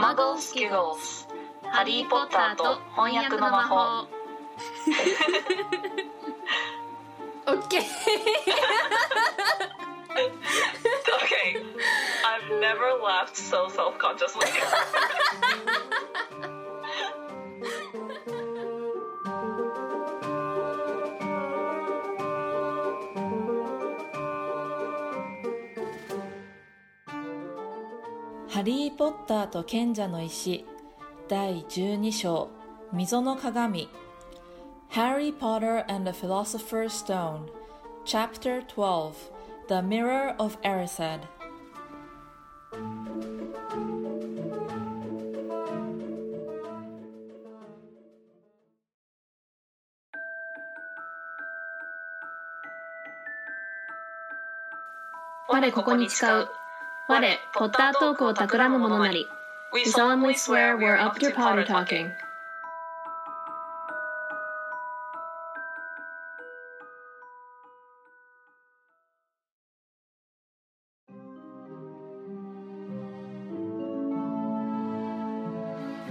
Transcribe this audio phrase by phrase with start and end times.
[0.00, 1.26] マゴスキュゴス
[1.62, 4.08] ハリー・ポッターと翻訳の魔法
[7.46, 7.78] OK
[11.16, 11.62] Okay
[12.24, 14.46] I've never laughed so self-consciously
[28.91, 30.65] リー・ポッターと賢者の石
[31.29, 32.49] 第12章
[32.91, 33.87] 溝の鏡
[34.89, 37.49] Harry Potter and the Philosopher's Stone
[38.03, 39.13] Chapter 12
[39.69, 41.21] The Mirror of Erised
[55.47, 56.60] 我ここに誓う
[57.07, 59.27] 我ポッタートークを企む者なり
[59.73, 62.09] We solemnly swear we're up to Potter talking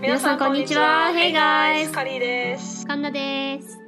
[0.01, 3.80] 皆さんこんにちは Hey guys カリーです神田です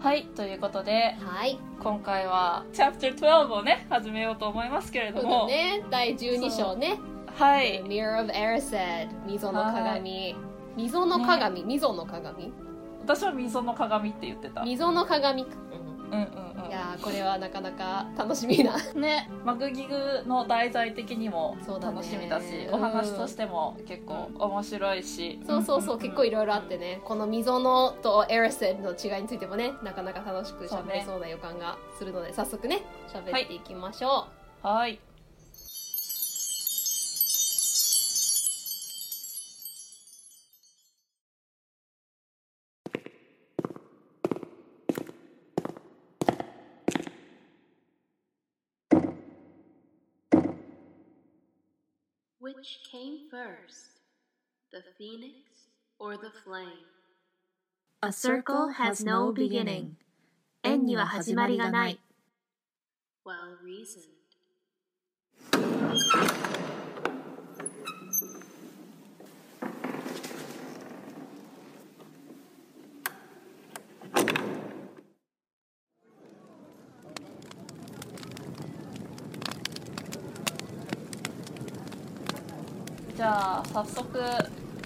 [0.00, 1.58] はいということではい。
[1.78, 5.84] 今回は Chapter 12をね始めようと思いますけれども、だね。
[5.90, 6.98] 第12章ね。
[7.36, 7.82] はい。
[7.84, 10.34] Mirror of Erised 溝の鏡。
[10.74, 12.50] 溝の鏡溝の鏡？
[13.02, 14.62] 私は溝の鏡って言ってた。
[14.62, 15.50] うん溝の鏡か。
[16.12, 22.74] うんうんいやーこれはなかなか楽しみな ねマグギグの題材的にも楽しみだしうん。
[22.74, 26.00] お話としても結構面白いし、そうそうそう、んん。
[26.00, 27.00] ん結構いろいろあってね。
[27.04, 34.26] この溝のとエレステの違いについてもねなかなか楽しくそうね喋れそうな予感がするので、早速ね喋っていきましょ
[34.62, 35.00] はい。
[52.59, 54.01] Which came first,
[54.71, 55.69] the phoenix
[55.99, 56.85] or the flame?
[58.03, 59.95] A circle has no beginning.
[60.63, 61.99] 円には始まりがない。
[63.25, 64.15] Well reasoned.
[83.20, 84.18] じゃあ早速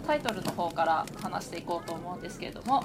[0.04, 2.82] タイトルの方から話していこうと思うんですけれども。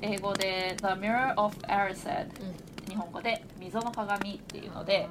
[0.00, 5.08] 英語で「The Mirror of Erised うん」日本語で「溝の鏡」っていうのでは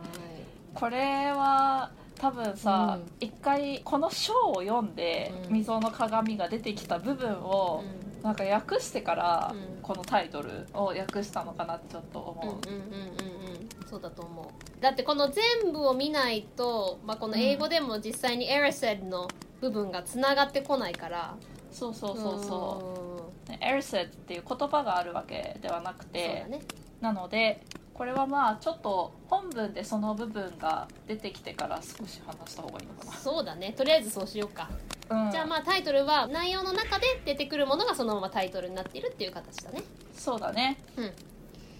[0.74, 3.12] これは多分さ、うん。
[3.20, 5.54] 一回この章を読んで「うん。
[5.54, 7.84] 溝の鏡」が出てきた部分ーいを
[8.24, 9.82] なんか訳してからうん。
[9.84, 12.56] このタイトルを訳したのかなってちょっとうん思う。
[12.68, 13.88] うんうんうんうんうん。
[13.88, 14.46] そうだと思う
[14.80, 19.28] だってこの全部を見ないと、まあ、この英語でも実際にエレセッの
[19.60, 21.36] 部分がつながってこないから。
[21.72, 23.18] そうそうそうそ
[23.48, 23.52] う。
[23.52, 23.56] うん。
[23.56, 23.58] う。
[23.62, 26.62] エルセッっていう言葉があるわけではなくそうてだね。
[27.02, 33.74] なのでこれはまあちょっと本文でその部分が出てきてから少し話した方がいいのかそうだね。
[33.76, 34.70] とりあえずそうしようか、
[35.10, 39.82] な、うん、じゃあまあタイトルは内容の中で出てくるものがそのままタイトルになっているっていう形だね。
[40.14, 40.78] そうだね。
[40.96, 41.12] うん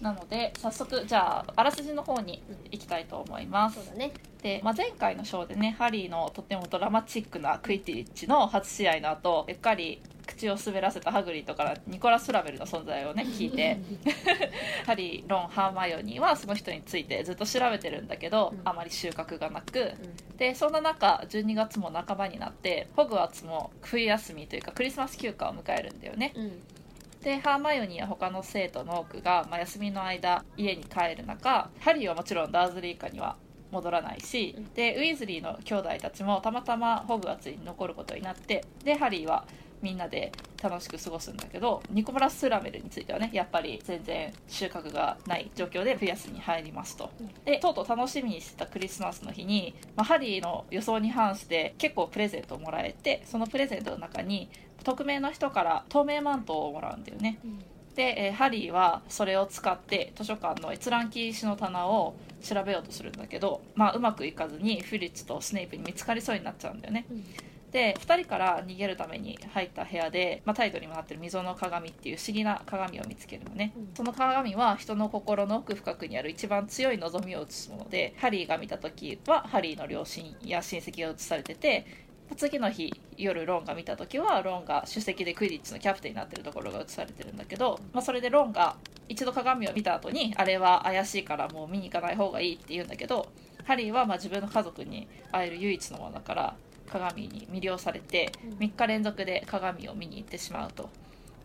[0.00, 3.94] なので早速じゃああらすじの方に行きたいと思います。
[3.96, 4.12] ね。
[4.42, 13.78] で、まあ、前回のショーでねハリーのとてもドラマチックなクイティッチの初試合の後うっかり口を滑らせたハグリッドからニコラス・フラベルの存在をね聞いて
[14.86, 18.60] ハリーロンハーマイオニーはその人についてずっと調べてるんだけど、うん。
[18.64, 19.94] あまり収穫がなく
[20.36, 26.32] でそんな中12月も半ばになってホグワーツも冬休みというかクリスマス休暇を迎えるんだよね。
[26.36, 26.62] うんうん
[27.22, 33.36] でハーマイオニーや他の生徒の多くが、まあ、休みの間家に帰る中ハリーはもちろんダーズリー家には
[33.70, 34.72] 戻らないし、うん。
[34.74, 39.44] でウィズリーの兄弟たちもたまたまホグワーツに残ることになってでハリーは
[39.82, 40.32] みんなで
[40.62, 47.10] 楽しく過ごすんだけどニコラス・スラメルについてはねやっぱり全然収穫がない状況で冬休みに入りますと。
[47.44, 54.48] でとうとう楽しみにしてたクリスマスの日に、まあ、ハリーの予想に反して結構プレゼントをもらえてそのプレゼントの中に
[54.84, 57.38] 匿名の人から透明マントをもらうんだよね。
[57.94, 67.06] で、えーハリーはそれを使って図書館の閲覧禁止の棚を調べようとするんだけど、まあ、うまくいかずにフィリッツとスネイプに見つかりそうになっちゃうんだよね。
[67.10, 67.24] うん
[67.72, 73.90] で2人から逃げるために入った部屋で、まあ、タイトルにもなってる溝の鏡っていう不思議な鏡を見つけるのね、うん。
[73.94, 81.86] その鏡は人の心の奥深くにある一番強い望みを映すものでハリーが見た時はハリーの両親や親戚が映されてて
[82.36, 88.76] 次の日夜ロンが見た時はロンが首席でクイディッチのキャプテンになってるところが映されてるんだけど、まあ、それでロンが
[89.08, 93.28] 一度鏡を見た後にあれは怪しいからもう見に行かない方がいいって言うんだけど
[93.64, 96.56] ハリーはまあ自分の家族に会える唯一のものだから
[96.88, 100.90] 鏡に魅了されて3日連続で鏡を見に行ってしまうと。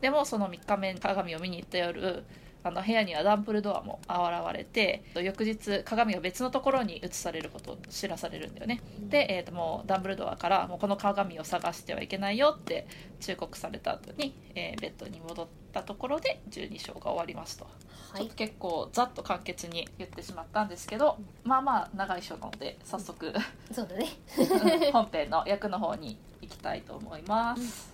[0.02, 2.24] でもその3日目鏡を見に行った夜
[2.64, 12.88] あの部屋にはダンブルドアも現れて翌日鏡が別のところに移されることを知らされるんだよね、で、えー、ともうダンブルドアからもうこの鏡を探してはいけないよって
[13.20, 17.72] 忠告された後に、えーベッドに戻ったところで12章が終わりますと、は
[18.16, 18.22] い。
[18.22, 23.34] ちょっと結構ざっと簡潔に言ってしまったんですけどまあまあ長い章なので早速
[23.72, 24.08] そうだね。
[24.92, 27.93] 本編の役の方に行きたいと思います、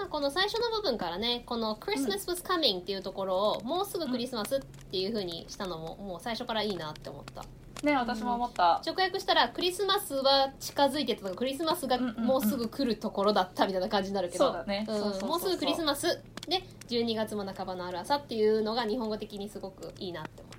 [0.00, 7.44] まあこの最初の部分からねこの「Christmas was coming」っていうところをもうすぐクリスマスっていう風にしたのももう最初からいいなって思った。
[7.84, 12.24] ね私も思った、直訳したらクリスマスは近づいてたとかクリスマスがうんうんうん。
[12.24, 14.52] もうすぐ来るところだったみたいな感じになるけど。
[14.52, 14.86] そうん。
[14.86, 15.28] そうそうそうそう。
[15.30, 20.54] もうすぐクリスマスで12月も半ばのある朝っていうのが日本語的にすごくいいなって思っ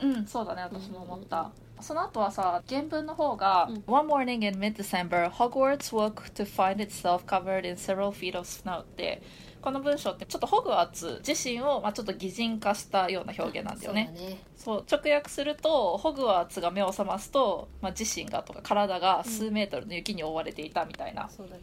[0.00, 0.06] た。
[0.06, 1.50] うん、そうだね、私も思った。
[1.80, 3.84] その後はさ、原文の方が、うん。
[3.86, 9.22] One morning in mid-December, Hogwarts woke to find itself covered in several feet of snow って、
[9.60, 14.12] この文章ってちょっとホグワーツ自身を、まあ、ちょっと擬人化したような表現なんだよね。
[14.56, 15.02] そうだね。
[15.04, 21.62] 直訳するとホグワーツが目を覚ますと、まあ、自身がとか体が数メートルの雪に覆われていたみたいな、そうだね。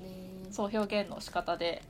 [0.51, 1.81] そう表現の仕方で、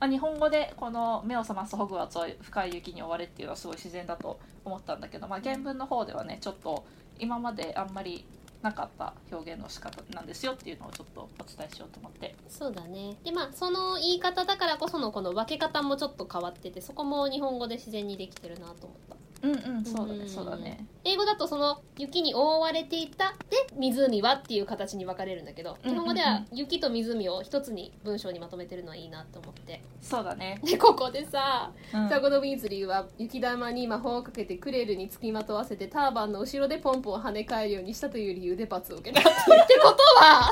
[0.00, 6.84] まあ、日本語でこの目を覚ますホグワーツは深い雪に覆われっていうのはすごい自然だと思ったんだけど、まあ、原文の方ではねちょっと
[7.20, 8.24] 今まであんまり
[8.62, 12.34] なかった表現の仕方なんですよっていうのをちょっとお伝えしようと思って。
[12.48, 13.16] そうだね。
[13.24, 19.16] でまあその言い方だからこそのこの分け方もちょっと変わっててそこも日本語で自然にできてるなと思った。
[19.42, 20.86] うんうんそうだうんねそうだね。
[21.02, 29.82] 英語だとその雪に覆われていたで湖はっていう形に分かれるんだけどうん日本語では雪と湖を一つに文章にまとめてるのはいいなと思って。
[30.02, 32.04] そうだね、でここでさうん。
[32.08, 39.40] 双子のウィーズリーは雪玉に魔法をかけてクレルにつきまとわせてターバンの後ろでポンポンを跳ね返るようにしたという理由で罰を受けたって
[39.82, 40.50] ことは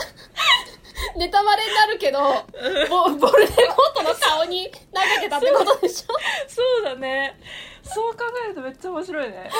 [1.17, 2.19] ネタバレになるけど
[2.89, 6.13] ボボルデモートの顔に投げてたってことでしょ？
[6.49, 7.39] そうだね
[7.95, 9.51] そう考えるとめっちゃ面白いね。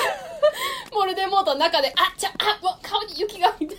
[0.91, 3.77] ボルデモートの中で「あちゃあわ顔に雪が」みたい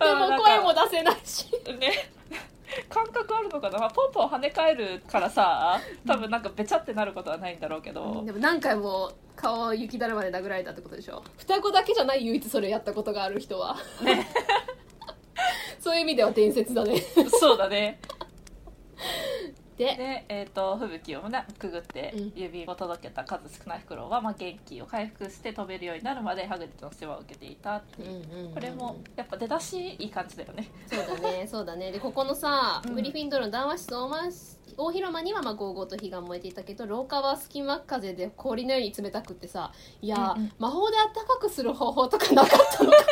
[0.00, 1.46] なでも声も出せないし。
[1.78, 2.10] ね。
[2.90, 11.22] 感覚あるのかな、まあ、ポンポン跳ね返るからさ多分なんかべちゃってなることはないんだろうけど、でも何回も顔を雪だるまで殴られたってことでしょ？
[11.38, 13.76] 双子だけじゃない唯一それやったことがある人は。
[14.02, 14.26] ね。
[15.80, 17.00] そういう意味では伝説だね。
[17.40, 17.98] そうだね
[19.76, 22.32] でで、えー、と吹雪を、ね、くぐってうん。
[22.34, 30.68] 指を届けた数少ないフクロウは、まあ、元気を回復して飛べるようになるまでハグリッドの世話を受けていたっていう、これもやっぱ出だしいい感じだよね。
[30.86, 31.92] そうだねそうだね。
[31.92, 32.94] でここのさ、うん。
[32.94, 34.08] グリフィンドールの談話室大
[34.78, 40.52] 大広間にはまあゴーゴーと火が燃えていたけど廊下は隙間風で氷のように冷たくってさいや、うんうん。
[40.58, 43.04] 魔法で暖かくする方法とかなかったのかな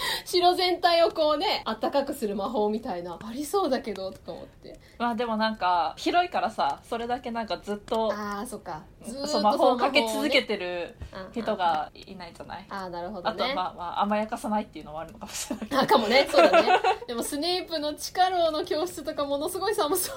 [0.24, 4.78] 城全体をこうね暖かくする魔法みたいなありそうだけどとか思って。
[4.98, 8.82] まあでもなんか広いからさそれだけなんかずっとああそっか。
[9.02, 11.18] ずーっと魔法をかけ続けてるね。
[11.32, 12.66] 人がいないんじゃない？
[12.68, 16.68] あああなるほどあとまあまあ甘やかさないっていうのもあるのかもしれないあかもねそうだね
[17.06, 20.12] でもスネープの地下牢の教室とかものすごい寒そ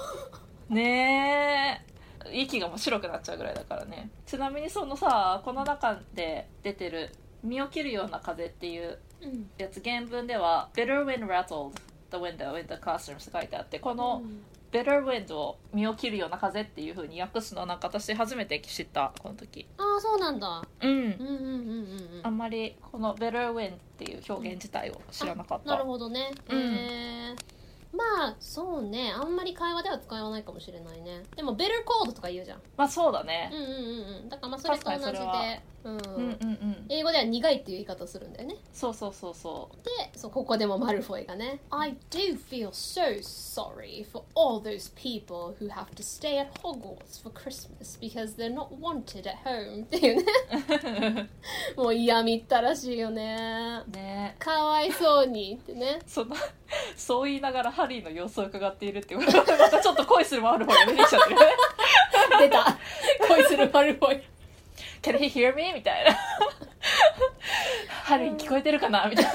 [0.70, 0.74] う。
[0.74, 1.92] ねえ。
[2.34, 4.10] 息がもう白くなっちゃうぐらいだからね。
[4.26, 7.12] ちなみにそのさこの中で出てる
[7.44, 9.50] 「身を切るような風」っていううん。
[9.58, 11.74] やつ原文では「bitter wind rattled
[12.10, 14.24] the window in the classroom」って書いてあってこの
[14.72, 19.68] 「bitter wind」を身を切るような風っていう風に訳すのなんか私初めて知ったこの時。
[19.78, 20.64] ああそうなんだ。
[20.82, 20.90] うん。
[20.90, 22.22] うんうんうんうんうん。
[22.24, 25.70] あんまりこの「bitter wind」っていう表現自体を知らなかった。
[25.70, 26.60] なるほどね、うん。
[26.60, 27.36] へえ
[27.94, 29.12] まあそうね。
[29.14, 31.24] あんまり会話では使わないかもしれないね。
[31.36, 32.62] でも「ベルコード」とか言うじゃん。
[32.78, 33.52] まあそうだね。
[33.54, 34.30] うんうんうんうん。
[34.30, 35.98] だからまあそれと同じで、うん。
[35.98, 36.86] うんうんうん。
[36.90, 38.56] 英語では苦いっていう言い方をするんだよね。
[38.74, 39.76] そうそうそうそう。
[39.86, 47.32] でそうここでもマルフォイがね「I do feel so sorry for all those people who have to stay at Hogwarts for
[47.34, 51.30] Christmas because they're not wanted at home」 っていうね。
[51.76, 53.84] もう嫌みったらしいよね。
[53.88, 54.36] ね。
[54.40, 56.00] かわいそうにってね。
[56.06, 56.36] その
[56.96, 59.32] そう言いながらハリーの様子を伺っているってまた
[59.82, 61.36] ちょっと恋するもある方が出てきちゃってる。
[61.36, 61.46] ね
[62.40, 62.78] 出た。
[63.28, 64.24] 恋するマルフォイ
[65.02, 65.74] Can he hear me?
[65.74, 66.18] みたいな。
[68.04, 69.08] ハリーに聞こえてるかな？
[69.08, 69.32] みたいな。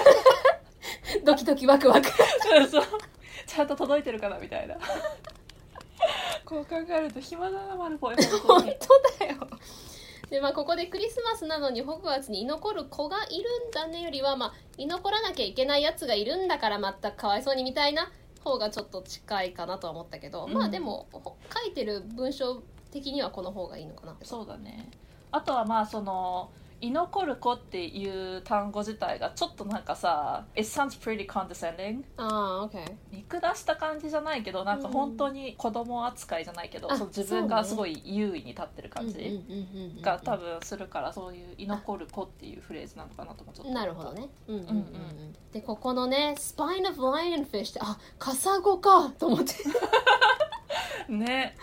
[1.25, 2.09] ドキドキワクワク。
[2.71, 2.85] そう
[3.47, 4.39] ちゃんと届いてるかな？
[4.39, 4.77] みたいな。
[6.45, 9.49] こう考えると暇だなマルフォイ本当だよ。
[10.31, 18.11] でまあここでクリスマスなのにホグワーツに居残る子がいるんだねよりはまあ居残らなきゃいけないやつがいるんだから全くかわいそうにみたいな
[18.45, 20.53] 方がちょっと近いかなとは思ったけど、うん。
[20.53, 24.91] まあでもほ書いてる文章的にはこの方がいいのかなそうだね
[25.33, 43.81] あとはまあその居残る子っていう単語自体がちょっとなんかさ It sounds pretty condescending ああ OK 見下した感じじゃないけどなんか本当に子供扱いじゃないけど、あその自分がすごい優位に立ってる感じじが多分するからそういう居残る子っていうフレーズなのかなともちょっと思った。
[43.81, 44.29] なるほどね。
[44.47, 44.77] うんうんうん、うん。
[44.77, 49.55] うんうんでここのね「Spine of lionfish」ってあカサゴかと思って。
[51.09, 51.57] ね。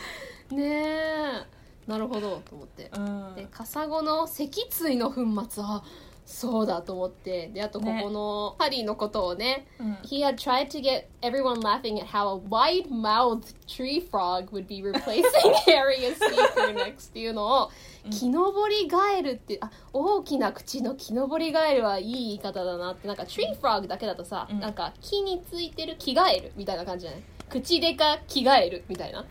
[0.50, 2.42] ねえなるほど。
[2.50, 2.90] と思って。
[2.96, 3.36] うん。
[3.36, 5.84] でカサゴの脊椎の粉末あ
[6.26, 7.50] そうだと思って。
[7.50, 9.94] であとここのハリーのことをねうん。
[10.04, 15.24] He had tried to get everyone laughing at how a wide-mouthed tree frog would be replacing
[15.66, 17.72] Harry as speaker next っていうのを
[18.10, 23.08] 木登りガエルってあ大きな口の木登りガエルはいい言い方だなって。
[23.08, 24.60] なんか tree frog だけだとさ、うん。
[24.60, 27.24] なんか木についてる木ガエルみたいな感じじゃない？
[27.50, 29.26] 口でか木ガエルみたいな？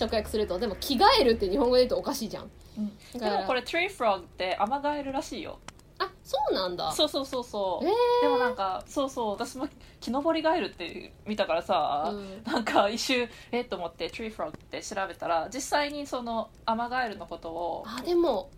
[0.00, 0.58] 直訳すると。
[0.58, 2.50] でも木ガエルって日本語で言うとおかしいじゃん。
[2.78, 3.20] うん。
[3.20, 5.58] でもこれ tree frog ってアマガエルらしいよ。
[5.68, 5.69] あ
[6.30, 6.92] そうなんだ。
[6.92, 7.92] そうそうそうそう、えー。
[8.22, 9.68] でもなんかそうそう私も
[10.00, 12.44] 木登りガエルって見たからさ、うん。
[12.44, 18.48] なんか一周えっと思って tree frog って調べたら実際にそのアマガエルのことをあでも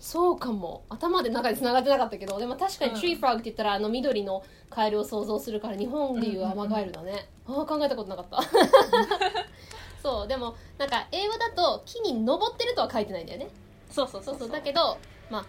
[0.00, 0.84] そうかも。
[0.88, 2.96] 頭で中で繋がってなかったけどでも確かにうん。
[2.98, 8.40] tree frog って言ったらあの緑のカエルを想像するから日本でいうアマガエルだね、ああ考えたことなかった。
[10.02, 13.50] そうでもなんか英語だと木に登ってるとは書いてないんだよね。
[13.90, 14.36] そうそうそそう。
[14.36, 14.96] うそうだけど
[15.30, 15.46] まあ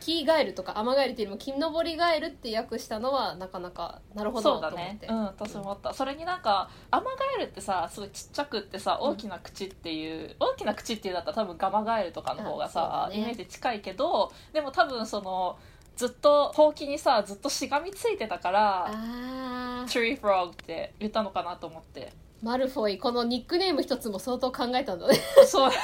[0.00, 5.12] 木ガエルとかアマガエルっていうよりも木登りガエルって訳したのはなかなかなるほどそうだと思って、ね。
[5.12, 5.94] うん私も思った。
[5.94, 9.10] それになんかアマガエルってさすごいちっちゃくってさうん。
[9.10, 13.18] 大きな口っていう、大きな口っていうだったら多分ガマガエルとかの方がさ、ね。
[13.18, 15.58] イメージ近いけどでも多分その
[15.96, 22.12] ずっとほうきにさずっとしがみついてたからああ tree frog って言ったのかなと思って。
[22.40, 25.18] マルフォイこのニックネーム一つも相当考えたんだね。
[25.44, 25.70] そう。
[25.70, 25.74] はい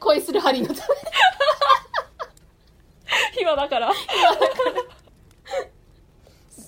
[0.00, 0.80] 恋するハリーのため
[3.40, 3.92] 今だから。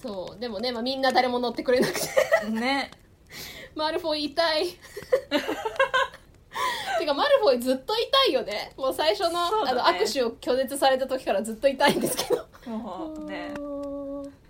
[0.03, 2.09] そうでもね、まあ、みんな誰も乗ってくれなくて。
[2.51, 2.91] ね。
[3.75, 4.67] マルフォイ痛い。
[6.99, 8.73] てかマルフォイずっと痛いよね。
[8.77, 9.81] もう最初の,、そうだね。
[9.81, 12.47] あの握手を拒絶された時からずっと痛いんですけど。
[12.67, 13.55] もうね。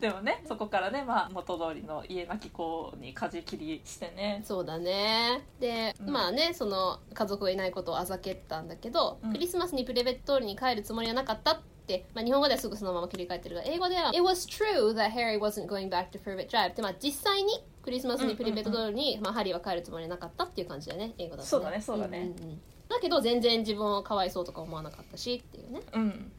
[0.00, 4.42] でもねそこからね、まあ、元通りの家なき子に舵切りしてね。
[4.44, 5.42] そうだね。
[5.60, 6.10] で、うん。
[6.10, 9.32] まあねその家族がいないことをあざけったんだけど、うん。
[9.32, 11.71] クリスマスにプレベット通りに帰るつもりはなかったって、
[12.14, 22.18] まあ、日本語ではすぐそのまま切り替えてるが英語では「It was true that Harry wasn't going back to Privet Drive」って、まあ、実際にクリスマスにプレベット通りに、まあ、ハリーは帰るつもりはなかったっていう感じだよね英語だと、ね、そうだねそうだね。
[22.20, 22.60] んんうん。
[22.88, 25.80] だけど全然自分をかわいそうとか思わなかったしっていうね。
[25.92, 26.32] うん。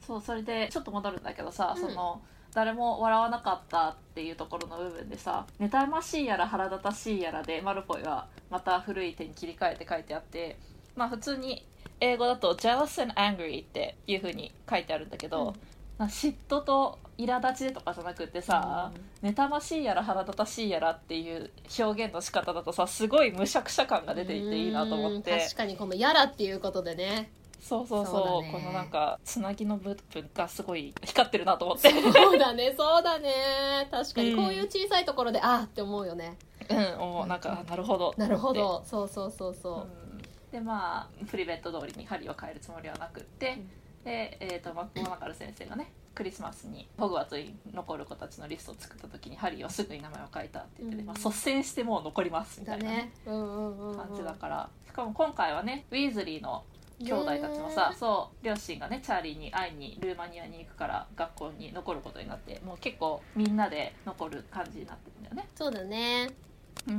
[0.00, 1.82] そうそれでちょっと戻るんだけどさ、うん。
[1.82, 2.22] その
[2.54, 10.58] 誰も笑わなかったっていうところの部分でさ妬ましいやら腹立たしいやらでマルフォイはまた古い手に切り替えて書いてあって
[10.96, 11.66] まあ普通に
[12.00, 15.54] 英語だと「jealous and angry」っていう風に書いてあるんだけど、
[15.98, 25.32] な嫉妬と苛立ちとかじゃなくてさ、妬ましいやら腹立たしいやらっていう表現の仕方だとさすごいむしゃくしゃ感が出ていていいなと思って。
[25.32, 27.30] うん確かにこの「やら」っていうことでね。
[27.60, 28.42] そうそうそう。
[28.42, 28.52] ね。
[28.52, 31.90] このなんかつなぎの部分がすごい光ってるなと思って。
[31.90, 33.88] そうだねそうだね。
[33.90, 34.36] 確かにうん。
[34.36, 36.36] こういう小さいところで、ああって思うよね。
[36.68, 37.26] うんもう。
[37.26, 38.82] なんかあなるほどなるほど。
[38.86, 40.07] そうそうそうてそう、うん
[40.50, 43.68] でまあプリベット通りにハリーは帰るつもりはなくって、うん。
[44.04, 51.06] で、えー、とマクゴナガル先生がねクリスマスにホグワーツに残る子たちのリストを作った時にハリーはすぐに名前を書いたって言ってて、うん。
[51.08, 53.12] まあ、率先してもう残りますみたいなね。
[53.24, 54.68] 感じだから。
[54.86, 56.64] しかも今回はねウィーズリーの
[57.00, 65.48] 兄弟たちもさ、ねそう両親がねチャーリーに会いにルーマニアに行くから学校に残ることになってもう結構みんなで残る感じになってるんだよね。
[65.54, 66.28] そうだね。
[66.86, 66.94] で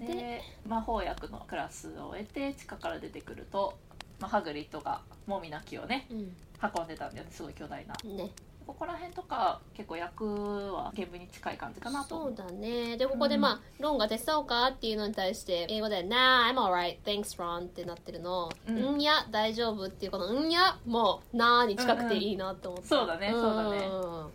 [0.00, 3.78] で魔法薬のクラスを終えて地下から出てくると、
[4.20, 6.36] まあ、ハグリッドがもみの木をねうん。
[6.76, 7.94] 運んでたんだよねすごい巨大な。
[8.04, 8.30] ね。
[8.66, 12.16] ここら辺とか結構役は原文に近い感じかなと。
[12.16, 12.96] 思そうだね。
[12.96, 13.42] でここでうん。
[13.42, 23.86] まあ、ロンが手伝おうかっていうのに対して英語で「Nah I'm alright thanks Ron」ってなってるの「ううんん、いや大丈夫」っていうこの「うんいや」もう「な」に近くていいなって思った、そうだねそうだね。
[23.86, 24.32] んうん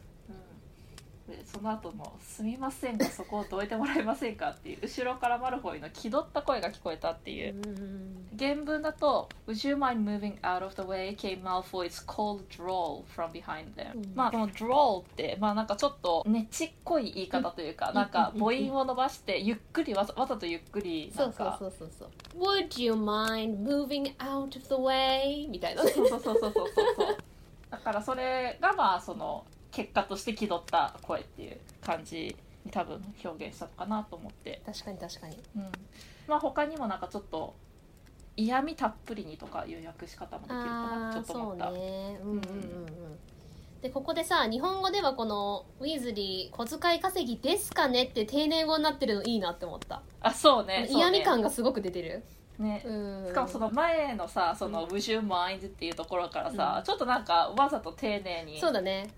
[1.30, 7.56] でそその後の「すみませんがそこをどいてもらえませんか?」っていう後ろからマルフォイの気取った声が聞こえたっていう。
[8.40, 15.02] 原文だと「Would you mind moving out of the way?" came Malfoy's cold drawl from behind them、うんまあこの drawl
[15.02, 22.10] ってまあなんかちょっとねちっこい言い方というか、なんか母音を伸ばしてゆっくりわざわざとゆっくりそうんそうなかそうそうそう。
[22.42, 25.50] Would you mind moving out of the way?
[25.50, 25.84] みたいな。
[25.84, 27.18] ねそうそうそうそうそうそう。
[27.70, 32.36] だからそれがまあその結果として気取った声っていう感じ
[32.66, 35.38] に多分表現したのかなと思って、確かに確かに。
[35.56, 35.72] うん、
[36.28, 37.56] まあ他にもなんかちょっと
[38.36, 42.20] 嫌味たっぷりにとかいう訳し方もできるかなちょっと思った、ね。
[42.24, 42.86] うんうんうんうん。
[43.82, 50.86] でここでさ日本語ではこのウィズリー小遣い稼ぎですかねって丁寧語になってるのいいなって思った、あそうね。
[50.88, 51.00] そうね。
[51.00, 52.10] 嫌味感がすごく出てる。
[52.10, 52.24] ね
[52.60, 53.28] うん。
[53.28, 58.60] しかもその前のさその「Would you mind?」っていうところからさ、ちょっとなんかわざと丁寧に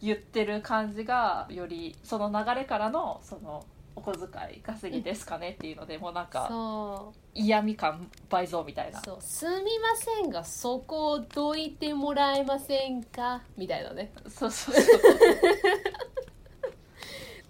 [0.01, 9.01] 言ってる感じがよりその流れからのそのお小遣い稼ぎですかねっていうのでもうなんかそ嫌味感倍増みたいうな。
[9.01, 9.17] そう。
[9.21, 13.41] すみませんがそこをどいてもらえませんか？
[13.57, 14.13] みたいなね。
[14.29, 15.01] そうそうそう。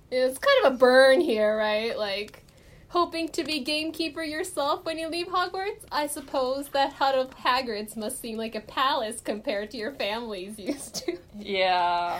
[0.10, 1.98] It's kind of a burn here, right?
[1.98, 2.43] Like,
[2.91, 5.86] hoping to be gamekeeper yourself when you leave Hogwarts?
[5.91, 10.60] I suppose that hut of Hagrid's must seem like a palace compared to your family's
[10.60, 11.17] used to.
[11.39, 12.19] いや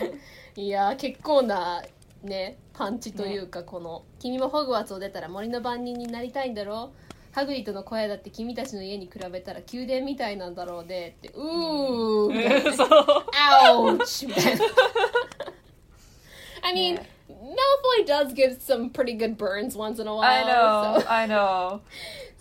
[0.56, 1.84] ーいやー、結構な、
[2.24, 6.92] ね、パンチというか、この、君もホグワーツを出たら森の番人になりたいんだろ
[7.34, 14.66] ハグリッドの小屋だって君たちの家に比べたら宮殿みたいなんだろうねって、うーみたいなそう ouch みたいな
[16.64, 17.11] I mean、ね
[17.42, 21.28] Malfoy does give some pretty good burns once in a while I know so- I
[21.28, 21.80] know.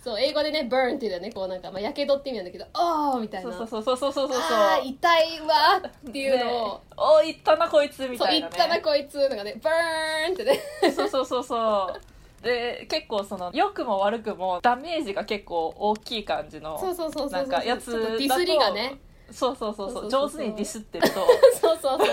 [0.03, 3.53] そう英語でね burn っていうのはねこうなんかまあやけどって意味なんだけどあーみたいな。
[3.53, 8.53] そうそうそうそうそうそうそうあー痛いわっていうのを、ねおいったなこいつみそうたいなね。
[8.57, 10.61] 言ったなこいつのがね burn ってね。
[10.95, 12.43] そうそうそうそう。
[12.45, 18.99] で結構その良くも悪くもダメージが結構大きい感じのそうそうそうそうなんかやつちょっとディスりがね。
[19.31, 20.03] そうそうそうそう。
[20.03, 21.15] そうそうそう上手にディスってると。
[21.61, 22.07] そうそうそうそう。
[22.07, 22.09] うー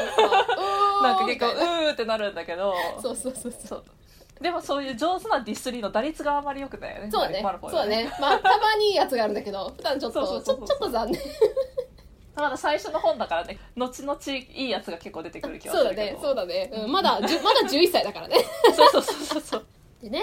[1.01, 2.73] なんか結構うーってなるんだけど。
[3.01, 3.83] そうそうそうそう。
[4.41, 7.09] でもそういう上手なディスりの打率があまり良くないよね。
[7.11, 8.11] そうだねマそうだね。
[8.19, 10.67] まあたまにいいやつがあるんだけど 普段ちょっとそうそうそうそう。
[10.67, 11.21] ちょちょっと残念
[12.35, 13.57] まだ最初の本だからね。
[13.75, 16.19] 後々いいやつが結構出てくる気がすそうだるけどね。
[16.21, 18.37] そうだね、うん、まだ じゅまだ11歳だからね。
[18.75, 19.65] そうそうそうそう。
[20.01, 20.21] でね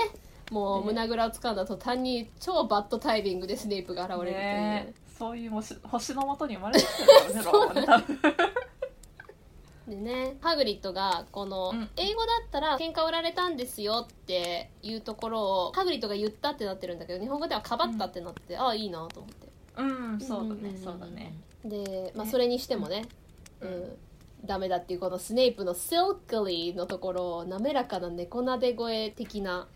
[0.52, 0.86] もうね。
[0.86, 4.34] 胸ぐらを掴んだ途端に超バッドタイミングでスネイプが現れるという。
[4.34, 8.20] ねねそういう星星のもとに生まれてきてるからねローはね多分
[9.88, 10.36] でね。
[10.40, 11.88] ハグリッドがこの、うん。
[11.96, 19.48] 英語だったら喧嘩売られたんですよっていうところをハグリッドが言ったってなってるんだけど日本語ではかばったってなって、ああいいなと思って。
[19.76, 20.78] うんそうだんん。
[20.78, 21.34] そうだね。
[21.64, 22.30] で、まあ、ね。
[22.30, 23.06] それにしてもね、
[23.60, 23.72] ううん。
[23.84, 23.96] ん
[24.46, 29.66] ダメだっていうこのスネイプの「シルクリー」のところを滑らかな猫なで声的な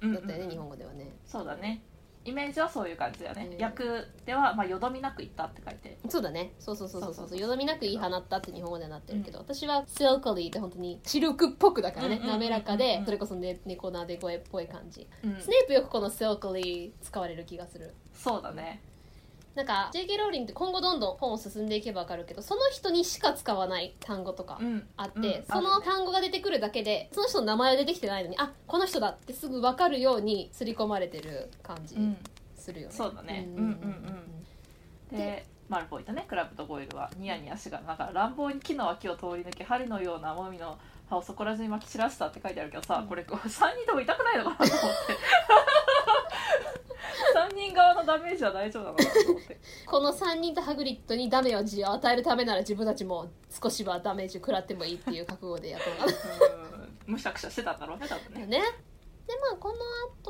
[0.00, 1.10] うんだったよね、うん日本語ではね。
[1.26, 1.82] そうだね
[2.28, 3.58] イメージはそういう感じだよね、うん。
[3.58, 5.98] 役では、まあ、よどみなく言ったって書いて。
[6.08, 6.52] そうだね。
[6.58, 7.40] そうそうそうそうそそうそうそうう。
[7.40, 15.06] よどみなく言い放ったって日本語ではなってるけど、私は「シルクリー」って本当にシルクっぽくだからね、うんうんうんうん滑らかでそれこそ、ね、猫なで声っぽい感じ。
[15.24, 15.40] うん。
[15.40, 17.94] スネイプよくこの「シルクリー」使われる気がする。
[18.14, 18.82] そうだね
[19.58, 24.86] なんか JK ローリングって今後どんどん本を進んでいけば分かるけどその人にしか使わない単語とかうん。
[24.96, 25.44] あって、うん。
[25.46, 32.16] その単語が出てくるだけでその人の名前は出てきてないのにあこの人だってすぐ分かるように刷り込まれてる感じうん。
[32.56, 33.46] するよね、そうだね。
[33.46, 33.64] んうん
[35.10, 36.24] うんでマルフォイとね。
[36.28, 45.16] クラブとゴイルはニヤニヤしがなんか乱暴に木の脇を通り抜け針のようなもみの葉をそこら中に撒き散らしたって書いてあるけどさ、これ3人とも痛くないのかなと思って。
[47.34, 49.60] 3人側のダメージは大丈夫なのかなと思って。
[49.86, 56.12] この3人とハグリッドにダメージを与えるためなら自分たちも少しはダメージを食らってもいいっていう覚悟でやったのかな
[56.54, 56.94] うん。
[57.06, 58.46] むしゃくしゃしてたんだろうね多分ね。
[58.46, 58.62] ね
[59.28, 59.74] でまあこの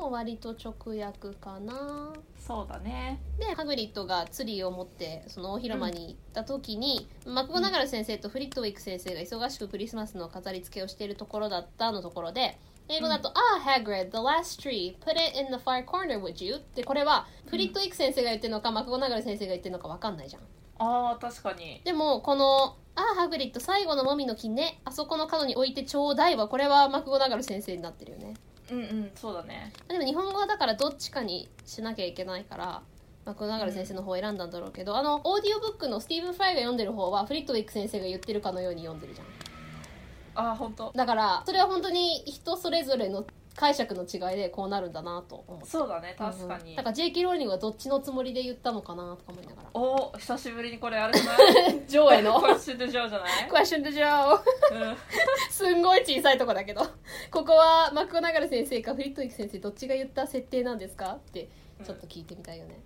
[0.02, 2.12] 後割と直訳かな。
[2.36, 3.20] そうだね。
[3.38, 12.58] でハグリッドがツリーを持ってその大広間に行った時に、マクゴナガル先生とフリットウィック先生が忙しくクリスマスの飾り付けをしているところだったのところで
[12.88, 20.42] 英語だと「ああ、Hagrid, the last tree, put it in the far corner, would you?」ってこれはフリットウィック先生が言ってるのか、マクゴナガル先生が言ってるのか分かんないじゃん。
[20.80, 21.80] あー確かに。
[21.84, 28.34] でもこの「ああハグリッド最後のもみの木ねあそこの角に置いてちょうだい」はこれはマクゴナガル先生になってるよね
[28.70, 29.72] うんうんそうだね。
[29.88, 32.82] でも日本語はだからどっちかにしなきゃいけないから
[33.24, 39.26] マクゴナガル先生の方を選んだんだろうけど、あのオーディオブックのスティーブン・フライが読んでる方はフリットウィック先生が言ってるかのように読んでるじゃん。
[40.50, 43.26] あー本当だからそれは本当に人それぞれの
[43.58, 47.22] 解釈の違いでこうなるんだなと思うそうだね確かに、うんだから J.K.
[47.24, 49.68] ローリングはどっちのつもりで言ったのかなとか思いながら。
[49.74, 51.34] お久しぶりにこれあれじゃな
[51.70, 51.84] い？
[51.88, 52.40] ジョーへの？
[52.40, 54.96] これシュドジョーじゃない、クエスチョンでジョーうん。
[55.50, 56.82] すんごい小さいとこだけど。
[57.32, 61.12] ここはマクゴナガル先生かフリットニック先生どっちが言った設定なんですか？
[61.12, 61.48] って
[61.84, 62.80] ちょっと聞いてみたいよね、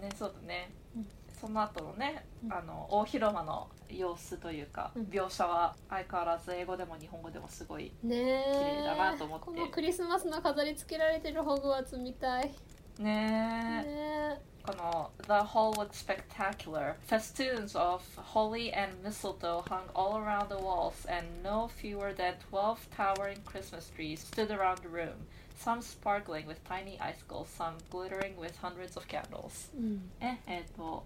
[0.00, 1.06] ねそうだね、うん
[1.40, 12.50] その後のね、うんあの大広間の様子というか、うん描写は相変わらず英語でも日本語でもすごいねえ綺麗だなと思ってこのクリスマスの飾り付けられてるホグワーツみたい
[12.98, 21.68] ねねえこの「The hall was spectacular festoons of holly and mistletoe hung all around the walls and no
[21.68, 27.48] fewer than 12 towering Christmas trees stood around the room some sparkling with tiny icicles
[27.48, 31.04] some glittering with hundreds of candles うんええーと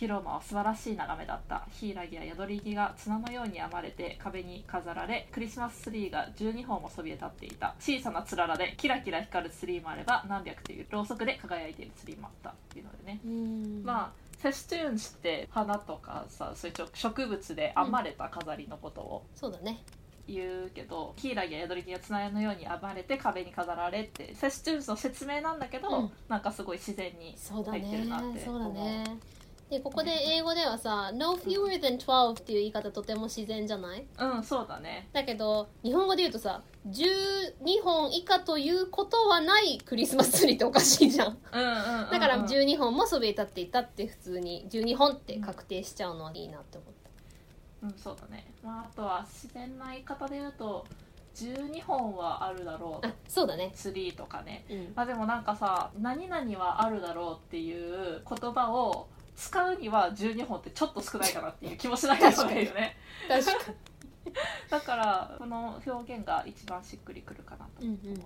[0.00, 7.74] 広間は素晴らしい眺めだったヒイラギやヤドリギが綱のように編まれて壁に飾られクリスマスツリーが12本もそびえ立っていた。
[7.78, 13.82] 小さなつららでキラキラ光るツリーもあれば何百というろうそくで輝いているツリーもあったっていうのでね、うん。
[13.84, 14.10] まあ
[14.40, 19.82] フェストゥーンズって花とかさそういう植物で編まれた飾りのことをそうだね。
[20.26, 26.10] 言うけど、ヒイラギやヤドリギが綱のように編まれて壁に飾られってフェストゥーンズの説明なんだけど、うん。
[26.28, 29.04] なんかすごい自然にそうだ入ってるなってねそうだ思うね
[29.70, 34.04] でここで英語ではさ「no fewer than 12」っていう言い方とても自然じゃない？
[34.18, 35.08] うんそうだね。
[35.12, 41.38] だけど日本語で言うとさ12本以下ということはないクリスマスツリーっておかしいじゃん。
[41.52, 42.10] うんうんうんうん。
[42.10, 46.92] だから12本もそびえ立っていたって普通に12本って確定しちゃうのはいいなって思っ
[47.80, 47.86] た。
[47.86, 48.52] うんそうだね。
[48.62, 50.84] まああとは自然な言い方で言うと
[51.36, 53.06] 12本はあるだろう。
[53.06, 53.70] あそうだね。
[53.74, 54.64] ツリーとかね。
[54.68, 54.92] うん。
[54.96, 62.96] まあでもなんかさ何々はあるだろうっていう言葉を使うには12本ってちょっと少ないかなっていう気もしないでもないよね
[63.28, 63.72] 確か
[64.68, 68.20] だからこの表現が一番しっくりくるかなとに、う思う、んうん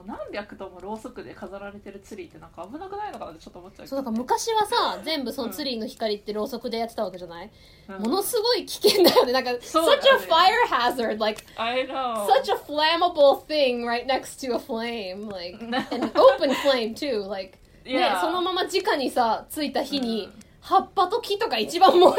[0.00, 7.50] うん、何百ともろうそくで飾られてるツリーってなんか危なくないのかなってちょっと思っちゃうそうだから昔はさ全部そのツリーの光ってろうそくでやってたわけじゃない、
[7.88, 8.02] うん。
[8.02, 9.32] ものすごい危険だよね。
[9.32, 14.46] なんかそうだ such よ a ね fire hazard like I know such a flammable thing right next
[14.46, 22.12] to a flame like an open flame too like ねそのまま直にさついた火に、葉っぱと木とか一番燃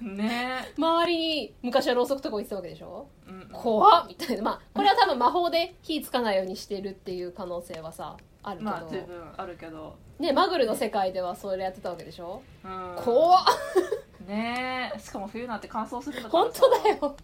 [0.00, 0.16] える。
[0.16, 0.72] ね。
[0.76, 3.08] 周りに昔はろうそくとか置いてたわけでしょ？
[3.26, 3.40] うん。
[3.42, 4.08] うん怖っ。
[4.08, 4.42] みたいな。
[4.42, 13.44] まあこれは多分魔法で火つかないようにしてるっていう可能性はさあるけど、まあ十分あるけど、ねマグルの世界ではそれやってたわけでしょ、うん、怖っ。
[14.26, 14.98] ねえ。
[14.98, 17.16] しかも冬なんて乾燥するんだから本さ当だよ。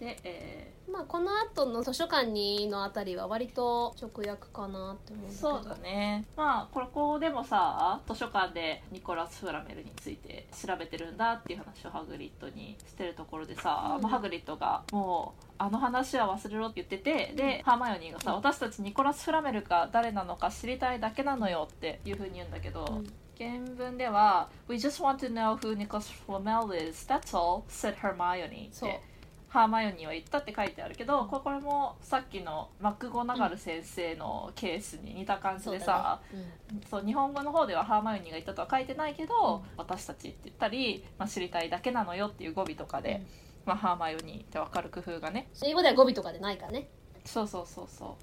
[0.00, 5.58] で、えまあこの後の図書館にのあたりは割と直訳かなって思うんだーけど。
[5.58, 6.24] そうだね。
[6.36, 14.02] まあここでもさ図書館でニコラス・フラメルについて調べてるんだっていう話をハグリッドにしてるところでさ、うん。
[14.02, 23.12] まあハグリッドがもうあの話は忘れろって言っててでハーマイオニーがさ、うん私たちニコラス・フラメルが誰なのか知りたいだけなのよっていうふうに言うんだけど、うん。
[23.36, 28.90] 原文では「We just want to know who Nicholas Flamel is, that's all," said Hermione っそう。
[28.90, 29.00] て
[29.48, 36.80] ハーマイオニーは言ったって書いてあるけどここれもさっきのマクゴナガル先生のケースに似た感じでさ、そうだね。
[36.90, 43.26] そう日本語の方ではハーマイオニーが言ったとは書いてないけど、私たちって言ったり、まあ、知りたいだけなのよっていう語尾とかで、うん。
[43.64, 45.48] まあ、ハーマイオニーって分かる工夫がね。
[45.62, 46.88] うん英語では語尾とかでないからね。
[47.24, 48.16] そうそうそうそ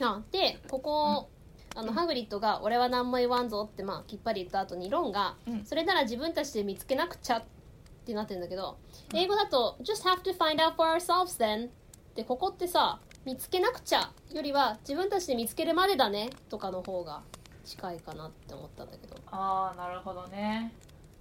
[0.00, 1.30] あでここ、
[1.76, 5.64] あのハグリッドが「俺は何も言わんぞ」ってまあきっぱり言った後にロンが「うん。
[5.64, 7.44] それなら自分たちで見つけなくちゃ」っ
[8.04, 8.76] てなってるんだけど
[9.12, 11.70] 英語だと「just have to find out for ourselves then」
[12.14, 17.22] でここってさ「見つけなくちゃ」よりは「自分たちで見つけるまでだね」とかの方が
[17.64, 19.16] 近いかなって思ったんだけど。
[19.16, 20.72] うああなるほどね。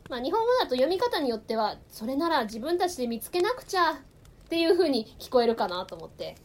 [0.09, 3.95] まあ日本語だと読み方によっては「それなら自分たちで見つけなくちゃ」っ
[4.49, 6.35] ていう風に聞こえるかなと思って。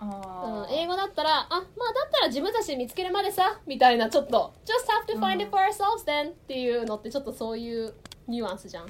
[0.00, 1.64] あうんー、英語だったら「あまあだ
[2.06, 7.94] ったら自分たちで見つけるまでさ」みたいなちょっと「just have to find it for ourselves then」っていうのってちょっとそういう
[8.28, 8.86] ニュアンスじゃん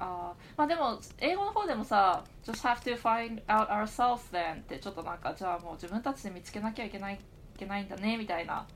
[0.00, 7.18] あーまあでも英語の方でもさ「just have to find out ourselves then」ってちょっとなんかじゃあもう自分たちで見つけなきゃいけないい
[7.58, 8.66] けないんだねみたいな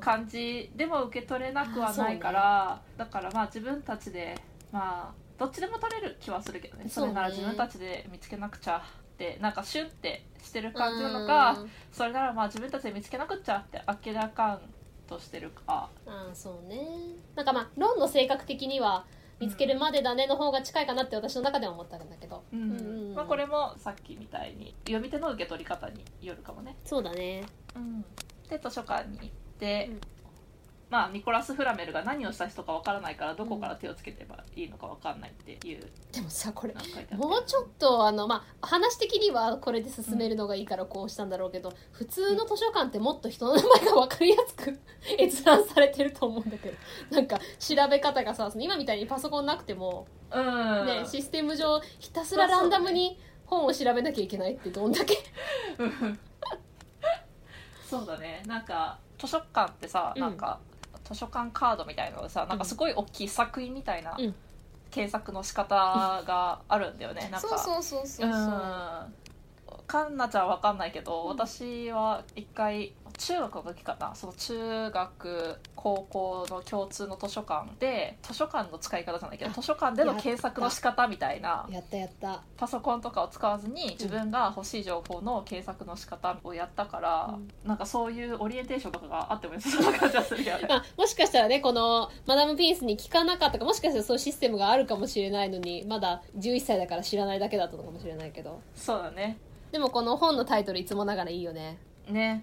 [0.00, 4.34] 感じでも受け取れなくはないから、だからまあ自分たちで
[4.72, 6.88] まあどっちでも取れる気はするけどね。
[6.88, 8.80] それなら自分たちで見つけなくちゃっ
[9.18, 11.70] てなんかシュッてしてる感じなのかうん。
[11.92, 14.60] それならまあ自分たちで見つけなくっちゃって明らかん
[15.06, 15.90] としてるか。
[16.06, 16.78] あーそうね。
[17.34, 19.04] なんかまあロンの性格的には
[19.44, 22.62] 見つけるまでだねの方が近いかなって私の中では思ったんだけど、うん。
[22.62, 26.76] うんうんまあ、これもさっきみたいに読み手の受け取り方によるかもね。
[26.84, 27.44] そうだね。
[27.76, 28.04] うん、
[28.48, 29.28] で図書館に行っ
[29.58, 30.00] て、うん
[30.94, 35.80] まあ、ニコラス・フラメルが何をした人かわからないからどこから手をつければいいのかわかんないっていう。
[36.12, 36.74] でもさこれ
[37.16, 44.78] もうちょっとあの、まあ、話的にはこれで進めるのがいいからこうしたんだろうけど、普通の図書館ってもっと人の名前が分かりやすく
[45.18, 46.76] 閲覧されてると思うんだけど
[47.10, 55.18] なんか調べ方がさ今みたいにパソコンなくても、うん、ね、システム上ひたすらランダムに本を調べなきゃいけないってどんだけ。
[57.84, 58.44] そうだね。
[58.46, 60.36] なんか図書館ってさ、うんなん。
[60.36, 60.60] か
[61.04, 64.34] 図書館カードみたいなのでさなんかすごい大きい作品みたいなうん。
[64.94, 65.74] 検索の仕方
[66.24, 67.58] があるんだよね、 なんか。
[67.58, 69.14] そうそうそううん。
[69.88, 82.42] かんなちゃんは分かんないけど、私は一回中学の時かなその中学高校の共通の図書館で図書館の使い方じゃないけどあ図書館での検索の仕方みたいなやったやった。
[82.56, 90.66] パソコンとかを使わずに自分が欲しい情報の検索の仕方をやったから、なんかそういうオリエンテーションとかがあっても良さそうな感じがするよね。
[90.68, 98.60] ま あ、もしかしたらねこのマダム・ピースに聞かなかったかもしかしたらそういうシステムがあるかもしれないのにまだ11歳だから知らないだけだったのかもしれないけど。
[98.74, 99.38] そうだね。
[99.72, 101.78] でもこの本のタイトルいつもながらいいよね。
[102.08, 102.42] ね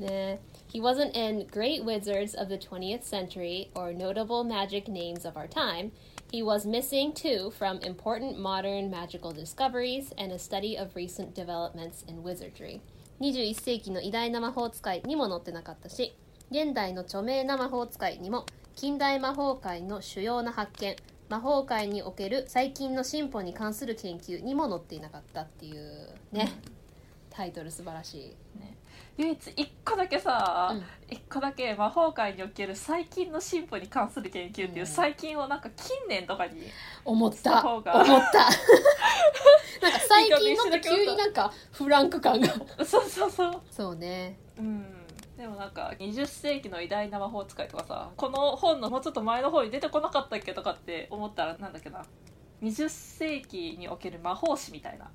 [0.00, 0.40] ね
[0.72, 5.48] He wasn't in Great Wizards of the 20th Century or notable magic names of our
[5.48, 5.90] time.
[6.30, 12.04] He was missing too from important modern magical discoveries and a study of recent developments
[12.06, 12.80] in wizardry.
[13.20, 16.14] 21世紀の偉大な魔法使いにも載ってなかったし、
[16.52, 20.94] 現代の著名な魔法使いにも、近代魔法界の主要な発見、
[21.28, 26.52] 魔法界における最近の進歩に関する研究にも載っていなかったっていうね、
[27.28, 28.36] タイトル素晴らしい。
[29.20, 30.82] 唯一一個だけさうん。
[31.10, 34.86] 一、個だけ魔法界における最近の進歩に関する研究っていう、うん。
[34.86, 36.62] 最近をなんか近年とかに
[37.04, 37.94] 思っしたた方が。
[37.94, 38.48] 思った。
[39.82, 42.48] なんか最近のって急になんかフランク感が。
[42.84, 43.62] そうそうそう。
[43.70, 44.38] そうね。
[44.58, 45.06] うん。
[45.36, 52.04] でもなんか20世紀の偉大な魔法使いとかさこの本のもうちょっと前の方に出てこなかったっけとかって思ったらなんだっけな
[52.62, 55.10] 20世紀における魔法師みたいな。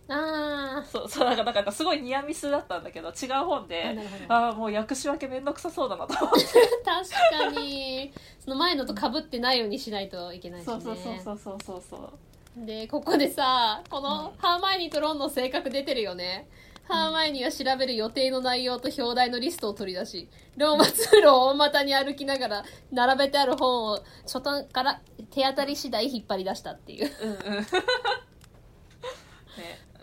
[0.79, 6.45] あそうそうなんかなんかすごいニアミスだったんだけど違う本ーであああもう訳し分けめんどくさそうだなと思って。
[6.83, 8.11] 確かに。
[8.39, 10.73] その前のとかぶってないようにしないといけないしね。
[10.73, 16.47] そうそうそうそうそうそうでここでさこのうんハーマイニーとロンの性格出てるよね、
[16.87, 27.11] ハーマイニーは調べる予定の内容と表題のリストを取り出しローマ通路を大股に歩きながら並べてある本を書端から手当たり次第引っ張り出したっていう。
[27.21, 27.37] うんうん。
[27.61, 27.65] ね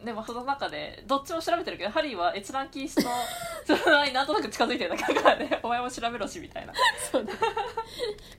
[0.05, 3.11] でもその中でどっちも調べてるけどハリーは閲覧禁止の
[3.64, 5.61] そのになんとなく近づいてるだけだからね。
[5.62, 6.73] お前も調べろしみたいな。
[7.12, 7.33] そうね。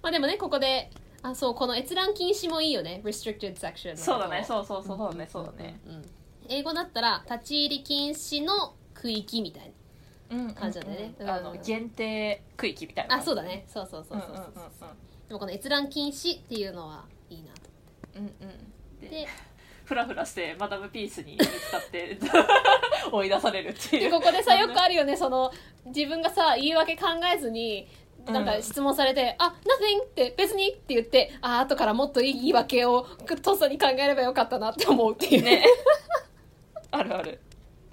[0.01, 3.01] まあでもねここであそうこの閲覧禁止もいいよね。
[3.05, 3.97] Restricted section の。
[3.97, 4.43] そうだね。
[4.45, 4.97] そうそうそう。
[4.97, 5.29] そうだね。
[5.31, 5.79] そうだね。
[5.85, 9.71] うんうん英語だったら立ち入り禁止の区域みたい
[10.31, 11.15] うん感じなんだよね。
[11.19, 13.17] うんあのうん限定区域みたいな。
[13.17, 13.65] なあそうだね。
[13.67, 14.89] そうそうそうそうそう,、
[15.27, 17.61] でもこの閲覧禁止っていうのはいいなと
[18.15, 18.99] うんうんうんうん。
[19.01, 19.27] でで
[19.85, 22.17] フラフラしてマダムピースに見つかって
[23.11, 24.03] 追い出されるっていう。
[24.03, 25.15] でここでさよくあるよね。
[25.17, 25.51] その
[25.85, 27.87] 自分がさ言い訳考えずに
[28.25, 33.05] なんか質問されて「あ nothing」って別にって言ってあ後からもっといい言い訳を
[33.41, 35.43] とっさに考えればよかったなって思うっていう。
[35.43, 35.65] ね
[36.93, 37.39] あるある。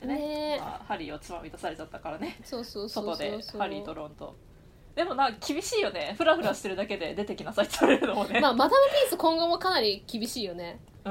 [0.00, 0.16] でね。
[0.16, 2.38] ねまあ、ハリーをつまみ出されちゃったからね。
[2.44, 3.28] そうそうそう外そう。
[3.30, 4.36] でハリーとロンと。
[4.94, 6.14] でもな厳しいよね。
[6.18, 10.80] フラフラしてるだけで出てきなさいって言われるのもね、まあマダムピース今後もかなり厳しいよね。
[11.04, 11.08] う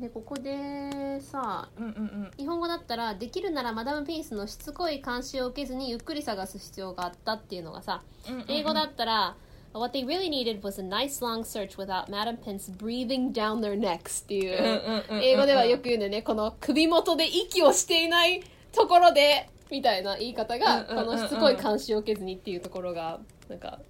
[0.00, 1.92] でここでさうんうんう
[2.28, 2.30] ん。
[2.36, 8.46] 日本語だったらできるならマダム・ピースのしつこい監視を受けずにゆっくり探す必要があったっていうのがさうんうんうん。
[8.48, 9.36] 英語だったら
[9.74, 13.74] What they really needed was a nice long search without Madam Pence breathing down their
[13.74, 23.80] necks っていう英語ではよく言うんだよねこの首元で息をしていないところでみたいな言い方がこのしつこい監視を受けずにっていうところがなんか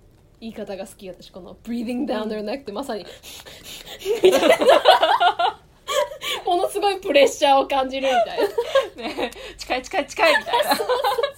[0.41, 3.05] 言い方が好き私この breathing down their neck ってまさに
[6.47, 8.45] ものすごいプレッシャーを感じるみたいな。
[9.19, 10.71] ね近い近い近いみたいな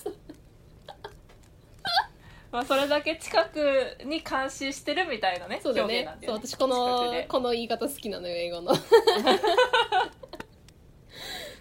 [2.55, 6.41] まあそれだけ近くに監視してるみたいなねそうだ表現ねなんだよね。
[6.41, 8.73] そう私こ近のこの言い方好きなのよ英語の。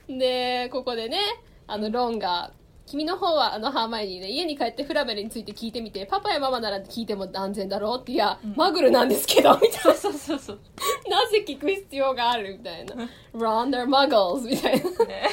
[0.08, 1.18] でここでね
[1.66, 2.52] あのロンが
[2.86, 8.54] 「君の方はあのハーマイニーね家に帰ってフラベルについて聞いてみてパパやママなら聞いても安全だろうっていや、うん。
[8.56, 10.60] マグルなんですけどみたいそうそうそうそう。
[11.10, 12.94] ななぜ聞く必要があるみたいな。
[13.34, 15.06] Ron they're muggles みたいな。
[15.06, 15.24] ね。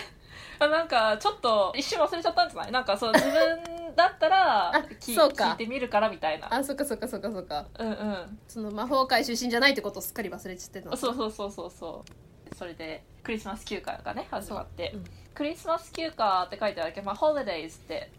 [0.60, 2.72] あなんかちょっと一瞬忘れちゃったんじゃない？
[2.72, 5.50] なんかそう自分だったらあ聞そうか。
[5.50, 6.52] 聞いてみるからみたいな。
[6.52, 7.66] あそっかそっかそっかそっか。
[7.78, 8.38] うんうん。
[8.48, 10.96] その魔法界出身じゃないってことをすっかり忘れちゃってたの。
[10.96, 12.04] そうそうそうそうそ
[12.52, 12.54] う。
[12.54, 14.98] それでクリスマス休暇がね始まって、う。
[14.98, 15.04] ん。
[15.34, 18.10] クリスマス休暇って書いてあるけど、まあ、ホリデイズって、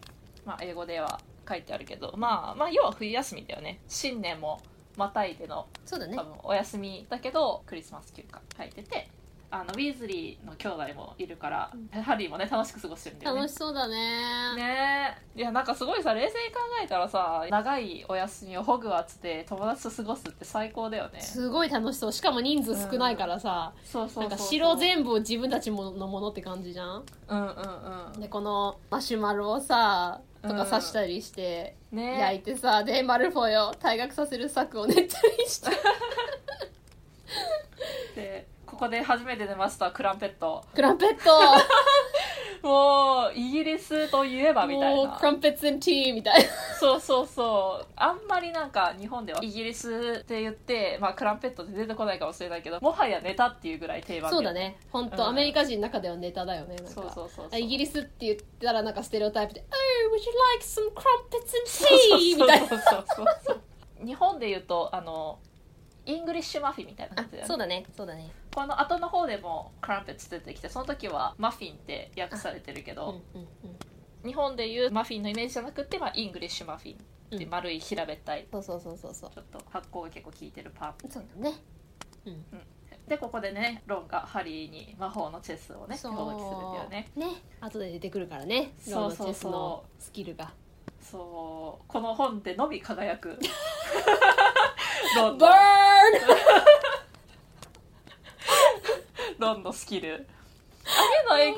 [0.45, 3.79] まあ、英語では書いてあるけどまあまあ要は冬休みだよね。
[3.88, 4.62] 新年も
[4.97, 6.15] またいでのそうだね。
[6.15, 9.10] 多分お休みだけどクリスマス休暇書いてて
[9.54, 11.72] あのウィーズリーの兄弟もいるから、
[12.04, 13.42] ハリーもね楽しく過ごしてるんだよね。
[13.42, 14.56] 楽しそうだね。
[14.56, 15.18] ね。
[15.36, 21.20] えいやなんかすごいさ冷静に考えたらさ長いお休みをホグワーツで友達と過ごすって最高だよね。
[21.20, 22.14] すごい楽しそう。
[22.14, 27.04] しかも人数少ないからさ、そうそうそうなんか城全部自分たちものものって感じじゃん？
[27.28, 27.48] うんうん
[28.14, 28.22] うん。
[28.22, 32.20] でこのマシュマロをさとか刺したりして、ね。
[32.20, 35.70] 焼いてさでマルフォイを退学させる策を練ったりして。
[38.16, 38.48] で
[38.82, 40.65] ここで初めて出ましたクランペット。
[40.74, 41.39] クランペット。
[42.67, 45.17] もうイギリスといえばみたいな。
[45.20, 46.50] クランペッツ and tea みたいな。
[46.80, 47.88] そうそうそう。
[47.96, 54.36] あんまりなんか日本ではイギリスって言って、まあ、クランペットって出てこないかもしれないけどもはやネタっていうぐらい定番で。
[54.36, 54.80] そうだね。
[54.91, 55.30] 本当、うん。
[55.30, 63.62] アメリカ人の中ではネタだよねそうそうそうイギリスって言ったらなんかステレオタイプで「Oh, would you like some crumpets and tea?」みたいなそうそうそうそう。
[64.04, 65.38] 日本で言うとあの
[66.06, 67.48] イングリッシュマフィンみたいな感じだよね。
[67.48, 67.86] そうだね。
[67.96, 68.32] そうだね。
[68.54, 73.48] この後の方でもクランペット出てきてその時はマフィンって訳されてるけうんど、うんうん。
[74.28, 76.98] 日本でいうマフィンのイメージじゃなくて、まあ、イングリッシュマフィンっ
[77.40, 78.46] てうん丸い平べったい。
[78.52, 79.32] そうそうそうそうそう。
[79.32, 81.56] ちょっと発酵が結構効いてるパンそうだね。
[83.08, 87.26] でここでねロンがハリーに魔法のチェスをねそう攻撃するんだよねね。
[87.60, 88.74] 後で出てくるからね。
[88.88, 90.52] ロそうそうそうーのチェスのスキルが。
[91.02, 91.86] そう。
[91.88, 93.38] この本でのみ輝く
[95.15, 95.58] ロンバのー
[99.38, 100.26] ンロンのスキル
[100.86, 101.56] あれの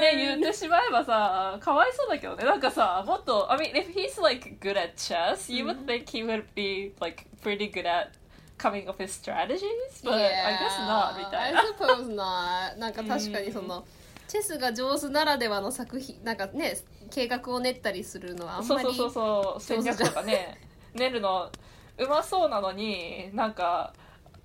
[0.00, 6.94] ね言ってしまえばさかわいそうだけどねなんかさもっと I mean if he's like good at chess you would think he would be
[7.00, 8.10] like pretty good at
[8.58, 9.60] coming up with strategies
[10.02, 13.84] but I guess not みたいな I suppose not なんか確かにその
[14.28, 16.76] チェスが上手ならではの作品なんかね
[17.10, 20.58] 計画を練ったりするのはあんまりそうそうそうそう戦略とかね
[20.94, 21.50] 練るの
[21.98, 23.92] うまそうなのになんか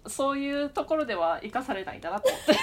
[0.08, 2.56] そういうところでは生かされないんだなと思って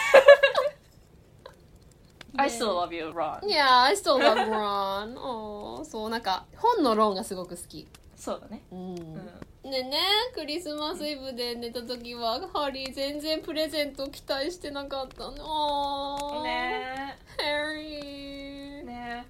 [2.37, 5.19] I still love you Ron Yeah, I still love Ron.
[5.19, 7.89] お ーそうなんか本のロンがすごく好き。
[8.17, 8.79] そうだねうん。
[8.91, 9.99] うんでね、
[10.35, 16.43] クリスマスイブで寝た時はハリー全然プレゼント期待してなかったの。
[16.43, 18.85] ねハリー。
[18.85, 19.27] ね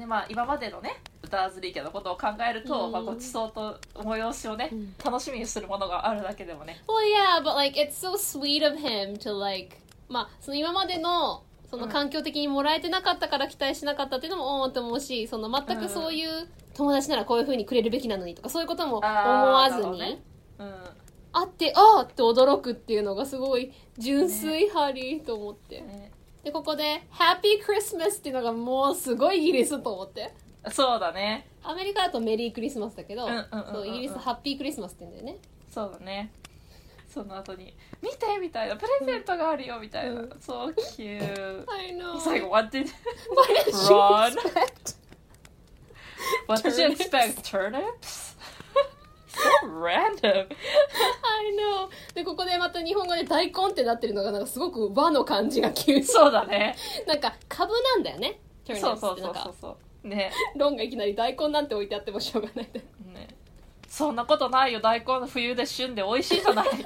[0.00, 2.92] ねまあ今までのねダーズリー家のことを考えると、うん。
[2.92, 4.94] まあ、ごちそうと催しをね、うん。
[5.02, 6.82] 楽しみにするものがあるだけでもね。
[6.86, 9.76] Well, yeah, but like it's so sweet of him to like
[10.08, 20.18] まあその今までのその環境的にもらえてなかったから期待しなかったっていうのもおーって思うしその全くそういう友達ならこういう風にくれるべきなのにとかそういうことも思わずに、ね。
[20.58, 20.74] うん。
[21.32, 26.10] あってあーって驚くっていうのがすごい純粋ハリーと思って、ね
[26.42, 30.32] でここで「Happy Christmas」っていうのがもうすごいイギリスと思って。
[30.70, 31.46] そうだね。
[31.62, 35.38] アメリカだとメリークリスマスだけど、うんうんうんうんそうイギリスハッピークリスマスって言うんだよね。
[35.70, 36.32] そうだね。
[37.08, 40.20] その後に「見て!」みたいな「プレゼントがあるよ」みたいな。
[40.20, 42.88] うん「そう cute」I know 最後 What did
[43.34, 44.96] What did you expect?
[46.46, 47.42] What did you expect?
[47.42, 48.29] Turnips?
[49.30, 50.48] So random.
[50.48, 51.88] I know.
[52.14, 56.04] でここでまた日本語で大根ってなってるのがなんかすごく和の感じが急に。
[56.04, 56.76] そうだね。
[57.06, 58.40] なんか株なんだよね。
[58.66, 59.54] そうそうそうんそう。
[59.60, 60.32] そうね。
[60.56, 62.80] ロンがいきなり大根なんて置いてあってもしょうがないで
[63.12, 63.28] ね。
[63.88, 64.80] そんなことないよ。
[64.80, 66.68] 大根冬で旬で美味しいじゃない。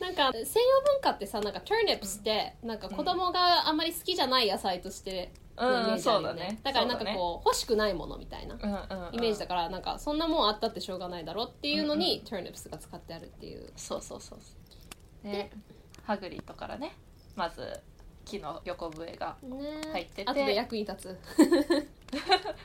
[0.00, 6.58] なんか西洋文化ってさなんか turnips ってなんか子供があんまり好きじゃない野菜としてうんそうだね。
[6.62, 8.54] だからなんかこう欲しくないものみたいな
[9.12, 13.70] イメージだからなんかそんなもんあったってしょうがないだろっていうのに turnips が使ってあるっていう。
[13.76, 14.54] そうそうそうそ
[15.28, 15.32] う。
[15.32, 15.50] で
[16.04, 16.96] ハグリッドからね。
[17.36, 17.78] まず
[18.24, 19.58] 木の横笛がね。
[19.92, 20.30] 入ってて。
[20.30, 21.18] 後で役に立つ。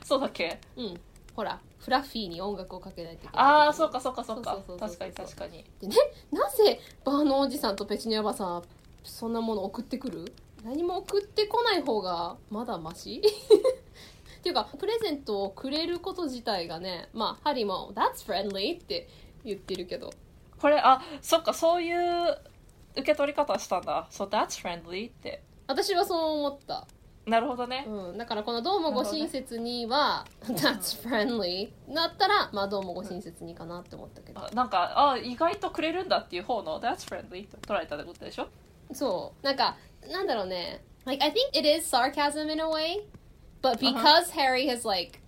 [0.04, 0.58] そうだっけ？
[0.76, 1.00] うん。
[1.34, 4.56] ほらフラッフィーに音楽をかけないといけないああそうかそうかそうか。
[4.80, 5.64] 確かに確かに。
[5.80, 5.94] でね
[6.32, 8.62] なぜバーのおじさんとペチニアバさんは
[9.04, 10.32] そんなもの送ってくる？
[10.66, 13.22] 何も送ってこない方がまだマシ？
[13.22, 19.08] っていうかプレゼントをくれること自体がねまあハリーも「That's friendly」って
[19.44, 20.10] 言ってるけど。
[20.60, 22.38] これあそっかそういう
[22.92, 24.08] 受け取り方したんだ。
[24.10, 25.42] そう That's friendly って。
[25.68, 26.86] 私はそう思った、
[27.26, 34.40] なるほどね、うん、だからこの「どうもご親切に」は「That's friendly」だったらまあどうもご親切にかなって思ったけど。
[34.40, 38.48] あなんかあ意外とくれるんだっていう方の That's friendly と捉えたってことでしょ？
[38.92, 39.44] そう。
[39.44, 39.76] なんか
[40.10, 43.06] なんだろうね like I think it is sarcasm in a way
[43.62, 45.20] but because Harry has like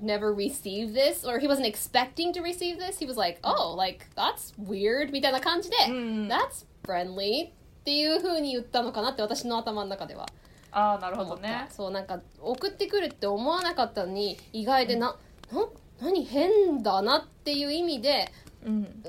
[0.00, 4.06] never received this or he wasn't expecting to receive this he was like oh like
[4.16, 7.50] that's weird みたいな感じで、うん that's friendly っ
[7.84, 10.26] ていう風に言ったのかなって私の頭の中では
[10.72, 15.16] ああなるほどねそうなんか送ってくるって思わなかったのに意外でな、
[15.52, 15.66] な
[16.00, 18.30] 何変だなっていう意味で
[18.64, 19.02] うん、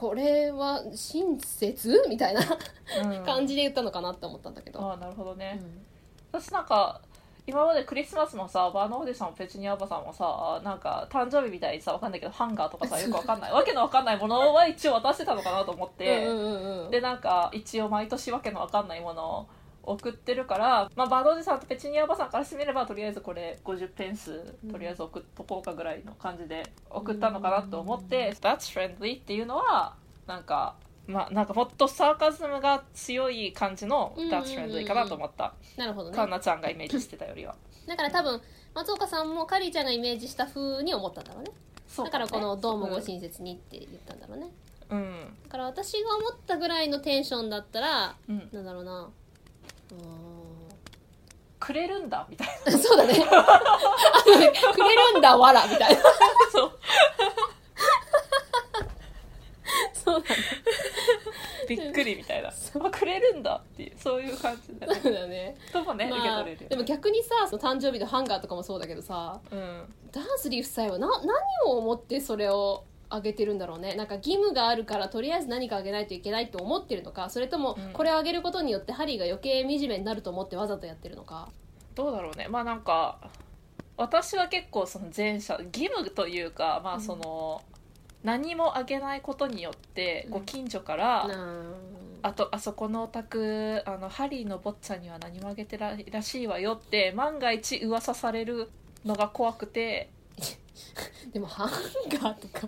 [0.00, 2.06] これは親切？
[2.08, 6.40] みたいなうん、感じで言ったのかなって思ったんだけど、ああなるほどね、うん。
[6.40, 7.02] 私なんか
[7.46, 13.52] 今までクリスマスもさバーノーディさんもペチュニアおばさんもさなんか誕生日みたいにさわかんないけどハンガーとかさよくわかんない。
[13.52, 16.90] わけのわかんないものは一応渡してたのかなと思って、うんうんうんうん。
[16.90, 19.46] でなんか一応毎年わけのわかんないものを
[19.92, 30.76] 送ってるから、まあ、バードおじさんとペチュニアおばさんからしてみればとりあえずこれ50ペンスとりあえず送っとこうかぐらいの感じで送ったのかなと思って「That's friendly」っていうのはなんか。
[31.06, 35.54] まあ、なんかもっとサーカズムが強い感じの「うんうんうん That's friendly」かなと思った。
[35.76, 36.14] なるほどね。
[36.14, 37.56] カンナちゃんがイメージしてたよりは。
[37.86, 38.40] だから多分
[38.74, 41.50] 松岡さんもカリーちゃんがイメージした風に思ったんだろうね。
[41.88, 44.52] そうだからこの「どうもごうん親切に」って言ったんだろうね。
[44.90, 45.36] うん。
[45.44, 48.48] だから私が思ったぐらいのテンションだったらうん。
[48.52, 49.02] なんだろうな。
[49.02, 49.10] う
[51.58, 52.10] くれるん。
[52.10, 53.14] だみたいなそうだね。
[53.14, 56.02] くれるんだわらみたいな。
[56.50, 56.72] そう。
[59.92, 60.36] そうだね。
[61.68, 62.48] びっくりみたいな。
[62.48, 65.56] あくれるんだっていうそういう感じで、ね、そうだね。
[65.72, 69.94] ともね、受けまあ取れるよ、ね、でも逆にさその誕生日のハンガーとかもそうだけどさうん。
[70.10, 71.28] ダースリー夫妻はな何
[71.66, 73.94] を思ってそれをあげてるんだろうね。
[73.94, 77.92] なんか義務があるからとりあえず何かあげないといけないと思ってるのかそれともうん。
[77.92, 81.48] これをあげることによってハリーが余計惨めになると思ってわざとやってるのか？
[81.94, 82.46] どうだろうね。
[82.48, 83.18] まあなんか
[83.96, 87.62] 私は結構その前者義務というかまあその、
[88.22, 90.32] 何もあげないことによってうん。
[90.32, 91.74] ご近所から、な
[92.22, 98.70] あとあそこのお宅あのハリーの坊ちゃんには何もあげてららしいわよって万が一噂される
[99.04, 100.10] のが怖くて。
[101.32, 101.70] でもハン
[102.08, 102.66] ガーとか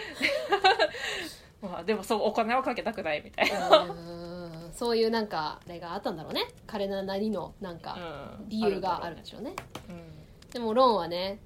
[1.60, 4.72] まあ、でもそうお金をかけたくないみたいな、うん。
[4.72, 6.46] そういうなんかあれがあったんだろうね。
[6.66, 7.96] 彼らなりのなんか
[8.40, 8.48] うん。
[8.48, 9.54] 理由があるんんでしょうね。
[9.88, 10.50] うん。
[10.50, 11.40] でもロンはね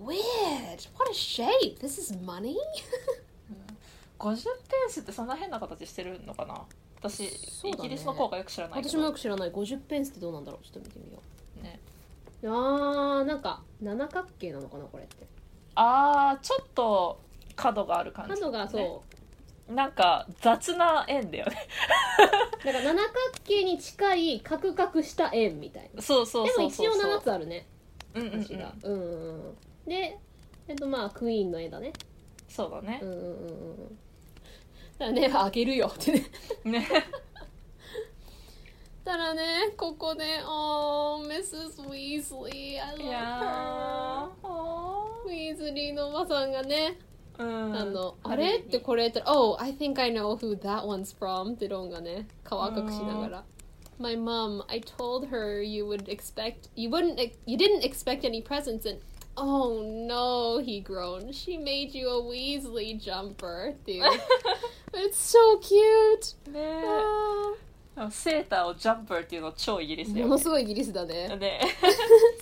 [0.00, 0.88] Weird!
[0.98, 1.78] What a shape!
[1.78, 2.54] This is money?
[4.18, 6.64] 50ペースってそんな変な形してるのかな？
[6.98, 7.28] 私、ね。
[7.70, 9.50] イギリスの効果よく知らない私もよく知らない。
[9.52, 10.64] 50ペンスってどうなんだろう？
[10.64, 11.20] ちょっと見てみよ
[11.62, 11.80] ね、
[12.42, 15.26] うあーなんか七角形なのかなこれって。
[15.74, 17.20] あーちょっと
[17.54, 19.02] 角がある感じ、角がそ
[19.68, 21.56] う、なんか雑な円だよね。
[22.64, 26.02] だから七角形に近いカクカクした円みたいな。
[26.02, 27.66] そうそうでも一応7つあるね。
[28.14, 28.40] うんうん、うん。
[28.82, 29.56] うんうんうん。
[29.86, 30.18] で
[30.68, 31.92] えっとまあクイーンの絵だね。
[32.48, 33.00] そうだね。
[33.02, 33.98] うんうんうんうん。
[34.98, 36.30] だからねあげるよってね。
[36.64, 36.88] ね。
[39.04, 41.82] たらねここで「Oh Mrs.
[41.88, 44.48] Weasley I い love や her.
[44.48, 47.43] ー」ウィーズリーのおばさんがねうんあ
[47.85, 53.43] の、あれってこれって、Oh, I think I know who that one's from ってロンがね、顔赤くしながら。
[53.99, 58.99] My mom, I told her you would expect, you wouldn't, you didn't expect any presents and,
[59.35, 61.33] oh no, he groaned.
[61.33, 64.03] She made you a Weasley jumper っていう。
[64.93, 66.51] It's so cute!
[66.51, 66.83] ね
[67.95, 71.35] あセーターをジャンパーっていうの超イギリスだーものよねすごいイギリスだね。
[71.37, 71.61] ね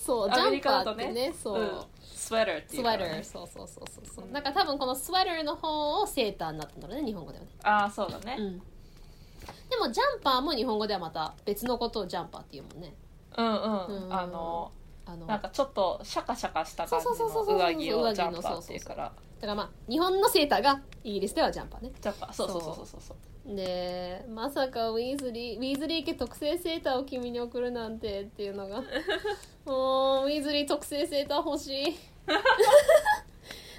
[0.05, 1.61] そう、ジアメリャンパカだとねーってね、そう。
[1.61, 1.82] うん
[2.31, 4.33] スウェッターっていスウェッター、うからねそうそうそうそうそう。
[4.33, 7.51] だから多分このスウェッターの方をセーターになったんだろうね、日本語ではね。
[7.64, 8.37] ああそうだね。
[8.39, 12.95] うん、でもジャンパーも日本語ではまた別のことをジャンパーっていうもんね。
[13.37, 14.14] うんうん、うん。
[14.14, 14.70] あの
[15.07, 15.26] あの。
[15.26, 19.05] なんかちょっとシャカシャカした感じそうそうそうそうの上着をジャンパーっていうから。
[19.05, 21.93] だからまあ日本のセーターがイギリスではジャンパーね。
[22.01, 22.33] ジャンパー。
[22.33, 23.57] そうそうそうそうそうそう。
[23.57, 28.83] でまさかウィーズリーウィーズリー家特製セーターを君に送るなんてっていうのが。
[29.66, 31.99] もうウィーズリー特製セーター欲しい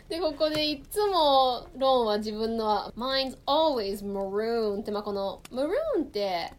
[0.10, 6.54] でここでいつもロンは自分の「Mine's always maroon」ってまあこのマルーンって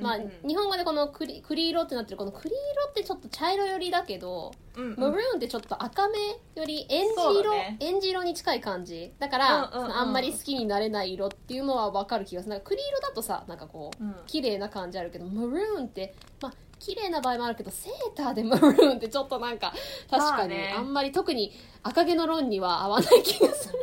[0.00, 4.98] まあ、日本語でこの栗栗色ってなってるこの栗色ってちょっと茶色寄りだけど、うんうん。
[4.98, 6.18] マルーンってちょっと赤め
[6.56, 7.76] よりエンジ色、ね。
[7.80, 9.12] エンジ色に近い感じ。
[9.18, 9.92] だから、うんうんうん。
[9.96, 12.50] あんまり好きになれない色っていうのは分かる気がする。
[12.50, 14.16] なんか栗色だとさなんかこう、うん。
[14.26, 19.72] 綺麗な感じあるけどマルーンってまあ綺麗な場合もあるけどセーターでマルーンってちょっとなんか
[20.10, 21.52] 確かにまあんまり特に
[21.82, 23.78] 赤毛のロンには合わない気がする。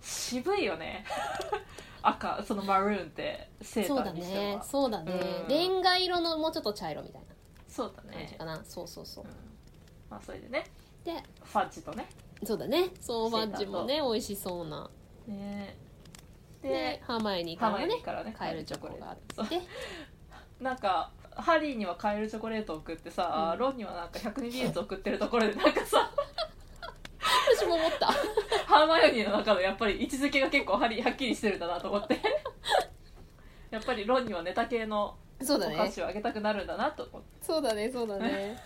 [0.00, 1.04] 渋いよね。
[2.02, 4.42] 赤そのマルーンってセーターにしては。
[4.56, 5.12] ねそうだね、
[5.42, 5.48] うん。
[5.48, 7.26] レンガ色のもうちょっと茶色みたいな
[7.68, 8.34] そうだね。
[8.38, 9.24] かな、そうそうそう。
[9.24, 9.30] うん。
[10.10, 10.64] まあそれでね。
[11.04, 11.12] で
[11.42, 12.08] ファッジとね。
[12.42, 12.90] そうだね。
[13.00, 13.52] そうセーターと。
[13.52, 14.90] バッジもね美味しそうな。
[15.26, 15.76] ね。
[16.62, 17.98] ででハーマイニーからね。
[17.98, 18.34] からね。
[18.36, 19.60] カエルチョコがあって。
[20.60, 23.58] なんかハリーにはカエルチョコレートを送ってさ、うん。
[23.58, 26.10] ロンにはなんか100ミリリットル送ってるところでなんかさ
[27.56, 28.06] 私も思った。
[28.66, 32.20] ハーマイオニーの中のやっぱり位置づけが結構はりはっきりしてるんだなと思って。
[33.70, 35.74] やっぱりロンにはネタ系のそうだね。
[35.74, 37.28] お菓子をあげたくなるんだなと思って。
[37.42, 38.58] そうだねそうだね。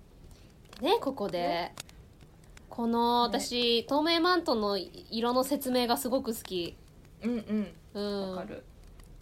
[0.80, 1.72] ねここで
[2.68, 3.38] このね。
[3.38, 6.76] 私透明マントの色の説明がすごく好き。
[7.22, 8.30] うんううん。
[8.30, 8.64] わかんる、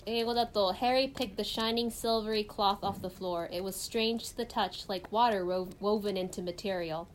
[0.06, 3.48] 英語だと Harry picked the shining silvery cloth off the floor.
[3.50, 7.06] It was strange to the touch like water wo- woven into material.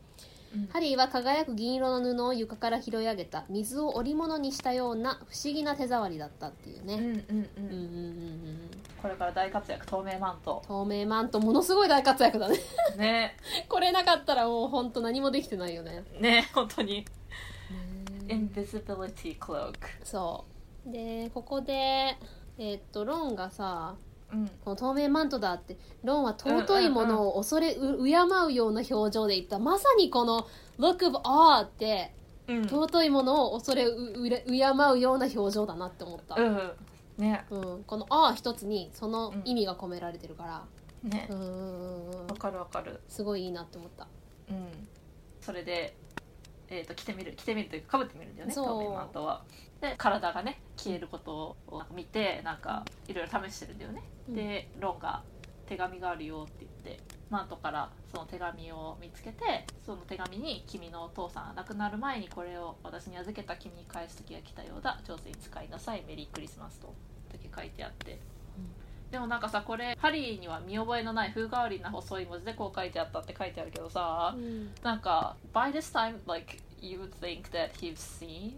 [0.52, 3.44] うんハリーは輝く銀色の布を床から拾い上げた。
[3.48, 7.16] 水を織物にしたような不思議な手触りだったっていうね、うんうんうん。
[7.16, 8.70] うんうんうんうん
[9.00, 10.62] これから大活躍透明マント。
[10.66, 12.58] 透明マントものすごい大活躍だね。
[12.96, 13.36] ね。
[13.68, 16.04] これなかったらもう本当何もできてないよね。
[16.20, 17.06] ね本当に。
[18.28, 19.74] invisibility cloak
[20.04, 20.44] そ
[20.86, 20.92] う。
[20.92, 22.16] でここで
[22.60, 23.96] えっとロンがさ
[24.32, 24.48] うん。
[24.64, 28.12] この透明マントだってロンは尊いものを恐れう敬
[28.46, 29.58] うような表情で言った。
[29.58, 30.46] まさにこの
[30.78, 32.14] look of awe って
[32.46, 32.62] うん。
[32.66, 36.72] 尊いものを恐れううれ敬うような表情だなって思った、うん
[37.16, 37.44] ね。
[37.50, 40.62] うん、この「あ」一つにその意味が込められてるから。
[41.02, 41.28] ね。
[41.30, 43.00] うんうんうんわかるわかる。
[43.08, 44.06] すごいいいなって思った。
[44.50, 44.88] うん。
[45.40, 45.96] それで
[46.68, 48.54] えー、と着てみる着てみるというかかぶってみるんだよね。
[48.54, 48.66] そう。
[48.66, 49.42] 透明マントは
[49.80, 54.34] で体がね消えることを見てなんかいろいろ試してるんだよね、うん。
[54.34, 55.22] でロンが
[55.66, 64.98] 「手紙があるよ」って言ってマントからその手紙を見つけてその手紙に「君のお父さんが亡くなる前にこれを私に預けた君に返す時が来たようだ。
[65.04, 66.02] 上手に使いなさい。
[66.06, 66.92] メリークリスマス」と。
[67.32, 68.18] だけ書いてあって、
[69.12, 74.74] でもなんかさこれハリーには見覚えのない風変わりな細い文字でこう書いてあったって書いてあるけどさ、うん。
[74.82, 78.54] なんか by this time like you would think that he's seen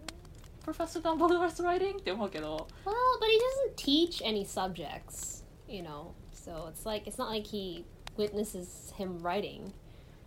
[0.65, 6.13] Professor Dumbledore's writing って思うけど Well, but he doesn't teach any subjects, you know.
[6.33, 7.85] So it's like it's not like he
[8.17, 9.71] witnesses him writing.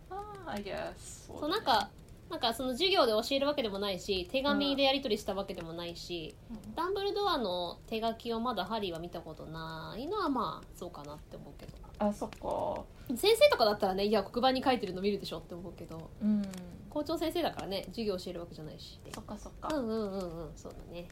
[0.09, 1.89] ああ I guess そうなんか
[2.29, 11.86] なんかその授業で教えるわけでもないし、手紙でやり取りしたわけでもないし、うんダンブルドアの手書きをまだハリーは見たことないのはまあそうかなって思うけど。
[11.99, 12.83] あそっか
[13.15, 16.41] 先生とかだったらね、いや黒板に書いてるの見るでしょって思うけど、うん
[16.89, 18.99] 校長先生だからね、授業教えるわけじゃないし。
[19.13, 21.07] そっかそっか、うんうんうんうん、そうだね。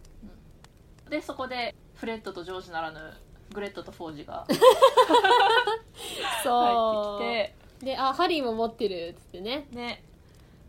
[1.09, 2.99] でそこでフレッドとジョージならぬ
[3.53, 4.47] グレットとフォージが
[6.43, 7.21] そう。
[7.21, 9.67] 入ってで、あ、ハリーも持ってるっつってね。
[9.69, 10.03] きてね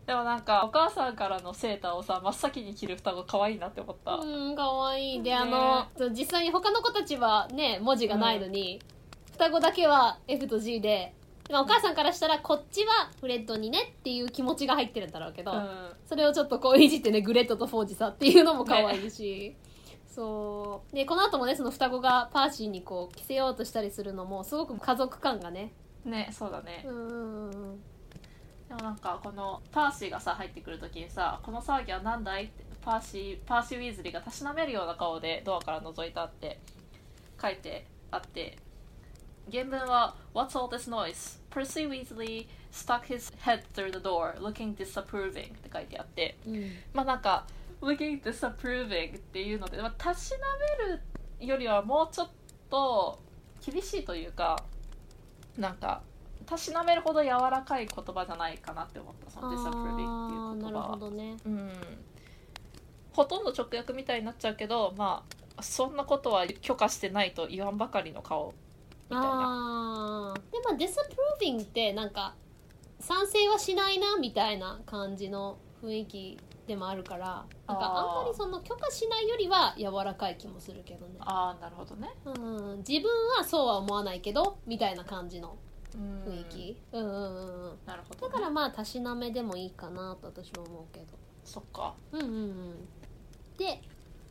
[0.05, 5.23] でもなんかお母さんからのセーターをさ真っ先に着る双子可愛いなって思った、うん、かわいい。
[5.23, 8.79] で、ねあの、実際に他の子たちはね、文字がないのに、
[9.37, 11.13] 双子だけは F と G で、
[11.51, 19.55] まあお母さんからしたら、こっちはフレッドにねっていう気持ちが入ってるんだろうけど、うんそれをちょっとこういじってね、グレットとフォージさっていうのも可愛いし、
[20.07, 20.95] そう。
[20.95, 25.73] で、この後もね、その双子がパーシーにこう着せようとしたりするのも、すごく家族感がね。
[26.03, 27.81] ねそうだね、うん。
[28.69, 36.59] でもなんかこのパーシーがさ入ってくる時にさ「この騒ぎは何だい?」ってパーシーパーシー・ウィーズリーがたしなめるような顔でドアから覗いたって
[37.41, 38.57] 書いてあって
[39.51, 41.39] 原文は「What's all this noise?
[41.49, 47.45] Percy Weasley stuck his head through the door looking disapproving」って書いてあってうんまあなんか
[47.81, 50.37] 「looking disapproving」っていうので、まあ、たしな
[50.85, 51.01] める
[51.39, 52.29] よりはもうちょっ
[52.69, 53.19] と
[53.65, 54.63] 厳しいというか
[55.57, 56.01] なんか
[56.45, 60.97] たしなめるほど柔らかい言葉じゃないかなって思ったその「disapproving」っていうあーなるほ言葉は。
[60.97, 61.37] どね。
[61.45, 61.71] うん
[63.13, 65.23] ほとんど直訳みたいになっちゃうけどま
[65.57, 68.53] あそんなことは許可してないと言わんばかりの顔
[69.09, 70.33] みたいな。
[70.33, 70.51] あー。
[70.51, 72.35] でも disapproving ってなんか
[72.99, 82.09] 賛成はしないなみたいな感じの雰囲気でもあるからなんかあんまりその許可しないよりは柔らかい気もするけどね、ああなるほどね。
[82.25, 85.57] うん、自分はそうは思わないけどみたいな感じの
[85.95, 87.77] うん雰囲気、うん、うんうんうん。
[87.85, 91.05] なるほど、ね、だからまあたしなめでもいいかなと私は思うけど。
[91.45, 92.87] そっか、うんうんうん。
[93.57, 93.81] で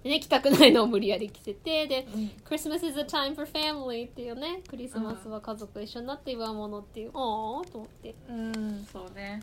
[0.06, 2.30] でね着たくないのを無理やり着せてでうん。
[2.48, 8.14] Christmas is a time for family っていうねクリスマスは家族一緒になって祝うものっていう、おーと思って。
[8.28, 9.42] うんそうね。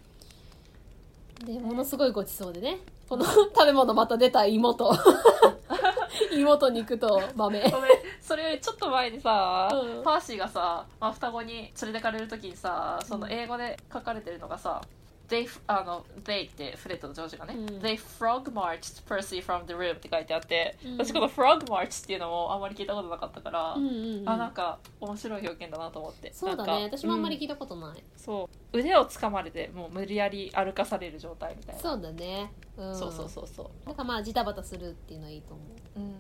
[1.46, 2.78] でものすごいごちそうでね
[3.10, 4.92] この 食べ物また出た妹。
[6.32, 7.60] 妹肉と豆。
[7.70, 7.92] ごめん
[8.22, 10.04] それよりちょっと前にさ、うん。
[10.04, 14.82] パーシーがさ、まあ、双子に連れてかれる時にさその英語で書かれてるのがさ
[15.34, 17.66] 「They, あの they ってフレッドとジョージがね、うん。
[17.80, 20.98] They frog marched Percy from the room って書いてあって、うん。
[20.98, 24.30] 私この frog march っていうのもあんまり聞いたことなかったから、うんうんうん。
[24.30, 26.32] あなんか面白い表現だなと思って。
[26.34, 26.84] そうだね。
[26.84, 28.78] 私もあんまりう聞いたことない、そう。
[28.78, 31.82] 腕を掴まれてもう無理やり歩かされる状態みたいな。
[31.82, 33.88] そうだね、うん、そうそうそうそう。
[33.88, 35.64] なんかまあジタバタするっていうのはいいと思
[35.96, 36.00] う。
[36.00, 36.14] うん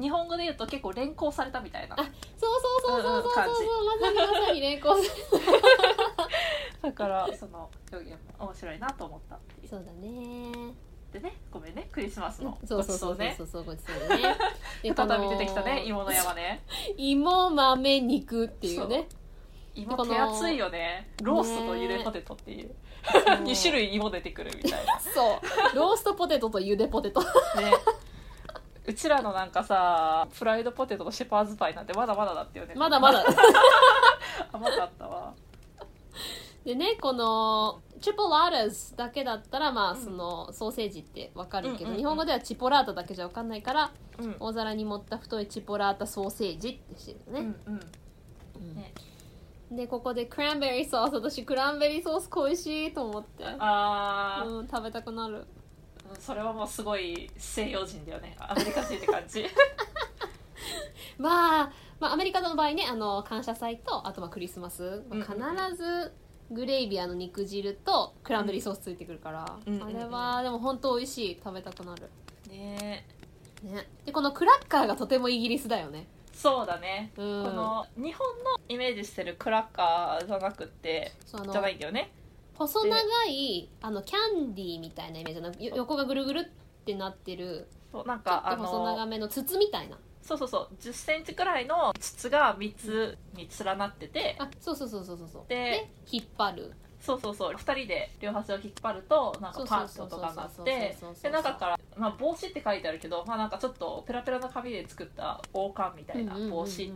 [0.00, 1.96] 日本語で言うと結構連行されたみたいな。
[1.98, 2.10] あそう
[2.86, 4.88] そうそうそうそうそう,、うんうまさにまさに連行
[6.82, 9.68] だからその表現も面白いなと思ったっていう。
[9.68, 10.52] そうだね。
[11.08, 11.88] ってねごめんね。
[11.90, 14.36] クリスマスのそうそうそうそうそうごちそうでね。
[14.82, 16.62] で 再び出てきたね芋の山ね。
[16.96, 19.08] 芋豆肉っていうね。
[19.74, 21.12] 芋手厚いよね。
[21.22, 22.74] ローストとゆでポテトっていう。
[23.12, 24.98] 2 種類芋出てくるみたいな。
[25.00, 25.76] そう。
[25.76, 27.20] ローストポテトとゆでポテト。
[27.20, 27.26] ね
[28.86, 32.74] うちらのなんかさフライドポテトとシェパーズパイなんてまだまだだったよね。
[32.76, 33.24] まだまだ。
[34.52, 35.34] 甘かったわ。
[36.64, 41.98] でねこのチポラータスだけだったらまあうんそのソーセージってわかるけど、うんうんうん。
[41.98, 44.36] 日本語ではチポラータだけじゃわかんないからうん。
[44.38, 47.80] 大皿に盛った太いチポラータソーセージってしてるのね、うんうん。
[48.56, 48.74] うん。
[48.74, 48.92] ね。
[49.70, 53.44] でここでクランベリーソース私クランベリーソース恋しいと思って。
[53.58, 55.44] あー、うん、食べたくなる
[56.18, 58.36] それはもうすごい西洋人だよね。
[58.38, 59.46] アメリカ人って感じ。
[61.18, 66.12] まあ、まあアメリカの場合ねあの感謝祭とあとまあクリスマス、まあ必ず
[66.50, 69.82] グレイビーあの肉汁とクランベリーソースついてくるから、うん。
[69.82, 72.10] あれはでも本当美味しい食べたくなる。
[72.48, 73.06] ね。
[73.62, 73.88] ね。
[74.04, 76.06] でこのクラッカーがとてもイギリスだよね。
[76.36, 77.44] そうだね、うん。
[77.44, 82.12] この日本のイメージしてるクラッカーじゃなくってじゃないんだよね
[82.56, 82.98] 細長
[83.28, 89.98] いあのキャンディーみたいなイメージなよ横がぐるぐるってなってるそうなんちょっと細長のめの筒みたいな。
[90.22, 90.74] そうそうそう。
[90.80, 95.44] 1 0ンチくらいの筒が3つに連なっててあそうそうそうそうそうそう。
[95.48, 96.72] で引っ張る。
[97.00, 97.54] そうそうそう。
[97.54, 106.92] 2人で両端を引っ張るとなんかパンチとかになってで中から、まあ、帽子って書いてあるけど、まあ、なんかちょっとペラペラな紙で作った王冠みたいな帽子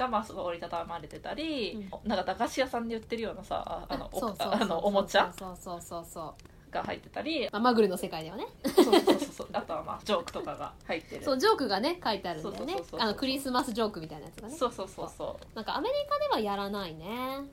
[0.00, 7.48] がまあすごい折りたたまれてたり、なんか駄菓子屋さんで売ってるようなさあのおそうそうそうあのおもちゃそうそうそうそうが入ってたり。
[7.52, 8.46] まあマグルの世界ではね。
[8.64, 9.48] そうそうそうそう。
[9.52, 11.24] あとはまあジョークとかが入ってる。
[11.24, 12.72] そうジョークがね書いてあるんだよね。
[12.74, 14.56] そうそうそうそうあのクリスマスジョークみたいなやつがね。
[14.56, 17.06] そうそうそうそなんかアメリカではやらないね。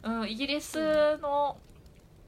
[0.03, 1.57] う、うん、イギリスの、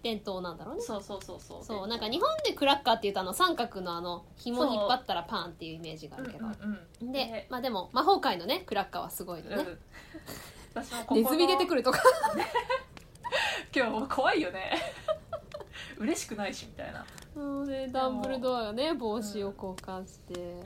[0.02, 0.82] 伝統なんだろうね。
[0.82, 1.64] そうそうそうそう。
[1.64, 7.12] そうなんか日本でクラッカーっていうとあの三角のあの紐引っ張ったらパンっていうイメージがあるけど、うんうんうん。
[7.12, 7.48] でね。
[7.50, 9.78] まあでも魔法界のねクラッカーはすごいのね、うん。
[10.74, 12.02] 私もここのネズミ出てくるとか
[13.76, 14.72] 今日怖いよね。
[15.98, 17.06] 嬉しくないしみたいな。
[17.36, 20.62] うんねダンブルドアがね帽子を交換して、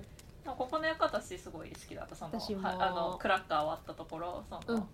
[0.46, 2.16] ここの館私すごい好きだった。
[2.16, 2.68] その私も。
[2.68, 4.88] はあのクラッカー割ったところその、うん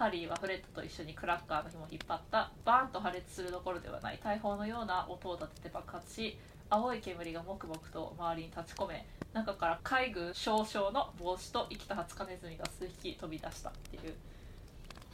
[0.00, 6.38] ハリーはフレッドと一緒にクラッカーの紐を引っ張ったバーンと破裂するどころではない大砲のような音を立てて爆発し
[6.70, 14.14] 青い煙がもくもくと周りに立ち込め中から海軍少将の帽子と生きたハツカネズミが数匹飛び出したっていう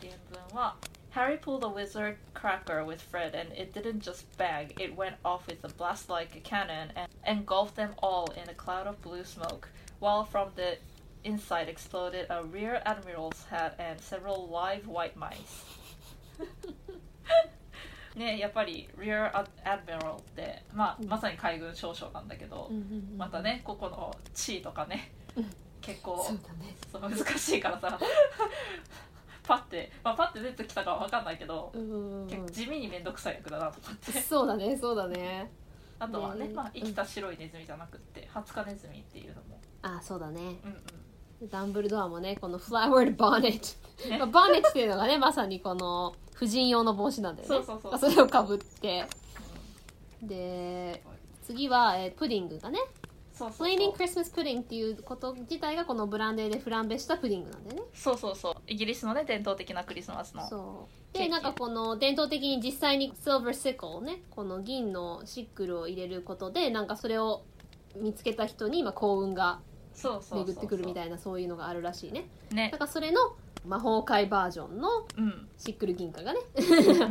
[0.01, 0.13] 原
[0.53, 0.77] 文は
[1.17, 5.49] Harry pulled a wizard cracker with Fred and it didn't just bang, it went off
[5.49, 9.25] with a blast like a cannon and engulfed them all in a cloud of blue
[9.25, 9.67] smoke,
[9.99, 10.77] while from the
[11.27, 15.65] inside exploded a rear admiral's hat and several live white mice.
[18.17, 19.31] ね、やっぱり Rear
[19.63, 22.71] Admiral って、まあ、まさに海軍少将なんだけど、
[23.17, 25.51] またねここの地位とかねうん。
[25.83, 27.15] 結構そうだね。
[27.17, 27.99] 難しいからさ
[29.45, 31.73] パッて、まあ、パッて出てきたかは分かんないけど、
[32.51, 34.13] 地味に面倒くさい役だなと思って。
[34.13, 35.53] そうだねそうだね。
[35.99, 39.61] あとはねねまあ、生きた白いネズミじゃなくってハツカネズミっていうのも。
[39.83, 40.41] あそうだね。
[40.41, 41.06] うんうん
[41.43, 43.61] ダンブルドアもねこのフラワードボネッ
[44.03, 44.19] ト、ね。
[44.19, 47.55] まあ、ボネットっていうのがねまさにこの婦人用の帽子なんだよね。
[47.55, 47.93] そうそうそう。
[47.93, 49.05] まあそれをかぶって。
[50.23, 51.03] で
[51.43, 52.79] 次は、えープディングがね。
[53.33, 57.89] そうそうフレーミングクリスマスプディングっていうこと自体がこのブランデーでフランベしたプディングなんだよね。
[57.93, 58.55] そうそうそう。
[58.67, 61.19] イギリスのね伝統的なクリスマスのそう。
[61.19, 67.43] でなんかこの伝統的に実際にシルバーシックルねこの銀のシックルを入れることでなんかそれを
[67.97, 72.29] 見つけた人に今幸運がそうそうそうそう巡ってくるみたいなそういうのがあるらしいね。
[72.53, 72.71] ね。
[72.71, 73.21] だからそれの
[73.65, 75.49] 魔法界バージョンのうん。
[75.57, 76.43] シックル銀貨がねん。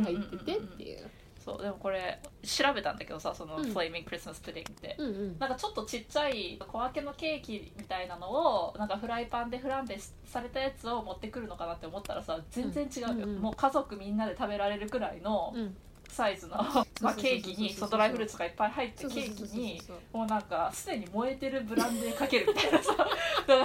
[0.04, 1.10] 入っててっていう。
[1.44, 3.72] そうでもこれ調べたんだけどさそのうん。
[3.72, 5.38] フレーミングクリスマスプディングって、うんうん。
[5.38, 13.42] なんかちょっとちっちゃい小分けのケーキみたいなのをなんかフライパンでフランベされたやつを持ってくるのかなって思ったらさ全然違うよ、うんうんうん。
[13.42, 15.76] もう家族みんなで食べられるくらいのうん
[16.16, 16.56] サイズの、
[17.02, 19.82] まあ、ケーキにそうドライフルーツがいっぱい入ってケーキに
[20.14, 23.10] もうなんかすでに燃えてるブランデーかけるみたいなさだか
[23.46, 23.56] ら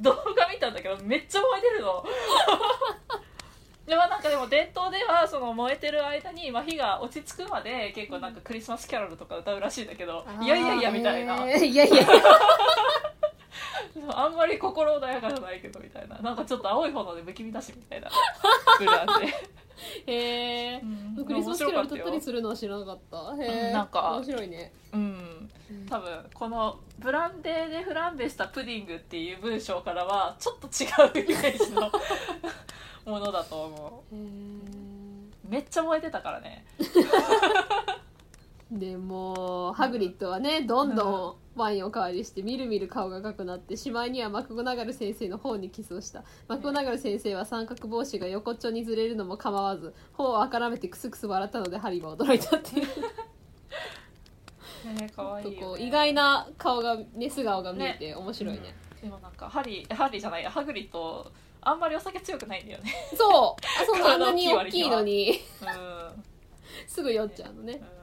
[0.00, 2.02] 動画見たんだけどめっちゃ燃えてるの。
[3.86, 11.66] でもなんかでも伝統ではその燃えてる間に、まあ、火が落ち着くまで結構なんかクリスマスキャロルとか歌うらしいんだけど、いやいやいやみたいな、えー。
[11.66, 12.06] いやいや
[14.14, 16.16] あんまり心穏やかじゃないけどみたいな。
[16.18, 18.08] なんかちょっと青い炎で不気味だしみたいな。
[18.78, 19.34] ブランデ
[20.06, 23.34] へえー、クリスマスキャロル歌ったりるするのは知らなかった。
[23.42, 24.72] へうえんなんか面白いね。
[24.92, 25.50] うん。
[25.88, 30.86] 多分このブランデーでフランベしたプディングっていう文章からはちょっと違
[31.22, 31.90] うイメージの
[33.06, 36.64] ものだと思へえうめっちゃ燃えてたからね
[38.70, 46.22] でもうハグリッドはねどんどんワインを代わりしてみるみる顔が赤くなってしまいにはマクゴナガル先生の方にキスをした。
[46.46, 52.86] マクゴナガル先生は三角帽子が横っちょにずれるのも構わず頬をあからめてクスクス笑ったのでハリーは驚いたっていう。
[54.94, 58.74] ね可愛いよ、ね、意外な顔がね素顔が見えて面白いね。
[59.02, 60.50] でもなんかハリーハリーじゃないや。
[60.50, 61.30] ハグリッド
[61.62, 62.92] あんまりお酒強くないんだよね。
[63.16, 63.82] そう。
[63.82, 65.30] あそんなあんなに大きいのに。
[65.30, 66.24] うん。
[66.86, 67.80] すぐ酔っちゃうのね。
[67.96, 67.99] う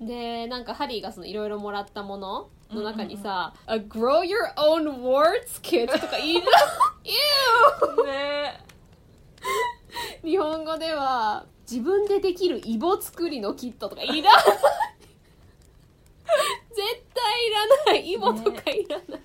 [0.00, 6.42] でなんかハリーがそのいろいろもらったものの中にさ「A grow your own warts kit」とか言いな
[8.04, 8.64] ね。
[10.22, 14.22] 日本語では自分でできるイボ作りのキットとかいらない
[16.74, 18.10] 絶対いらない。
[18.12, 19.20] イボとかいらない、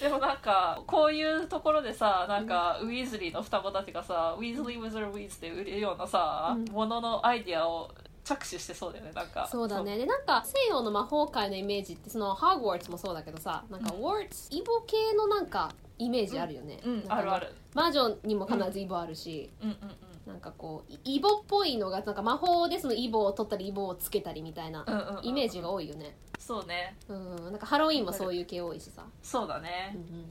[0.00, 6.64] でもなんかこういうところでさなんかウィーズリーの双子たちがさ、 Weasleys' Wizard Wheezes って売れるようなさ、うん。
[6.72, 7.90] もののアイディアを
[8.24, 9.48] 着手してそうだよねなんか。
[9.50, 9.98] そうだね。
[9.98, 14.00] でなんか西洋の魔法界のイメージってその Hogwarts もそうだけどさなんかうん。
[14.00, 17.54] warts イボ系のなんかイメージあるよね、うんなんかあるある。
[17.74, 19.76] 魔女にも必ずイボあるし、うんうん
[20.24, 26.16] なんかこうイボっぽいのがなんか魔法でそのイボを取ったりイボをつけたりみたいなうんうんうんうんイメージが多いよね。
[26.38, 26.96] そうね。
[27.08, 27.36] うん。
[27.46, 29.04] なんかハロウィンもそういう系多いしさ。
[29.20, 30.22] そうだうんねうんうんう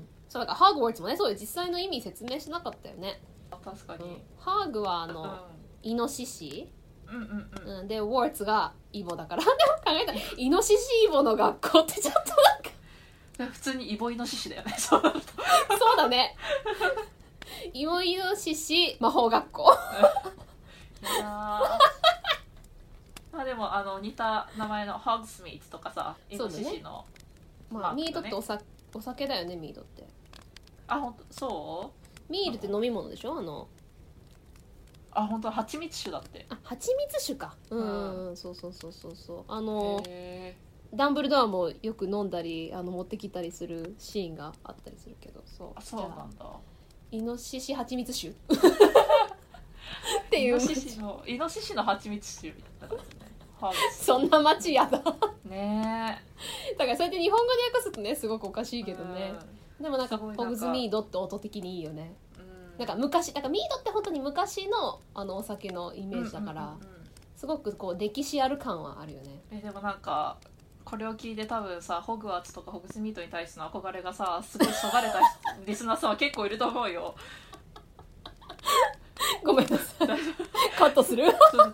[0.00, 0.08] ん。
[0.28, 3.20] そうだからハーグワーツもねそういう実際の意味説明しなかったよね、
[3.64, 4.04] 確かに。
[4.04, 5.14] うん、ハーグはあうん。
[5.14, 5.46] の、
[5.84, 6.68] イノシシ、
[7.08, 7.78] うんうんうん。
[7.80, 10.12] うん、でウォーツがイボだからでも考えた。
[10.12, 13.52] らイノシシイボの学校ってちょっとなんか。
[13.52, 14.74] 普通にイボイノシシだよね。
[14.78, 15.26] そうなると。
[15.78, 16.36] そうだね。
[17.72, 19.76] イボイノシシ魔法学校。
[21.02, 23.38] いやー。
[23.38, 27.04] あでもあの似た名前のホグスミーツとかさイノシシの、
[27.70, 28.58] まあ、まあミードっておさ
[28.94, 30.06] お酒だよねミードって。
[30.88, 31.90] あ本当そ
[32.30, 33.36] ミールって飲み物でしょ？
[33.38, 33.75] あのう
[35.16, 36.46] あ本当蜂蜜酒だって。
[36.50, 37.56] あ蜂蜜酒か。
[37.70, 39.44] うん、うん、そうそうそうそうそう。
[39.48, 40.56] あのへ
[40.94, 45.42] ダンブルドアもよく飲んだりあの持ってきたりするシーンがあったりするけど。
[45.46, 45.68] そう。
[45.68, 46.46] ーあそうじゃあなんだ
[47.10, 48.28] イノシシ蜂蜜酒。
[48.28, 48.32] っ
[50.30, 50.48] ていう。
[50.48, 52.96] イノシシのイノシシの蜂蜜酒みたいな
[53.90, 54.98] そんな街やだ。
[54.98, 56.22] だかね
[56.78, 59.32] らそうやって日本語で訳すとねすごくおかしえいけどね、
[59.80, 60.44] でもなんかすごいなんか。
[60.44, 62.14] ホグズミードって音的にいいよね
[62.78, 66.86] なんか昔なんかミードって本当に昔のあのお酒のイメージだから、うんうんうんうん。
[67.34, 69.42] すごくこう歴史ある感はあるよね。
[69.50, 70.36] えでもなんか
[70.84, 75.20] これを聞いて多分さホグワーツとかホグズミートに対しての憧れがさすごいそがれた
[75.66, 77.14] リスナーさんは結構いると思うよ。
[79.42, 80.08] ごめんなさい。
[80.78, 81.24] カットする？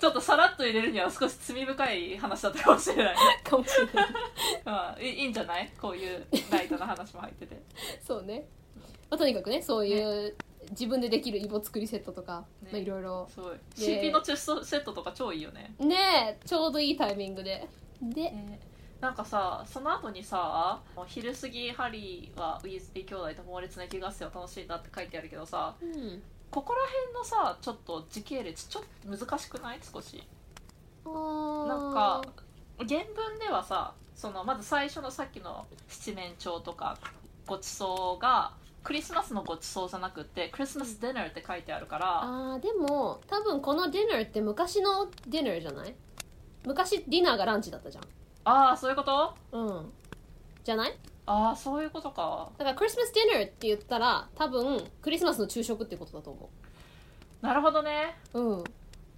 [0.01, 3.17] ちょっとさらっと入れるには少し罪深い話だったかもしれない。
[3.45, 4.09] かもしれない。
[4.65, 5.71] まあいいんじゃない？
[5.81, 7.61] こういうライトな話も入ってて。
[8.07, 8.47] そうね、
[9.11, 10.37] まあ、とにかくねそういう、
[10.73, 12.68] 自分でできるイボ作りセットとか、ね。
[12.73, 13.29] まあ、いろいろ。
[13.33, 15.75] すごいで CP のチェストセットとか超いいよね。
[15.79, 17.68] ねえちょうどいいタイミングで。
[18.03, 18.61] で、ね。
[19.01, 26.23] なんかさその後にさ昼過ぎハリーはウィーズリー兄弟と猛烈な雪合戦を楽しんだって書いてあるけどさうん。
[26.51, 29.81] ここら辺のさちょっと時系列ちょっと難しくない？
[29.83, 30.23] 少し。
[31.05, 32.23] なんか
[32.79, 36.97] 原文ではさそのまず最初のさっきの七面鳥とか
[37.47, 38.53] ごちそうが
[38.83, 45.95] クリスマスのごちそうじゃなくてクリスマスディナーって書いてあるから、あーでも多分このディナーって昔のディナーじゃない？
[46.66, 48.05] 昔ディナーがランチだったじゃん。
[48.45, 49.35] ああそういうこと？
[49.53, 49.93] うん。
[50.64, 50.95] じゃない？
[51.26, 52.51] ああそういうことか。
[52.59, 56.51] だからクリスマスディナーって言ったら多分クリスマスの昼食ってことだと思
[57.41, 58.16] なるほどね。
[58.35, 58.64] ううん。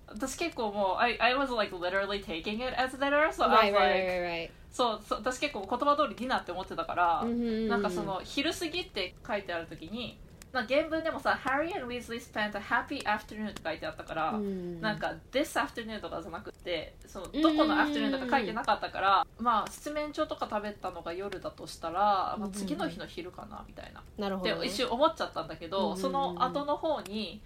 [0.06, 3.90] 私結構もう I, I was like literally taking it as dinner so I Right, was right,
[3.90, 4.50] like right, right.
[4.74, 10.18] そうそう私結構言葉通りディナーって思ってたから、うんうんうんなんかその昼過ぎって書いてある時に
[10.52, 25.98] なんか原文でもさ「Harry and Weasley spent a happy afternoon」って書いてあったから、うんなんか「this afternoon」とかじゃなくてそのどこの afternoon とか書いてなかったから、まあ七面鳥とか食べたのが夜だとしたら、まあ、次の日の昼かなみたいな、ってなるほど、ね、一瞬思っちゃったんだけど、うんうんうん。
[25.98, 27.40] その後の方に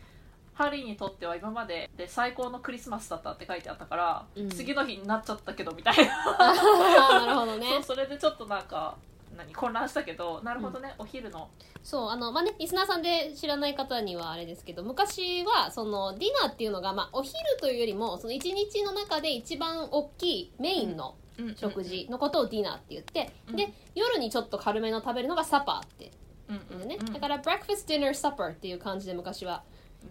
[0.59, 4.51] ハリーにとっては今までで最高のクリスマスだったって書いてあったから、うん。
[4.51, 7.81] 次の日になっちゃったけどみたいな、 なるほどね。
[7.81, 8.97] それでちょっとなんか
[9.37, 11.49] 何混乱したけどなるほどね、お昼の。
[11.85, 21.15] そうあのまあねリスナーさんで知らない方にはあれですけど昔はそのディナーっていうのが、まあ、お昼というよりもその一日の中で一番大きいメインの
[21.55, 23.57] 食事のことをディナーって言って、うん。
[23.57, 26.11] で夜にちょっと軽めの食べるのがサパーって。
[26.49, 26.81] うん。
[26.83, 26.89] うん。
[26.89, 27.13] ね、うん。
[27.13, 29.63] だから breakfast dinner supper っていう感じで昔は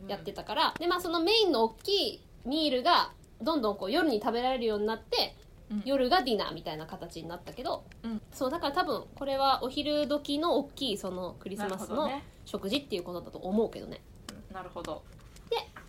[0.08, 3.12] やってたから、でまあそのメインの大きいミールが
[3.42, 5.36] どんどんこう夜に食べられるようになって、
[5.70, 5.82] うん。
[5.86, 8.22] 夜がディナーみたいな形になったけど、うん。
[8.32, 12.10] そうだから多分これはお昼時の大きいそのクリスマスの
[12.46, 14.02] 食事っていうことだと思うけどね。
[14.50, 15.04] うんなるほど。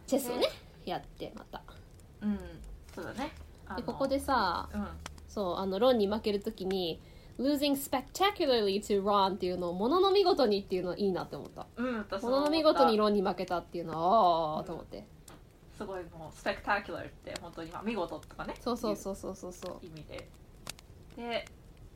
[0.06, 0.48] チェスをね
[0.84, 1.62] やってまた。
[2.22, 2.38] うん。
[2.94, 3.32] そうだね。
[3.76, 4.86] でここでさうん。
[5.28, 7.00] そうあのロンに負けるときに
[7.38, 11.66] losing spectacularly to Ron っていうのをものの見事にっていうのはいいなって思った。
[11.76, 15.04] うん私ものの見事にロンに負けたっていうのはああと思って。
[15.76, 18.54] すごいもうスペクタキュラーって本当にまあ見事とかね。
[18.60, 19.86] そうそうそうそうそうそう。
[19.86, 20.28] 意味で。
[21.16, 21.44] で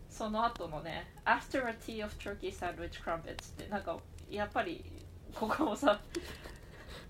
[0.08, 3.96] その後のね「After a tea of turkey sandwich crumpets」ってなんか
[4.30, 4.84] やっぱり
[5.34, 5.98] ここもさ「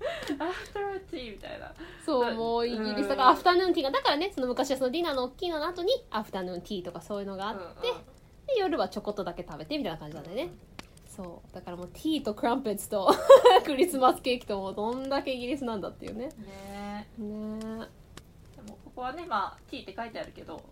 [0.28, 1.72] After a tea」みたいな。
[2.06, 8.02] そうもうイギリうんスだからアフタヌーンティーがだからねその昔はそのディナーの大きいのの後にアフタヌーンティーとかそういうのがあって、うんうん
[8.54, 10.50] で夜はちょこっとだけ食べてみたいな感じなんだよね、
[11.06, 11.54] そう。
[11.54, 13.10] だからもうティーとクランペッツと
[13.64, 16.28] クリスマスケーキともうどんだけイギリスなんだっていうね。
[16.38, 17.08] ね。
[17.18, 17.60] ね。
[18.56, 20.62] でもここはねまあ「ティー」って書いてあるけど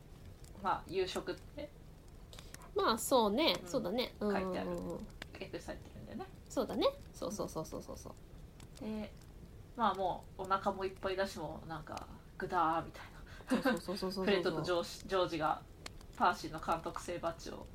[0.62, 1.70] まあ夕食って。
[2.74, 3.68] まあそうね、うん。
[3.68, 4.14] そうだね。
[4.20, 4.70] うん書いてある。
[4.70, 6.26] うんうん訳されてるんだよね。
[6.48, 6.86] そうだね。
[7.14, 8.84] そうそうそうそうそうそう。
[8.84, 9.10] で
[9.76, 12.06] まあもうお腹もいっぱいだしもうなんか
[12.36, 13.20] グダーみたいな。
[13.50, 14.26] そうそうそうそうそう
[16.20, 17.66] パーシーの監督生バッジを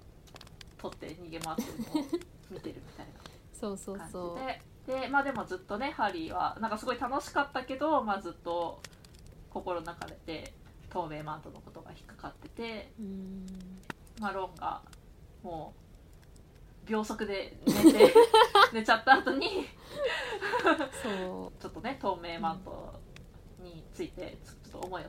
[0.78, 2.06] 取って逃げ回ってるのを
[2.52, 3.08] 見てるみたい
[3.52, 4.40] そうそうな感そう。
[4.40, 5.02] じで。
[5.02, 8.80] でまあでもずっとねハリーはなんかすごい楽しかったけど、まあ、ずっと
[9.50, 10.54] 心の中で
[10.92, 13.48] 透明マントのことが引っかかってて、うん。
[14.20, 14.84] まあ、ロンが
[15.42, 15.74] も
[16.86, 18.14] う秒速で寝て
[18.74, 19.66] 寝ちゃった後に
[21.02, 21.52] そう。
[21.60, 22.94] ちょっとね透明マント
[23.60, 25.08] についてちょっと思いを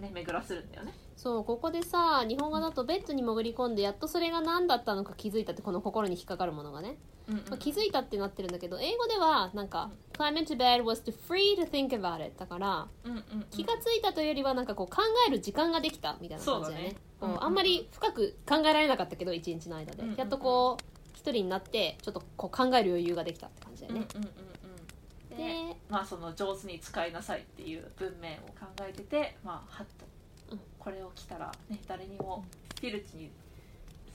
[0.00, 0.94] ね巡らせるんだよね。
[1.16, 7.40] そうここでさ日本語だとベッドに潜り込んでやっとそれが何だったのか気づいたってこの心に引っかかるものがね、うんうん。
[7.48, 13.46] まあ、気づいたってなってるんだけど英語ではなんか「climb into bed was to free to think about it」だからうんうんうん。
[13.50, 16.90] 気がついたというよりはなんかこう考える時間ができたみたいな感じだよね。
[16.90, 16.96] そうだね。
[17.22, 20.18] うんうんあんまり深く考えられなかったけど一日の間で、うんうんうん。
[20.18, 20.84] やっとこう
[21.14, 25.36] 一人になってちょっとこう考える余裕ができたって感じだよね、うんうんうんうん。
[25.36, 30.06] ででまあその上手に使いなさいっていう文面を考えててまあはっと、
[30.52, 30.60] うん。
[30.78, 32.44] これを着たらね誰にも
[32.80, 33.30] フィルチに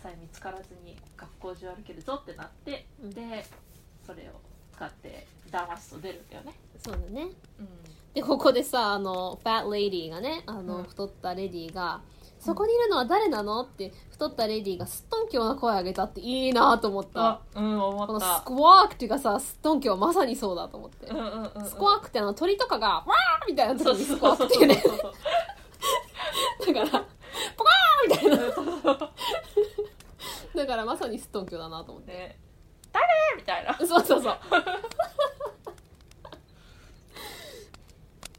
[0.01, 3.09] さえ見つからずに学校中歩けるぞってなって、うん。
[3.11, 3.45] で
[4.05, 4.41] それを
[4.73, 6.53] 使って騙すと出るんだよね。
[6.77, 7.27] そうだね。
[7.59, 7.67] うん。
[8.13, 10.83] でここでさあのファットレディがねあの、うん。
[10.83, 12.01] 太ったレディが
[12.41, 18.25] 「そこにいるのは誰なの?」って太ったレディがすっとんきょうな声を上げたっていいなと思ったあうん思このス。
[18.43, 27.05] クワークっていうかさすっとんきょうはまさにそうだと思って、うんうんうんうんスクワークってあの鳥とかが「わー!」みたいな時にスクワークっていうねだから
[27.55, 29.11] 「ポカー!」みたいな
[30.55, 32.37] だからまさにすっとんきょうだなと思ってで
[32.91, 33.05] 誰？
[33.37, 33.73] みたいな。
[33.77, 34.37] そうそうそう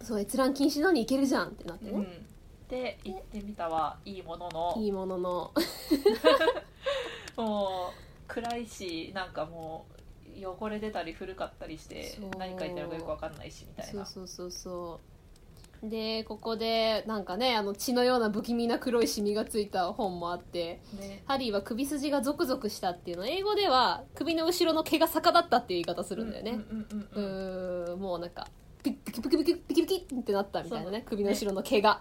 [0.05, 2.27] そう閲覧禁止なのにいけるじゃんってなってね、うん、
[2.73, 4.75] で行ってみたはいいものの。
[4.79, 5.53] いいものの。
[7.37, 9.85] もう暗いしなんかも
[10.41, 14.07] う汚れ出たり古かったりして何書いてあるかよくわかんないしみたいな。
[14.07, 15.01] そうそうそうそ
[15.83, 15.89] う。
[15.91, 21.25] でここでなんかねあの血のような不気味な黒いシミがついた本もあってね。
[21.27, 23.27] ハリーは首筋がゾクゾクしたっていうの。
[23.27, 26.53] 英語では首の後ろの毛が逆立ったっていう言い方するんだよね。
[27.15, 28.49] うんもうなんか
[28.83, 31.03] ピキピキピキピキピキピキってなったみたいなね。
[31.07, 32.01] 首の後ろの毛が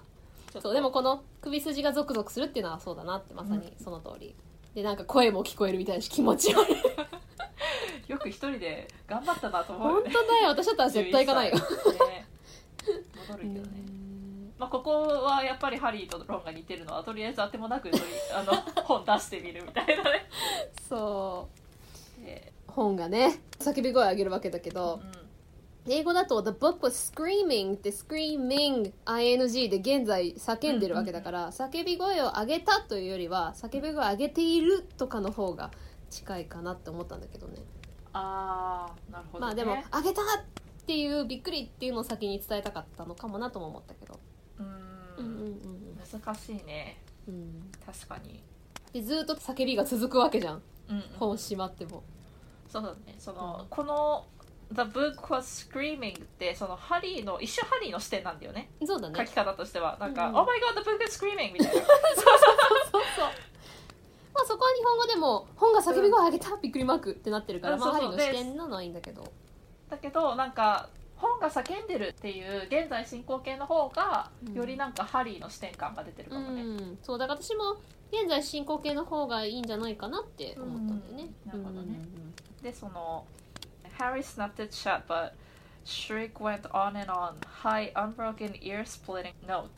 [0.60, 4.36] そうでもこの首筋がゾクゾクするっていうのはそうだなってまさにその通り、
[4.76, 6.76] でなんか声も聞こえるみたいなし気持ち悪い。
[8.12, 10.02] よく一人で頑張ったなと思う。
[10.02, 10.50] 本当だよ。
[10.50, 11.66] 私だったら絶対行かないよ、11
[11.98, 12.28] 歳ね。
[13.30, 14.02] 戻るけどね。
[14.58, 17.90] まあ、ここはやっぱりハリーとロンが似てるのはとりあえず当てもなく
[18.36, 20.30] あの本出してみるみたいなね。
[20.88, 21.48] そ
[22.22, 22.26] う。
[22.26, 25.21] で本がね叫び声上げるわけだけど、うん
[25.88, 35.72] 英語だと The book was screaming って screaming ing で現在叫んでるわけだから、叫び声を上げたというよりは叫び声を上げているとかの方が
[36.12, 37.64] 近いかなって思ったんだけどね。
[38.14, 40.26] ああなるほど、ね、まあでも上げたっ
[40.86, 44.20] ていうびっくりっていうのを先に伝えたかったのかもなとも思ったけど。
[44.60, 44.70] ううん
[45.18, 47.02] うんん難しいね。
[47.28, 47.34] うん。
[47.34, 48.44] うん確かに、
[48.94, 51.04] でずっと叫びが続くわけじゃんうんうん。
[51.18, 52.04] 本閉まっても。
[52.70, 53.16] そうだね。
[53.18, 53.68] その、うん。
[53.70, 54.28] この
[54.74, 58.70] 「The book was screaming」ってそのハリーの一瞬ハリーの視点なんだよね。
[58.86, 59.16] そうだね。
[59.18, 59.98] 書き方としては。
[60.00, 60.36] なんか「うん。
[60.38, 61.72] Oh my god the book is screaming」みたいな。
[61.72, 61.84] そう
[62.92, 63.30] そう
[64.34, 68.16] まあそこは日本語でも本が叫び声上げたびっくりマークってなってるから、まあハリーう。
[68.16, 69.24] んそうそうの視点なのはいいんだけど。
[69.90, 74.54] だけどなんか本が叫んでるっていう現在進行形の方がうん。
[74.54, 77.74] よりなんかハリーの視点感が出てるかもね、うん、そうだから私も
[78.12, 81.30] 現在進行形の方がいいんじゃないかなって思ったんだよね。
[81.46, 81.64] うん。
[81.64, 82.00] なるほどね。
[82.64, 83.26] でその
[84.02, 85.34] 「Harry snapped it shut but
[85.86, 87.36] Shriek went on and on.
[87.64, 89.70] High unbroken ear splitting note」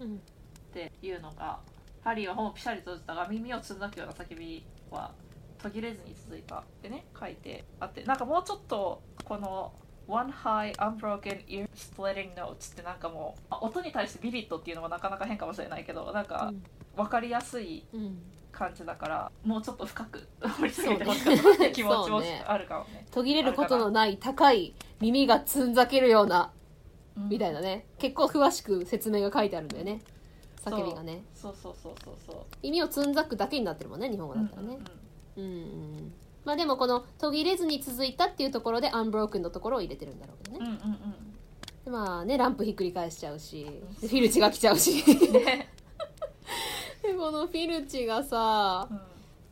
[0.00, 1.58] うんっていうのが
[2.04, 5.10] ハリーは本をピシャリ閉じたが耳をつんだくような叫びは
[5.58, 9.72] 途切れずに続いたってね書いてあってなんかもうちょっとこの
[10.08, 16.52] 「One high unbroken ear splitting notes ってなんかもうあ音に対してビビットっていうのもなかなか変かもしれないけどなんか
[16.96, 18.22] 分かりやすいうん
[18.52, 20.26] 感じだからもうちょっと深く
[20.58, 22.44] 掘り下げてほしかったなっ気持ちもそうね。
[22.46, 23.06] あるかもね。
[23.10, 26.50] 途切れることのない高い耳がつんざけるような
[27.16, 27.86] みたいななね。
[27.98, 30.00] 結構詳しく説明が書いてあるんだよね。
[30.64, 31.22] 叫びがね。
[31.34, 32.36] そうそうそうそうそう。
[32.62, 34.78] 耳をつんざくだけになってるもんね日本語だったらね。
[35.36, 36.12] うんうん
[36.44, 40.64] まあでもこの途切れずに続いたっていうところでアンブロークンのところを入れてるんだろうけどね。
[40.64, 41.34] うんうんうん。
[41.84, 43.66] でまあねランプひっくり返しちゃうし
[44.00, 45.02] でフィルチが来ちゃうし。
[45.06, 45.68] うんね
[47.02, 49.00] で このフィルチがさうん。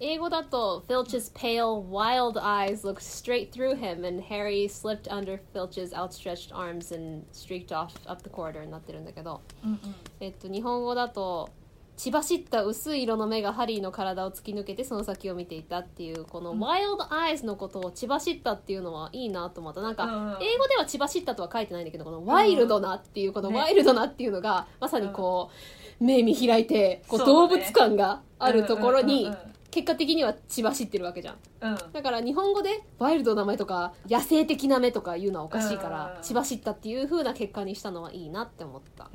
[0.01, 6.55] 英語だと Filch's pale, wild eyes looked straight through him and Harry slipped under Filch's outstretched
[6.55, 9.79] arms and streaked off up the corridor になってるんだけどうんうん。
[10.21, 11.49] えっと日本語だと
[11.97, 16.63] 血走った薄い色の目がハリーの体を突き抜けてその先を見ていたっていうこのうん。
[16.63, 19.81] wild eyes のことを血走ったっていうのはいいなと思った。
[19.81, 23.59] なんか英語では血走ったとは書いてないんだけどこのワイルドなっていうこのね。
[23.59, 29.31] ワイルドなっていうのがまさにこう目見開いてこう動物感があるところに
[29.71, 31.37] 結果的には血走ってるわけじゃん。
[31.61, 31.71] うん。
[31.73, 39.11] うんだから日本語でワイルドな目とか野生的な目とか言うのはおかしいからうん血走ったっていう風な結果にしたのはいいなって思った。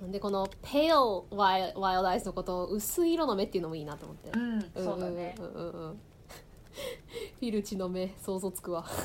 [0.00, 0.12] うん。
[0.12, 5.34] でこの pale wild, wild eyes のことを薄い色の目っていうのもいいなと思って、うんそうだね。
[5.38, 6.00] んうんうんうん。
[7.40, 8.84] フィルチの目想像つくわ。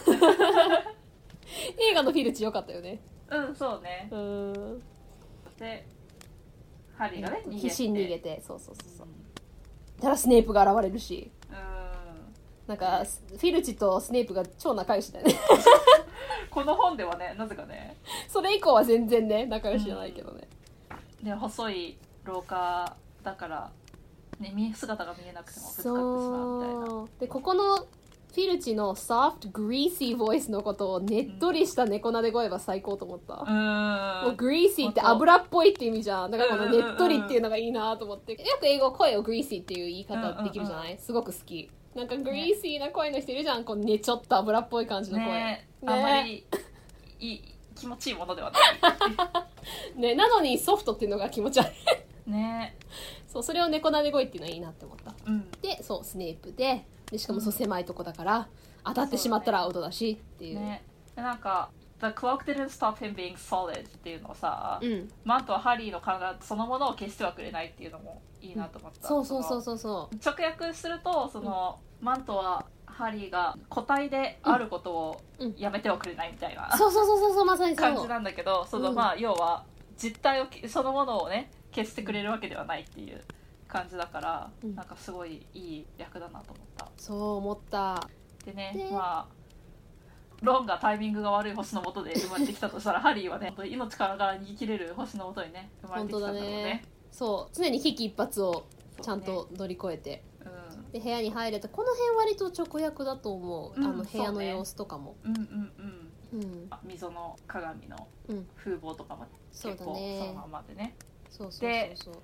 [1.78, 3.00] 映画のフィルチ良かったよね。
[3.30, 4.08] うんそうね。
[4.12, 4.82] うん。
[5.58, 5.86] で
[7.02, 7.62] ハリーがね逃げて。
[7.62, 8.44] 必死に逃げて。
[8.46, 9.08] そうそうそうそう。
[10.00, 11.32] たらスネープが現れるし。
[11.50, 11.56] うん。
[12.68, 15.34] なんかフィルチとスネープが超仲良しだよね。
[16.52, 17.98] この本ではねなぜかね。
[18.28, 20.48] それ以降は全然ね仲良しじゃないけどね、
[21.24, 23.72] で細い廊下だから、
[24.40, 27.08] ね、見姿が見えなくてもぶつかってしまうみたいな。
[27.20, 27.88] でここの
[28.34, 34.26] フィルチの soft greasy voice のことをねっとりした猫なで声は最高と思った、うーん。
[34.26, 36.32] もう greasy って油っぽいって意味じゃん。
[36.32, 38.32] だからこのねっとりっていうのがいいなと思って。
[38.32, 41.70] よく英語声を greasy っていう言い方できるじゃない、すごく好き。
[41.94, 43.66] なんか greasy な声の人いるじゃん。
[43.66, 45.28] こうねちょっと油っぽい感じの声。
[45.28, 45.68] ね。
[45.82, 46.46] ねあんまり
[47.20, 50.00] いい気持ちいいものではない。
[50.00, 51.68] ねなのにソフトっていうのが気持ち悪
[52.28, 52.32] い。
[52.32, 52.78] ね。
[53.28, 55.14] そうそれを猫なで声っていうのはいいなって思った。
[55.26, 55.52] うん。
[55.62, 58.48] でそうスネープででしかもそう狭いとこだから
[58.84, 60.60] 当たってしまったらアウトだしっていう。
[60.60, 60.84] ね。
[61.16, 65.10] でなんか The cloak didn't stop him being solid っていうのをさ、うん。
[65.24, 69.78] マントはハリーの体そのものを消してはくれないっていうのもいいなと思った、そうそうそううそう。
[69.78, 75.56] そう直訳するとその、マントはハリーが個体であることをうん。
[75.58, 77.94] やめてはくれないみたいな、そうそうそうそうそうまさにそう。
[77.94, 78.96] 感じなんだけどその、うん。
[78.96, 79.64] まあ要は
[79.96, 83.22] 実体をそのものをね消してくれるわけではないっていう
[83.72, 84.76] 感じだから、うん。
[84.76, 86.90] なんかすごいいい役だなと思った。
[86.98, 88.08] そう思った。
[88.46, 89.42] でねでまあ
[90.42, 96.64] ロンがタイミングが悪い星の下で生まれてきたとしたらハリーはね命からがら逃げ切れる星の下にね生まれてきたんだろうね。
[96.64, 96.84] ね。
[97.12, 97.56] そう。
[97.56, 98.66] 常に危機一髪をそうね。
[99.04, 100.92] ちゃんと乗り越えて、うん。
[100.92, 104.52] で部屋に入れたこの辺割と直訳だと思う、うんあの部屋そうね。
[104.52, 105.16] の様子とかも。
[105.24, 105.72] うんうん
[106.34, 106.42] うん。
[106.42, 106.68] うん。
[106.72, 108.48] あ溝の鏡のうん。
[108.56, 110.96] 風貌とかもそう結構だねそのままでね。
[111.30, 112.24] そうそうでそうそう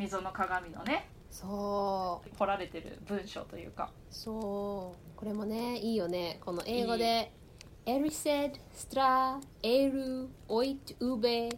[0.00, 2.36] 溝の鏡のねそう。
[2.36, 3.90] 彫られてる文章というか。
[4.10, 5.16] そう。
[5.18, 6.40] これもねいいよね。
[6.44, 7.32] この英語で
[7.86, 11.50] 「エリセッストラエルオイトウベ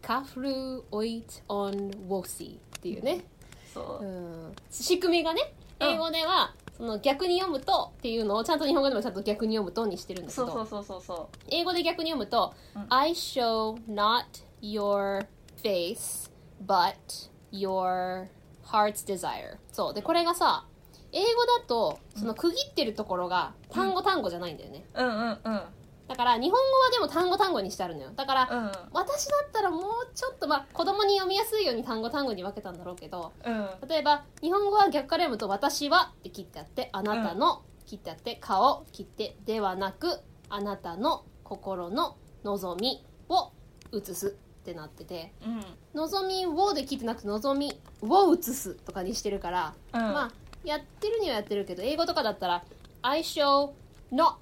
[0.00, 3.24] カフルオイトオンウォシ」っていうね、
[3.72, 4.04] そう。
[4.04, 4.08] う、
[4.48, 10.46] ん、仕組みがね英語では、その逆に読むとっていうのをちゃんと日本語でもちゃんと逆に読むとにしてるんだけど。
[10.46, 12.86] そうそうそうそうそ英語で逆に読むと、うん。
[12.88, 14.24] I show not
[14.60, 15.26] your
[15.62, 16.30] face
[16.66, 18.26] but your
[18.64, 19.58] heart's desire.
[19.70, 19.94] そう。
[19.94, 20.66] でこれがさ
[21.12, 21.26] 英語
[21.60, 25.62] だとその区切ってるところが単語単語じゃないんだよね、ううんうんうん。
[26.08, 28.10] だから日本語はでも単語単語にしてあるのよ。
[28.16, 29.82] だから、うん私だったらもう
[30.14, 33.68] ちょっとまあ子供に読みやすいように単語単語に分けたんだろうけどうん。
[33.88, 43.50] 例えば日本語は逆から読むと「私は」って切ってあって「あなたの」切ってあって「顔」切ってではなく「あなたの心の望み」を
[43.90, 50.00] 写すってなっててうん「望みを」で切ってなくて「望みを写す」とかにしてるから、うん。
[50.00, 50.32] まあ
[50.64, 52.64] やってるにはやってるけど英語とかだったら
[53.02, 53.72] 「I show
[54.12, 54.36] not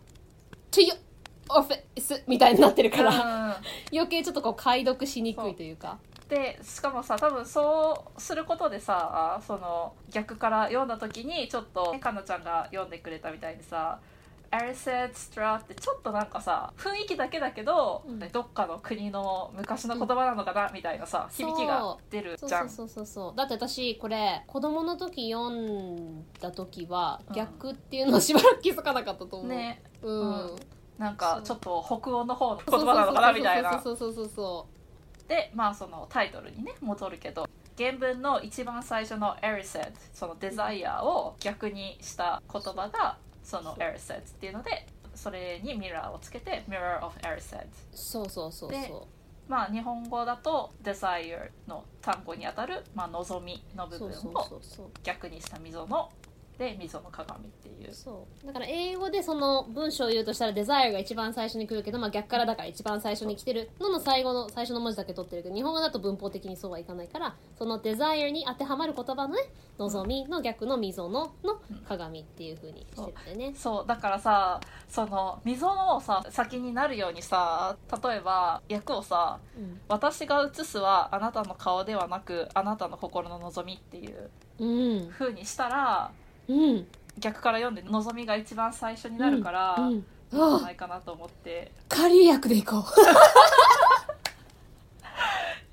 [0.70, 0.98] to your
[1.48, 3.54] office」みたいになってるから、うん。
[3.98, 5.98] 余計ちょっとこう解読しにくいというか。
[6.28, 13.98] でしかもさ多分そうすることでさその逆から読んだ時にちょっとかなちゃんが読んでくれたみたいにさ
[14.52, 18.18] 「アリセッストラ」ってちょっとなんかさ雰囲気だけだけど、うん。
[18.18, 23.36] どっかの国の昔の言葉なのかな、みたいなさ響きが出るじゃそうそうんそうそうそう。
[23.36, 27.34] だって私これ子供の時読んだ時はうん。
[27.34, 29.82] 逆っていうのをしばらく気づかなかったと思う、ね。
[30.02, 30.56] うん、うん。
[30.98, 33.80] なんかちょっと北欧の方の言葉なのかなみたいな。
[33.80, 34.66] そうそうそうそうそ
[35.28, 37.46] でまあそのタイトルにね戻るけど
[37.78, 48.70] 原文の一番最初の「エリセット」その「デザイア」を逆にした言葉がその「エリセット」っていうのでそれにミラーをつけて「Mirror of Erised うそうそうそう。
[48.70, 49.06] でそ
[49.48, 54.50] まあ日本語だと「Desire」の単語にあたる「まあ、望み」の部分を
[55.02, 56.12] 逆にした溝の
[56.60, 57.94] で溝の鏡っていう。
[57.94, 58.46] そう。
[58.46, 69.40] だから英語でその文章を言うとしたらデザイアが一番最初に来るけど、まあ、逆からだから一番最初に来てるのの最後の最初の文字だけ取ってるけど日本語だと文法的にそうはいかないからそのデザイアに当てはまる言葉のね
[69.78, 73.54] 望みの逆の溝のの鏡っていう風にしててね。
[73.56, 73.86] そう。
[73.86, 85.08] だからさその溝のをさ先になるようにさ例えば役をさうん「私が映すはあなたの顔ではなくあなたの心の望み」っていううん。
[85.08, 86.29] 風にしたらうん
[87.18, 89.92] 逆から読んで望みが一番最初になるから、うん。
[89.92, 91.72] いいんじゃあないかなと思って。
[91.88, 92.82] 仮役でいこう。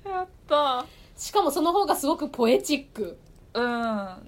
[0.08, 0.84] やった。
[1.16, 3.18] しかもその方がすごくポエチック。
[3.54, 3.62] うん。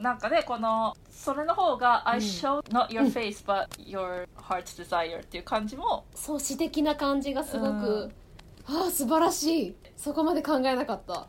[0.02, 2.24] なんかねこのそれの方が「I うん。
[2.24, 8.12] show not your face but your heart's desire」っていう感じもそう詩的な感じがすごく、
[8.68, 8.76] うん。
[8.76, 9.76] ああ素晴らしい。
[9.96, 11.26] そこまで考えなかった。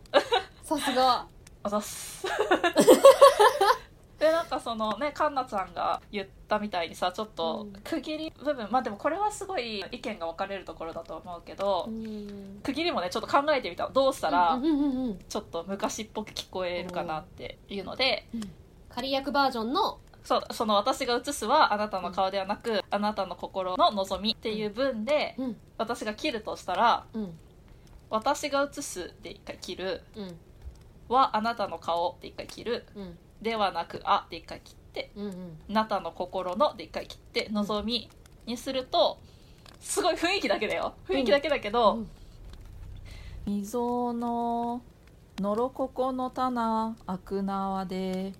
[0.63, 1.27] さすが。
[1.63, 2.25] あざっす
[4.21, 7.81] でなんかそのねカンナちゃんが言ったみたいにさちょっとうん。
[7.81, 12.59] 区切り部分、まあでもこれはすごい意見が分かれるところだと思うけど、うん。
[12.61, 13.85] 区切りもねちょっと考えてみた。
[13.87, 15.19] のどうしたらうんうんうんうん。
[15.27, 18.27] ちょっと昔っぽく聞こえるかなっていうので、
[18.89, 25.57] 仮役バージョンのそうその私が映すはあなたの顔ではなく、あなたの心の望みっていう文で、うん。
[25.79, 27.33] 私が切るとしたらうん。
[28.11, 30.03] 私が映すで一回切る。
[30.15, 30.35] うん。
[31.09, 32.85] はあなたの顔で一回切る。
[32.95, 35.57] うんではなくあで一回切ってうんうん。
[35.69, 38.09] あなたの心ので一回切って望み
[38.45, 39.19] にすると
[39.79, 40.93] すごい雰囲気だけだよ。
[41.07, 42.05] 雰囲気だけだけど、
[43.45, 44.81] 溝の
[45.39, 48.33] のろここの棚開く縄で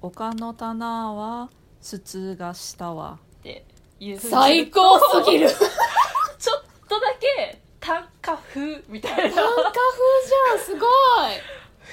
[0.00, 3.18] 丘の棚は筒がしたわ。
[3.40, 3.64] って
[4.00, 5.48] いう風に最高すぎる。
[5.54, 9.16] ちょっとだけ短歌風みたいな。
[9.20, 9.70] 短歌風
[10.26, 10.86] じゃんすご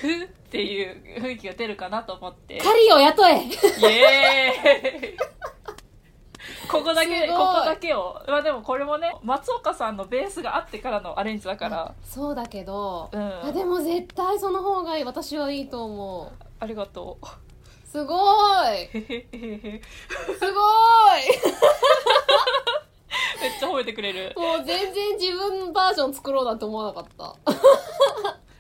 [0.02, 2.58] 風 っていう雰囲気が出るかなと思って。
[2.58, 3.36] い狩を雇え。
[3.36, 3.52] イ
[3.86, 5.18] エーイ。
[6.68, 8.20] ここだけここだけを。
[8.28, 11.94] まあでもこれもね松岡さんのベースがあってからのアレンジだから。
[12.04, 13.44] そうだけど、うん。
[13.44, 16.44] あでも絶対その方がいい私はいいと思う。
[16.60, 17.26] ありがとう。
[17.88, 18.88] すごい。
[18.90, 20.60] すご
[23.40, 24.34] めっちゃ褒めてくれる。
[24.36, 27.36] いもう全然自分バージョン作ろうなんて思わなかった。
[27.52, 27.56] い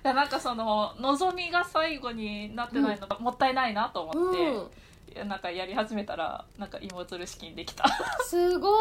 [0.03, 4.71] やなんかその望みが最後になってないのがもったいないなと思っ
[5.13, 7.85] て、なんかやり始めたらなんか芋づる式にできた。
[8.23, 8.71] すごい。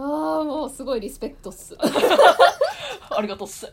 [0.00, 1.76] ああもうすごいリスペクトっす。
[3.10, 3.66] ありがとうっす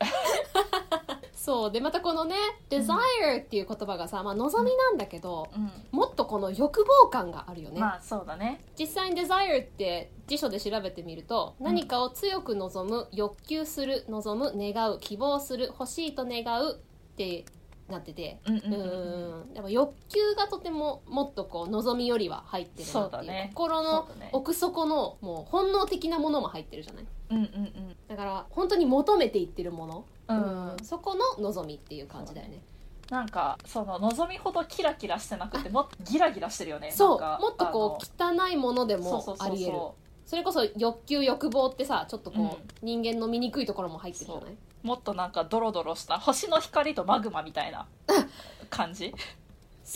[1.46, 1.72] そう。
[1.72, 2.36] でまたこのね
[2.72, 5.72] 「desire」っていう言葉がさ、まあ、望みなんだけど、うん。
[5.92, 8.66] もっとこの欲望感があるよね、まあそうだね。
[8.78, 11.66] 実際に「desire」って辞書で調べてみると、うん。
[11.68, 17.46] 何かを強く望む欲求する望む願う希望する欲しいと願うって
[17.88, 18.40] なってて。
[18.48, 19.54] うんうんううんん。
[19.54, 23.52] やっぱ欲求がとてももっとこう望みよりは入ってるなっていうそうだね。
[23.54, 24.30] 心のそうだね。
[24.34, 27.06] 奥底のもう本能的なものも入ってるじゃない。
[27.30, 27.96] うんうん。
[28.08, 30.78] だから本当に求めていってるもの、うん。
[30.84, 32.62] そこの望みっていう感じだよね。
[33.10, 36.92] なんかその望みほどキラキラしてなくてもっとギラギラしてるよね。
[36.92, 37.20] そう。
[37.20, 39.78] もっとこう汚いものでもあり得る。
[39.78, 39.96] そ
[40.26, 42.52] それこそ欲求欲望ってさちょっとこう、うん。
[42.82, 44.54] 人間の醜いところも入ってるじゃない？
[44.54, 44.58] う。
[44.88, 47.86] もっとなんかドロドロした星の光とマグマみたいな
[48.72, 49.14] 感じ？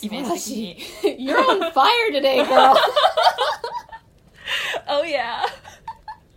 [0.02, 2.74] イメージ的い You're on fire today, girl
[4.88, 5.38] 「Oh yeah.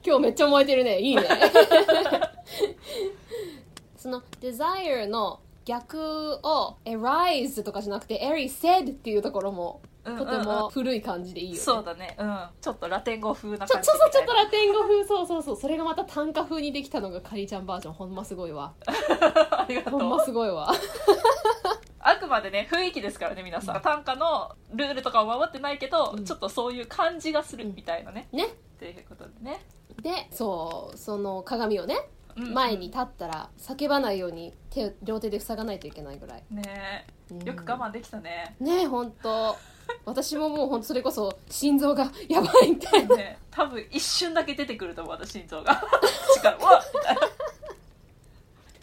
[0.06, 1.00] 今日めっちゃ燃えてるね。
[1.00, 1.22] いいね
[4.04, 12.18] その desire の逆を arise とかじゃなくて eri said っていうところも」とても古い感じでいいよね、そうだね。
[12.20, 12.48] うん。
[12.60, 15.06] ちょっとラテン語風なちょ感じちょっとちょっとみラテン語風。
[15.06, 15.56] そうそうそう。
[15.56, 17.94] それがまた短歌風にできたのがカリちゃんバージョン。
[17.94, 18.74] ほんますごいわ。
[18.86, 20.70] ありがとほんうますごいわ。
[22.00, 23.82] あくまでね雰囲気ですからね皆さん。
[23.82, 26.26] 短歌のルールとかを守ってないけど、うん。
[26.26, 28.48] ちょっとそういう感じがするみたいなね、ね。
[28.48, 29.62] っていうことでね、
[30.02, 32.04] でそうその鏡をねうん
[32.36, 37.44] 前に立ったら叫ばないように手を両手で塞がないといけないぐらい、ねうん。
[37.44, 39.56] よく我慢できたね、ねえ本当。
[40.06, 43.16] 私ももう本当それこそ心臓が やばいみたいな。
[43.16, 45.84] ね多分一瞬だけ出てくると思う私心臓が。
[46.36, 46.62] 力う。
[46.62, 47.22] わっみたいな。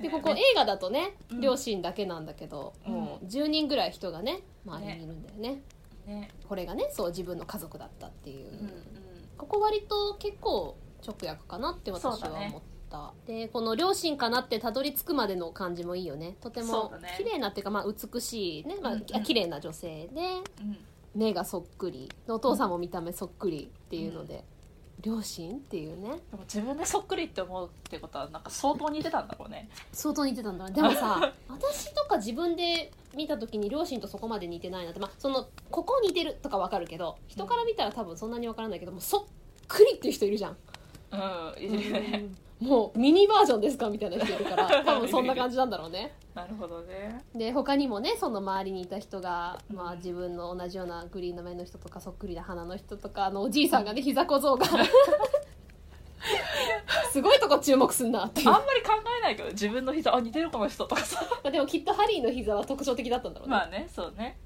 [0.00, 1.40] でここね映画だとねうん。
[1.40, 2.92] 両親だけなんだけど、うん。
[2.92, 5.62] もう10人ぐらい人がね周りにいるんだよね。
[6.06, 6.30] ね。
[6.48, 8.72] これがねそう自分の家族だったっていう、うんうん。
[9.36, 12.60] ここ割と結構直訳かなって私は思っ
[12.90, 16.36] た、でこの両親かなってたどり着くまでの感じもいいよね。
[16.40, 19.16] とても綺麗なっていうか、まあ、美しいね、まあうんうん。
[19.16, 20.20] あ綺麗な女性で
[20.60, 20.78] うん。
[21.14, 22.10] 目がそっくり。
[22.26, 24.44] でお父さんも見た目そっくりっていうので、
[25.00, 26.08] 両親っていうね。
[26.30, 29.68] でも自分でそっくりって思うってことはなんか相当似てたんだろうね。
[29.92, 39.24] 相当似てたんだなでもさ 私とか自分で見た時に両親とそこまで似てないなってまあそのここ似てるとかわかるけど人から見たら多分そんなにわからないけどもうそっ
[39.66, 40.56] くりっていう人いるじゃん。
[41.12, 41.62] うん。
[41.62, 43.88] いるねもうミニバージョンですか？
[43.88, 46.14] みたいな人いるから 多分そんな感じなんだろうね。
[46.34, 47.24] なるほどね。
[47.34, 54.66] で他にもねその周りにいた人が、まあ、自分の同じようなグリーンの目の人とかそっくりな鼻の人とかあのおじいさんがね膝小僧が
[57.12, 58.48] すごいとこ注目すんなっていう。
[58.48, 61.20] あんまり考えないけど自分の膝あ似てるこの人とかさ。
[61.42, 64.38] まあでもきっとハリーの膝は特徴的だったんだろうね、まあねそうね。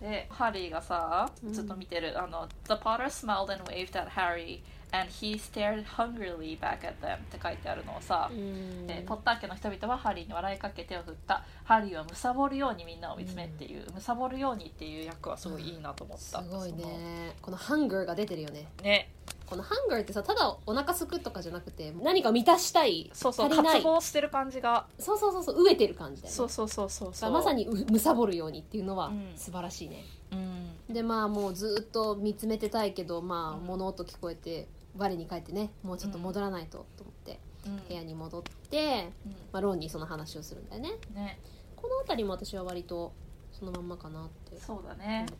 [0.00, 1.52] でハリーがさうん。
[1.52, 4.60] ずっと見てる、あの「The Potter smiled and waved at Harry
[4.94, 8.86] and he stared hungrily back at them」って書いてあるのをさ、うん。
[8.86, 11.42] でポッター家の人々はハリーに笑いかけ手を振った。
[11.64, 17.34] ハリーは貪るようにみんなを見つめっていう、貪るようにっていう役はすごいいいなと思っすた、ごいね。
[17.40, 18.68] このハンガーが出てるよね。
[18.82, 19.10] ね。
[19.46, 23.82] このハンガーってさただお腹すくとかじゃなくて何か満たしたいそうそう足りない。
[23.82, 24.86] してる感じが。
[24.98, 26.36] そうそうそうそう飢えてる感じだよね。
[26.36, 27.30] そうそうそうそうそう。
[27.30, 29.32] まさにうむさぼるようにっていうのはうん。
[29.36, 30.94] 素晴らしいね、うん。
[30.94, 34.66] でまあもうずっと見つめてたいけどまあうん物音聞こえて
[34.96, 37.76] 我に返ってねもうちょっと戻らないとと思ってうん。
[37.88, 40.90] 部屋に戻って、うまあ、ロンにその話をするんだよね。
[40.90, 41.40] んね。
[41.76, 43.12] この辺りも私は割と
[43.52, 44.82] そのまんまかなって思っ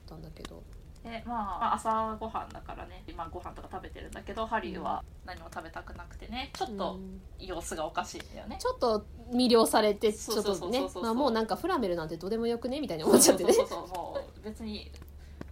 [0.06, 0.62] たんだけど。
[1.02, 7.20] でまあ朝ごはんだからね今ご飯とか食べてるんだけどハリーは何も食べたくなくてねちょっとうん。
[7.38, 10.80] 様子がおかしいんだよね、ちょっと魅了されてちょっとね。
[11.14, 13.52] もうなんかフラメルなんてどうでもよくねみたいに思っちゃってね。
[13.52, 13.96] そうそうそうそう。
[13.96, 14.90] もう別に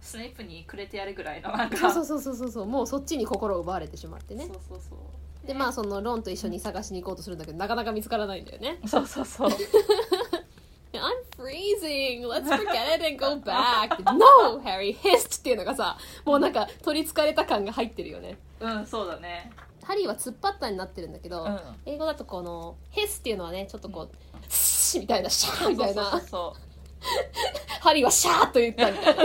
[0.03, 2.51] スネープにくれてやるぐらいのなんかそうそうそうそう。
[2.51, 4.45] そうもうそっちに心を奪われてしまってね。
[4.45, 5.47] そうそうそう。
[5.47, 8.79] でまあそのロンと一緒に探しに行こうとするんだけどなかなか見つからないんだよね。
[8.85, 9.49] そうそうそう。
[10.93, 12.27] I'm freezing.
[12.27, 13.97] Let's forget it and go back.
[14.13, 14.95] No Harry.
[14.95, 18.37] Hissed っていうのがさもうなんか取りつかれた感が入ってるよね。
[18.59, 19.51] うんそうだね。
[19.83, 21.59] ハリーは突っ張ったになってるんだけど、うん。
[21.85, 24.15] 英語だとこの hiss っていうのはねちょっとこう、
[24.49, 26.11] シッみたいなシャーみたいな。
[26.11, 26.55] そうそうそ
[27.81, 29.23] ハリーはシャーと言ったみたいな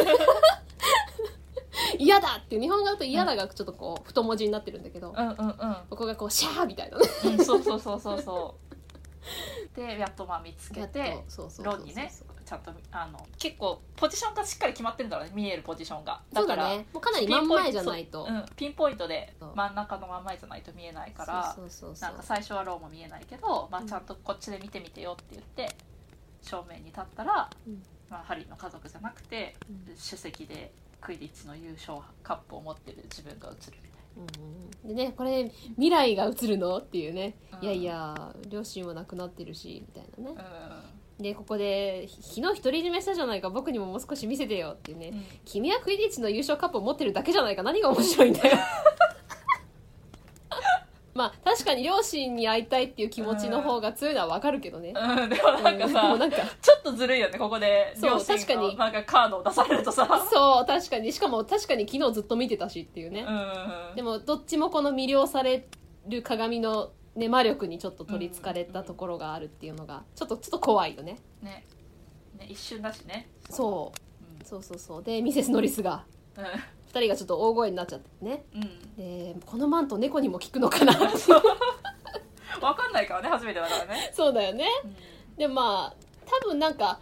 [1.98, 5.76] 嫌だっていう日本語だと嫌だがちょっとこう太文字になってるんだけど、ううんうんうん。
[5.90, 7.05] ここがこうシャーみたいなね。
[7.24, 8.55] うんそうそうそうそうそ
[9.74, 9.76] う。
[9.76, 12.12] でやっとまあ見つけてとそうそうそうにね。
[12.44, 16.22] ちゃんとあの結構ポジションがしっかり決まってるんだろうね見えるポジションが。
[16.32, 16.86] そうだからね。
[16.92, 18.26] もうかなり真ん前じゃないと。
[18.26, 19.52] そううん、ピンポイントでそう。
[19.55, 22.10] 真ん中の真ん前じゃないと見えないからそうそうそうそう。
[22.10, 25.76] なんか最初はローも見えないけど、まあ、ちゃんとこっちで見てみてよって言って
[26.40, 29.94] 正面に立ったら、うんまあ、ハリーの家族じゃなくて、うん。
[29.94, 34.01] 首席でクイディッチの優勝カップを持ってる自分が映るみたい
[34.85, 37.64] うんでねこれ未来が映るのっていうね、うん。
[37.64, 40.85] いやいや両親は亡くなってるしみたいなね、な。
[41.20, 45.24] でここで「昨日独り占めしたじゃないか僕にももう少し見せてよ」っていうね、うん。
[45.44, 48.59] 君はクイディッチの優勝カップを持ってるだけじゃないか何が面白いんだよ
[51.19, 55.93] まあ確かに両親に会いたいっていう気持ちの方が強いのはわかるけどね、うん、でもなんかうん。
[55.93, 57.93] さ、でもなんかちょっとずるいよねここで。
[57.97, 58.73] そう両親確かに。
[58.73, 60.07] のなんかカードを出されるとさ。
[60.31, 61.12] そう確かに。
[61.12, 65.66] しかも確かに昨日ずっと見てたしっていうね、うんでもどっちもこの魅了され
[66.07, 71.19] る鏡の、ね、魔力にちょっと取りつかれたところがあるっていうのがちょっとちょっと怖いよね。
[71.43, 71.65] ね。
[72.39, 73.28] ね一瞬だしね。
[73.51, 74.40] そう。
[74.40, 74.47] うん。
[74.47, 75.03] そうそうそう。
[75.03, 78.44] でミセス・ノリスがう2人がちょっと大声になっちゃってね。
[78.55, 80.93] ん、うん、でこのマント猫にも効くのかな。
[82.60, 84.66] 分かんないからね初めてだからね、そうだよね。
[84.85, 84.97] うん。
[85.36, 85.97] でまあ
[86.27, 87.01] 多分なんか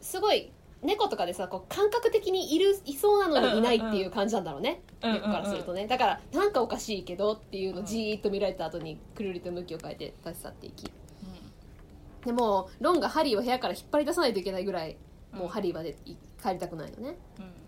[0.00, 0.50] すごい
[0.82, 5.22] 猫とかでさこう感覚的にいるいそうなのにいないっていう感じなんだろうね、うんうんうん。
[5.22, 5.86] 猫からするとね。
[5.86, 10.90] だからなんかおかしいけどっていうのをじーっと見られた後にくるりと向きを変えて立ち去っていき。
[12.24, 14.96] でもロンがハリーを部屋から引っ張り出さないといけないぐらい
[15.32, 17.16] もうハリーはでい帰りたくないのね。
[17.38, 17.61] うん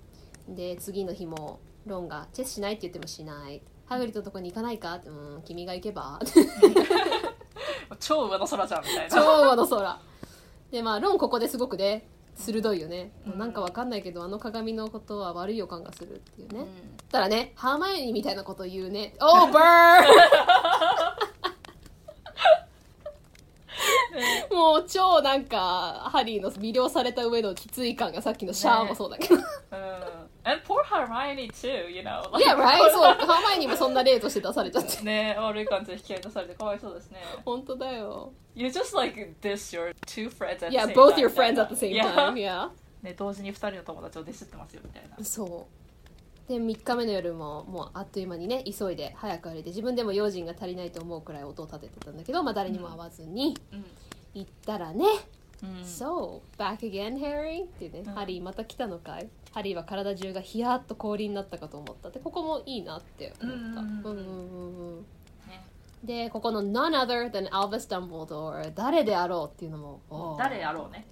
[0.49, 6.19] で次の日もロンが「チェスしない?」って言ってもしない「ハグリッドのとこに行かないか?」って「うん君が行けば?」
[8.01, 9.17] 超上の空じゃんみたいな。
[9.17, 10.01] 超上の空。
[10.71, 16.67] でまあロンここですごくね鋭いよね、うんなんかわかんないけどあの鏡のことは悪い予感がするっていうね、うん。
[17.13, 24.51] たらねハーマイオニーみたいなこと言うね「オーバー!
[24.55, 29.43] 」もう超なんかハリーの魅了された上のきつい感がさっきのシャーもそうだけど、うん
[30.47, 32.39] And poor Hermione too, you know.
[32.39, 32.91] いや、right?
[32.91, 35.03] そう、ハーマイオニーもそんな例として出されちゃって。
[35.03, 37.19] ね悪い感じで引き合い出されてかわいそうですね。
[37.45, 38.33] 本当だよ。
[38.55, 41.21] You just like this your two friends at the Yeah, same both time.
[41.21, 42.15] your friends at the same Yeah.
[42.15, 42.35] time.
[42.35, 42.71] Yeah.
[43.03, 45.25] ね同時に二人の友達をディスってますよみたいな。
[45.25, 45.67] そ
[46.49, 53.85] で3日目の夜ももうあっという間にね急いで早く歩いて自分でも用心が足りないと思うくらい音を立ててたんだけど、まあ、誰にも会わずにうん
[54.35, 55.19] 行ったらねうん
[55.83, 58.15] 「So back again Harry」ってね、うん。
[58.15, 62.11] ハリーまた来たのかい?」ハリーは体中がヒヤッと氷になったかと思った。
[62.11, 63.59] でここもいいなって思った。
[63.59, 64.97] うんうんうんうん。
[64.97, 65.07] うん
[65.47, 65.65] ね。
[66.03, 70.39] でここの「None other than Albus Dumbledore」誰であろうっていうのもおー。
[70.39, 71.07] 誰やろうね。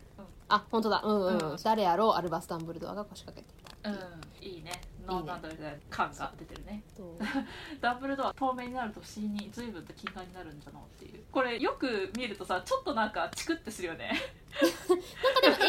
[0.49, 1.03] あ本当だ。
[1.05, 1.57] うんうん、うん。
[1.63, 2.11] 誰あろう？
[2.11, 4.73] アルバス・ダンブルドアが腰掛けていたうん、いいね
[5.07, 6.83] ノーナンドルで感が出てるね。
[6.97, 7.19] と
[7.81, 11.25] ダンブルドア透明になると不思議に随分と金眼になるんじゃのっていう。
[11.31, 14.13] これよく見るとさちょっとなんかチクってするよね。
[14.61, 15.69] なんかでも英語で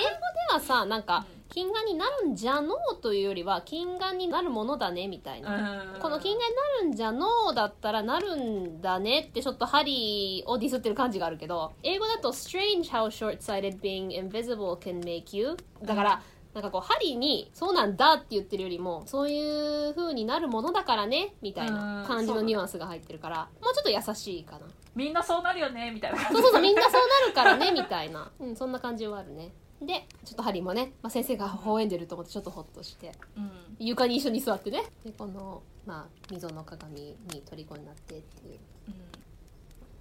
[0.54, 1.44] はさなんかうん。
[1.54, 6.02] 金眼になるんじゃのうというよりは金眼になるものだねみたいな、うん。
[6.02, 16.22] この金眼になるんじゃのうだったらなるんだねってちょっとハリーをディスってる感じがあるけど英語だと strange how short-sighted being invisible can make you だから、
[16.54, 24.68] なんかこうハリーにそうなんだって言ってるよりもそういう風になるものだからねみたいな感じのニュアンスが入ってるからもうちょっと優しいかな。
[24.96, 29.52] みんなそうなるよねみたいなそうそうそうみんなそうなるからね みたいな、うん、そんな感じはあるね。
[29.82, 33.12] でちょっとハリーもね、まあ、先生が微笑んでると思ってちょっとホッとして。
[33.36, 33.52] うん。
[33.80, 34.84] 床に一緒に座ってね。
[35.04, 38.60] でこの、まあ、溝の鏡に虜になってっていう。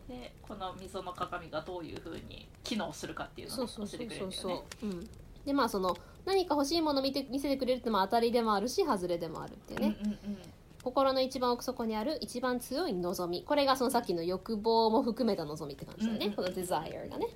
[0.09, 0.21] うん。
[0.21, 4.03] でこの溝の鏡がどういうふうに機能するかっていうのを教そうそうそう。
[4.03, 4.67] えてくれるそうんだよね。
[4.81, 5.11] そう、うん、
[5.45, 10.39] でまあその何か欲しいもの見て見せてくれるってまあ当たりでもあるし外れでもあるっていうね、うんうんうん。
[10.83, 13.45] 心の一番奥底にある一番強い望み。
[13.45, 17.27] これがそのさっきの欲望も含めた望みって感じだよね、うんうんこの desire がね。
[17.27, 17.33] で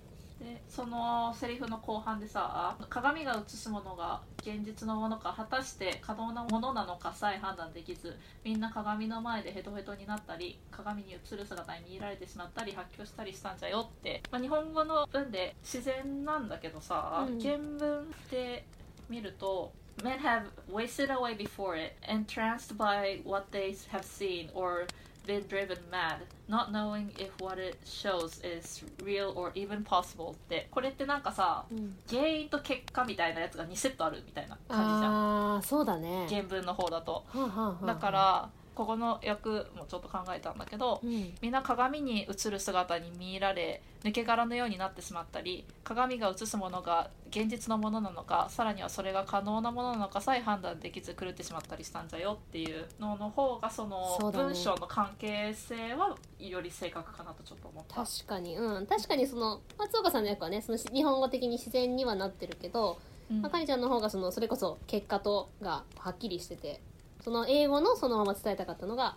[0.69, 17.41] そのセリフの後半でさ鏡が映すものが現実のものか果たして可能なものなのかさえ判断できずみんな鏡の前でヘトヘトになったり鏡に映る姿に見られてしまったり発狂したりしたんじゃよって、まあ、日本語の文で自然なんだけどさ、うん。
[17.41, 18.65] 原文で
[19.09, 19.73] 見ると
[20.03, 24.87] Men have wasted away before it, entranced by what they have seen, or
[25.27, 30.33] been driven mad, not knowing if what it shows is real or even possible.
[30.33, 31.97] ってこれってなんかさうん。
[32.09, 35.55] 原因と結果みたいなやつが2セットあるみたいな感じじゃん。
[35.55, 36.27] ああそうだね。
[36.29, 37.13] 原文の方だと。
[37.13, 37.87] はあはあはあ。
[37.87, 41.35] だからここの役もちょっと考えたんだけどうん。
[41.41, 58.05] みんな鏡に映る姿に見入られ抜け殻のようになってしまったり鏡が映すものが現実のものなのかさらにはそれが可能なものなのかさえ判断できず狂ってしまったりしたんじゃよっていうのの方がその文章の関係性はより正確かなとちょっと思った。
[58.05, 58.57] 確かに。
[58.59, 58.87] うん。
[58.87, 62.99] 確かにその松岡さんの役はねその日本語的に自然にはなってるけど、
[63.31, 63.41] うん。
[63.41, 66.81] まあかりちゃんの方がそのそれこそ結果とがはっきりしてて
[67.27, 69.17] その英語のそのまま伝えたかったのが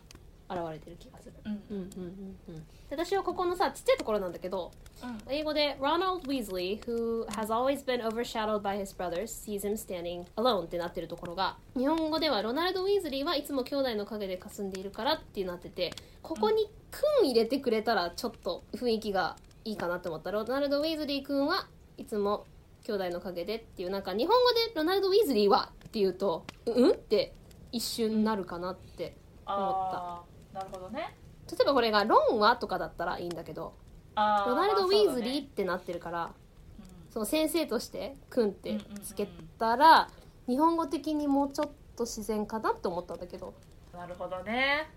[0.49, 1.33] 現れてる気がする。
[1.45, 1.51] うん。
[1.69, 4.71] うんうんうん私はここのさちっちゃいところなんだけど
[5.03, 5.19] うん。
[5.31, 20.31] 英語で Ronald Weasley who has always been overshadowed by his brothers sees him standing alone ってなってるところが日本語ではロナルド・ウィーズリーはいつも兄弟の陰で霞んでいるからってなっててここに「くん」入れてくれたらちょっと雰囲気がいいかなって思った。
[20.31, 21.67] ロナルド・ウィーズリー君は
[21.97, 22.47] いつも
[22.85, 26.91] 兄弟の陰でっていうなんか日本語でロナルド・ウィーズリーはっていうとうん？
[26.91, 27.33] って
[27.71, 29.15] 一瞬なるかなって
[29.45, 31.15] あーなるほどね。
[31.51, 33.73] 例えばこれが「ロンは?」とかだったらいいんだけど
[34.15, 36.31] ロナルド・ウィーズリまあーってなってるから
[37.09, 39.27] その先生として「くん」ってつけ
[39.57, 40.09] たら
[40.47, 43.47] 日本語的にもうちょっと自然かなって思ったんだけど。
[43.47, 43.53] うん
[43.99, 44.87] なるほどね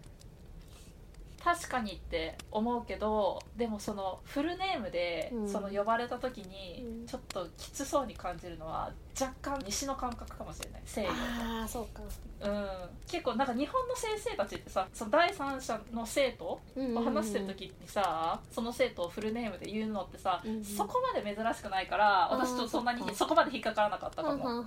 [1.44, 5.48] 確かにって思うけどでもそのフルネームでうん。
[5.48, 7.06] その呼ばれた時にうん。
[7.06, 10.82] ちょっときつそうに感じるのは若干西の感覚かもしれない。
[10.84, 12.02] 西洋ああそうか。
[12.40, 12.68] うん。
[13.06, 16.60] 結構なんか日本の先生たちってさその第三者の生徒を
[17.04, 20.64] 話してる時にさ、その生徒をフルネームで言うのってさ、うんうん。
[20.64, 24.64] そこまで珍しくないから私とそんなにそこまで引っかからなかったかも、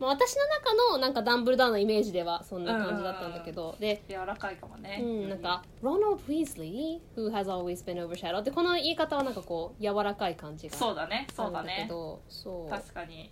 [0.00, 11.86] まあ私の中のなんかダンブルダウンのイメージではそんな感じだったんだけどで柔らかいかもね、うん、なんか「Ronald Weasley who has always been overshadowed」ってこの言い方はなんかこう柔らかい感じがそうだねそうだね。
[11.88, 12.70] どそう。
[12.70, 13.30] 確かに。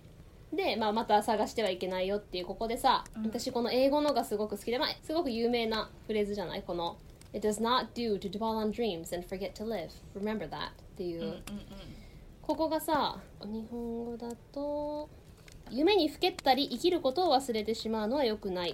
[0.53, 3.23] で、まあ、また探してはいけないよっていうここでさ、うん。
[3.25, 6.61] 私この英語のがすごく好きで、まあ、すごく有名なフレーズじゃない？
[6.63, 6.97] この
[7.33, 9.89] 「It does not do to dwell on dreams and forget to live.
[10.15, 11.43] Remember that」っていう、うんうんうん。
[12.41, 15.09] ここがさ日本語だと
[15.73, 18.71] 「夢にふけったり生きることを忘れてしまうのは良くない」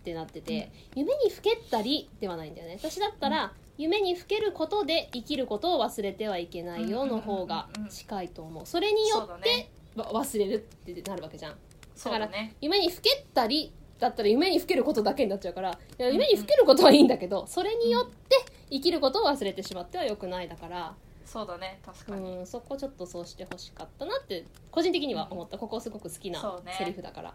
[0.00, 2.78] ってなってて、夢にふけったりではないんだよね。
[2.78, 8.66] 私だったら、夢にふけることで生きることを忘れてはいけないよの方が近いと思う。
[8.66, 9.70] それによってね。
[9.96, 11.56] わ忘れるってなるわけじゃん。
[11.94, 12.54] そうだね。
[12.60, 18.36] 夢にふけったりだったら夢にふけることだけになっちゃうから夢にふけることはいいんだけどそれによって
[18.70, 20.94] 生きることを忘れてしまってはよくないだから、
[21.30, 25.58] そうだね確かに、うん、そこちょっとそうしてほしかったなって個人的には思った。
[25.58, 27.34] ここすごく好きなセリフだから。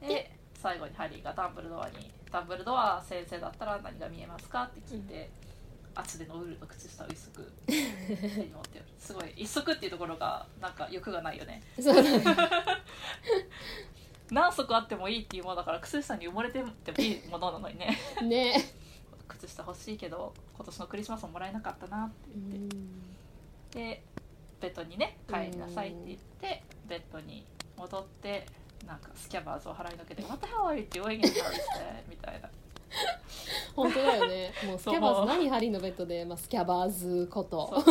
[0.00, 5.30] で最後にハリーがダンブルドアに「ダンブルドア先生だったら何が見えますか?」って聞いて、
[5.94, 7.74] 厚手のウールの靴下を一足手
[8.42, 8.84] に持ってる。
[8.98, 11.62] すごい一足っていうところがなんか欲がないよね。
[11.80, 12.24] そうだね。
[14.32, 17.96] 何足あってもいいっていうものだから靴下に埋もれてもいいものなのにね。
[18.22, 18.79] ね
[19.40, 22.76] 靴下欲しいけど今年のクリスマスももらえなかったなってう言って。
[22.76, 23.10] ん。
[23.70, 24.02] で
[24.60, 27.44] ベッドにね帰りなさいって言ってベッドに
[27.76, 28.46] 戻って
[28.86, 32.50] なんかスキャバーズを払いのけて「What the hell are you doing in Harry's bed?」 みたいな。
[33.76, 34.52] 本当だよね。
[34.66, 37.84] もうスキャバーズ何ハリーのベッドで、まあ、スキャバーズこと。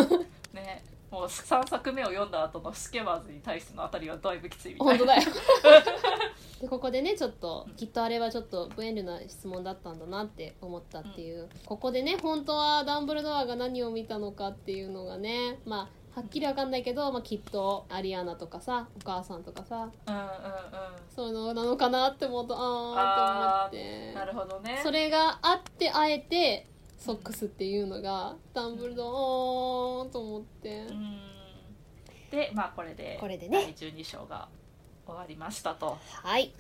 [0.54, 4.98] ねもう3作目を読んだ後のスキャバーズに対してのあたりはだいぶきついみたいな。
[4.98, 5.22] 本当だよ
[6.60, 20.30] でここでねちょっときっとあれはちょっとブエンルな質問だったんだなって思ったっていう、ここでね本当はダンブルドアが何を見たのかっていうのがねまあはっきりわかんないけど、まあ、きっとアリアナとかさお母さんとかさうんうんうん。
[21.16, 24.14] そういうのなのかなって思うとあーって思って。
[24.14, 24.80] なるほどね。
[24.84, 26.66] それがあってあえて
[26.98, 30.88] ソックスっていうのがダンブルドアと思って。
[30.90, 31.20] うん。
[32.32, 33.74] でまあこれでこれでね。
[33.80, 34.50] 第12章が
[35.10, 36.54] 終わりましたとはい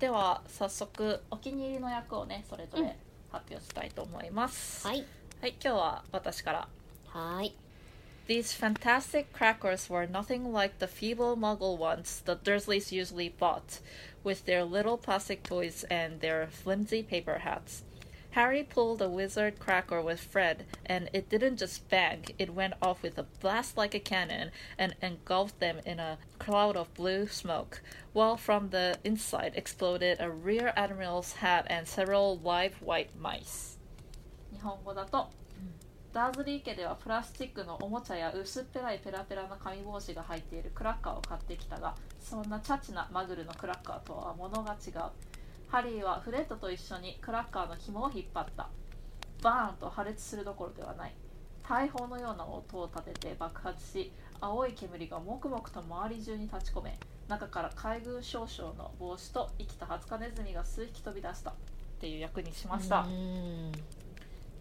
[0.00, 2.96] では早速お気に入りの役をねそれぞうんれ
[3.30, 5.04] 発表したいと思います、はい
[5.40, 6.68] はい、今日は私から
[7.08, 7.54] はい
[8.28, 13.80] These fantastic crackers were nothing like the feeble muggle ones the Dursleys usually bought,
[14.22, 17.84] with their little plastic toys and their flimsy paper hats.
[18.37, 23.03] Harry pulled a wizard cracker with Fred, and it didn't just bang, it went off
[23.03, 27.81] with a blast like a cannon and engulfed them in a cloud of blue smoke,
[28.11, 33.77] while from the inside exploded a rear admiral's hat and several live white mice.
[34.51, 35.29] 日本語だと
[36.13, 44.93] ダーズリー家ではプラスチックのおもちゃや薄っぺらいペラペラな紙帽子が入っているクラッカーを買ってきたがそんなチャチなマグルのクラッカーとは物が違う
[45.68, 48.68] ハリーはフレッドと一緒にクラッカーの紐を引っ張った。
[49.42, 51.14] バーンと破裂するどころではない。
[51.68, 61.50] 大砲のような音を立てて爆発し青い煙がもくもくと周り中に立ち込め中から海軍少将の帽子と生きたハツカネズミが数匹飛び出した。
[61.50, 61.54] っ
[62.00, 63.72] ていう役にしました、うん。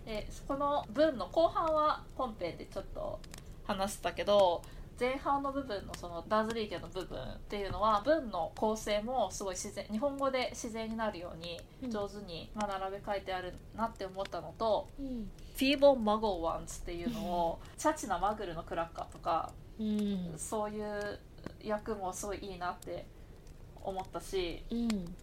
[0.06, 3.20] でこの文の後半は本編でちょっと
[3.66, 4.64] 話したけど
[5.00, 21.20] 前半の部分のそのダーズリー家の部分っていうのは文の構成もすごい自然日本語で自然になるようにうん上手にまあ並べ書いてあるなって思ったのとうん「Feeble Muggle Ones」っていうのをチャチなマグルのクラッカーとかうんそういう
[21.62, 23.06] 役もすごいいいなって
[23.82, 25.16] 思ったしうん。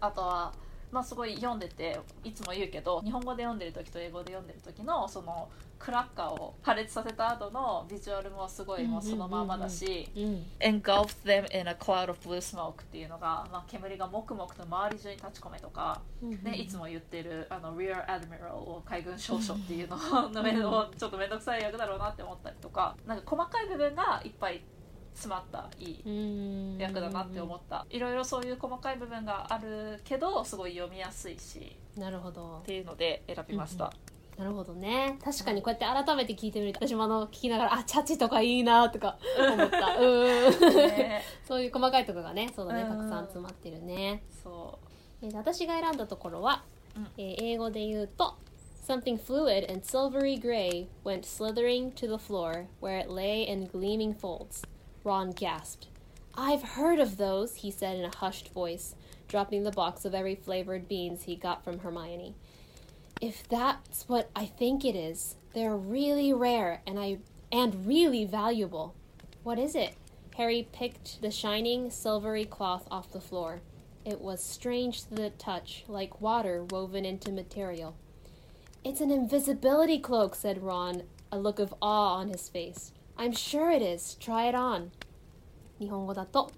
[0.00, 0.52] あとは、
[0.92, 19.98] まあ、すごい読んでていつも言うけど日本語で読んでる時と英語で読んでる時のそのクラッカーを破裂させた後のビジュアルもすごいもうそのままだしうん「engulfed them in a cloud of blue smoke」っていうのが、まあ、煙がもくもくと周り中に立ち込めとか、ね、いつも言ってるあの Rear Admiral を海軍少将っていうの
[20.30, 24.62] の面をちょっと面倒くさい役だろうなって思ったりとかなんか細かい部分がいっぱい
[25.18, 27.84] 詰まったいいうん役だなって思った。
[27.90, 31.76] いろいろそういう細かい部分があるけどすごい読みやすいし。
[31.96, 32.58] なるほど。
[32.58, 33.92] っていうので選びました、
[34.38, 44.78] なるほどね確かにこうやって改めて聞いてみると私もあの聞きながらあチャチとかいいなとか思ったうんねそういう細かいところがねそうだねうんたくさん詰まってるねそ
[45.22, 46.62] えー私が選んだところは、
[46.96, 48.36] うんえー英語で言うと
[48.86, 54.14] Something fluid and silvery gray went slithering to the floor where it lay in gleaming
[54.14, 54.62] folds.
[55.04, 55.88] Ron gasped.
[56.34, 58.94] I've heard of those, he said in a hushed voice,
[59.28, 62.34] dropping the box of every flavored beans he got from Hermione.
[63.21, 67.19] If that's what I think it is, they're really rare and I
[67.51, 68.95] and really valuable.
[69.43, 69.95] What is it?
[70.37, 73.61] Harry picked the shining silvery cloth off the floor.
[74.03, 77.95] It was strange to the touch, like water woven into material.
[78.83, 82.91] It's an invisibility cloak, said Ron, a look of awe on his face.
[83.17, 84.15] I'm sure it is.
[84.19, 84.91] Try it on.
[85.79, 86.51] 日本語だと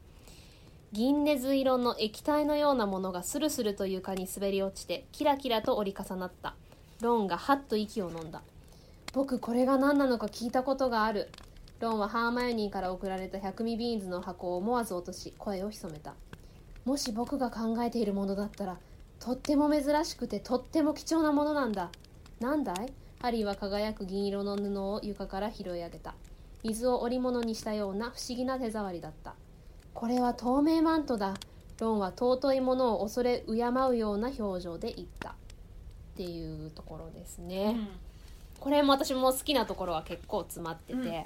[0.93, 6.57] 銀根色の液体のようなものがスルスルと床に滑り落ちてキラキラと折り重なった。
[7.01, 8.43] ロンがハッと息を飲んだ。
[9.13, 11.31] 僕これが何なのか聞いたことがある。
[11.79, 16.15] ロンはハーマイオニーから送られた百味ビーンズの箱を思わず落とし声を潜めた。
[16.85, 18.77] もし僕が考えているものだったら
[19.21, 21.91] とっても珍しくてとっても貴重なものなんだ。
[22.41, 22.93] なんだい？
[23.23, 26.15] ハリーは輝く銀色の布を床から拾い上げた。
[26.65, 29.37] 水を織物にしたような不思議な手触りだった。
[30.01, 31.35] これは透明マントだ。
[31.79, 33.53] ロンは尊いものを恐れ敬
[33.91, 35.33] うような表情で言った。
[35.33, 35.35] っ
[36.17, 37.77] ていうところですう、ね、
[38.61, 41.25] これも私も好きなところは結構詰まってて、うんうん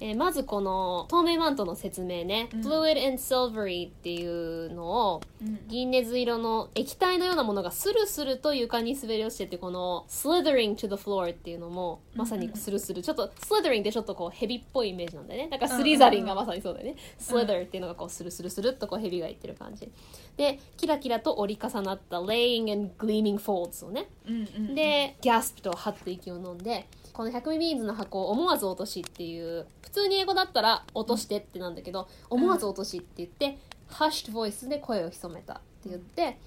[0.00, 2.60] えーまずこの透明マントの説明ね、うん。
[2.60, 5.58] Fluid and silvery っていうのをうん。
[5.68, 13.02] 銀熱色の液体のようなものがスルスルと床に滑り落ちててこの slithering to the floor っていうのもまさにスルスル。
[13.02, 15.48] ちょっと slithering ってちょっとこうヘビっぽいイメージなんだよね。
[15.50, 19.90] だからスリザリンがまさにそうだよね、slither っていうのがこうスルスルスルっとこうヘビがいってる感じ。
[20.36, 24.08] でキラキラと折り重なった laying and gleaming folds をね。
[24.28, 33.58] うんうんで、ギャスプとハッと息を飲んで、この100ミリビーンズの箱を思わず落としっていう、普通に英語だったら落としてってなんだけど、思わず落としって言って、
[33.88, 36.38] ハッシュボイスで声を潜めたって言って、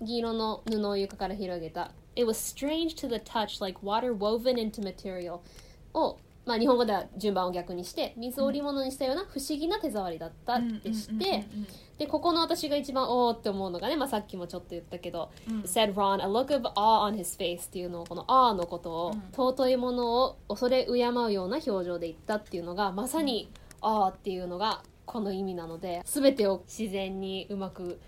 [0.00, 1.90] 銀色の布を床から広げた。
[2.16, 5.40] It was strange to the touch like water woven into material
[5.94, 11.46] を、まあ日本語では順番を逆にして、水を織物にしたような不思議な手触りだったってして、
[11.98, 15.30] で、ここの私が一番おーって思うのがね、まあ、さっきもちょっと言ったけど、
[15.64, 19.22] said Ron, a look of awe on his face っていうのを、この awe のことを、うん。
[19.32, 23.50] 尊いものを恐れ敬うような表情で言ったっていうのが、まさに
[23.80, 28.00] awe っていうのがこの意味なので、すべてを自然にうまく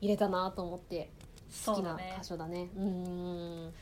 [0.00, 1.10] 入れたなと思って、
[1.66, 2.68] 好きな箇所だね。
[2.76, 2.84] うー
[3.68, 3.72] ん。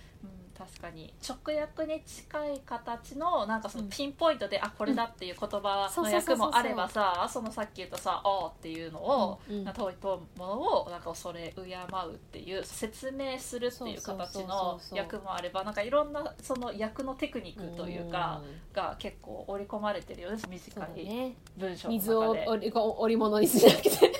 [0.59, 1.13] うん確かに。
[1.27, 3.91] 直訳に近い形のなんかそのうん。
[3.91, 9.57] ピンポイントで、あこれだっていう言葉の訳もあればさそのさっき言ったさ「あ」っていうのを、うん。
[9.59, 18.45] うん遠いものをなんか恐れ敬うっていう説明するっていう形の訳もあればなんかいろんなその訳のテクニックというかん。
[18.73, 21.35] が結構織り込まれてるよね短い。
[21.57, 22.47] 文章の水を中で。
[22.49, 24.13] 織り織物にしなくて、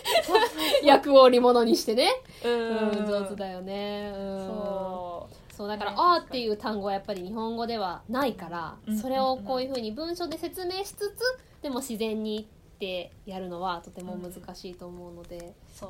[0.83, 2.11] 役 を織物にしてね。
[2.45, 4.13] ううん、上手だよね。
[4.15, 4.47] うん。
[4.47, 15.41] そうそうだから「ねあ」っていう単語はやっぱり日本語ではないから、うんそれをこういうふうに文章で説明しつつでも自然にってやるのはとても難しいと思うので、い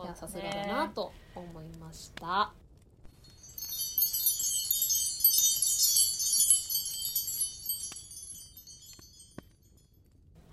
[0.06, 2.52] やさすがだなと思いました。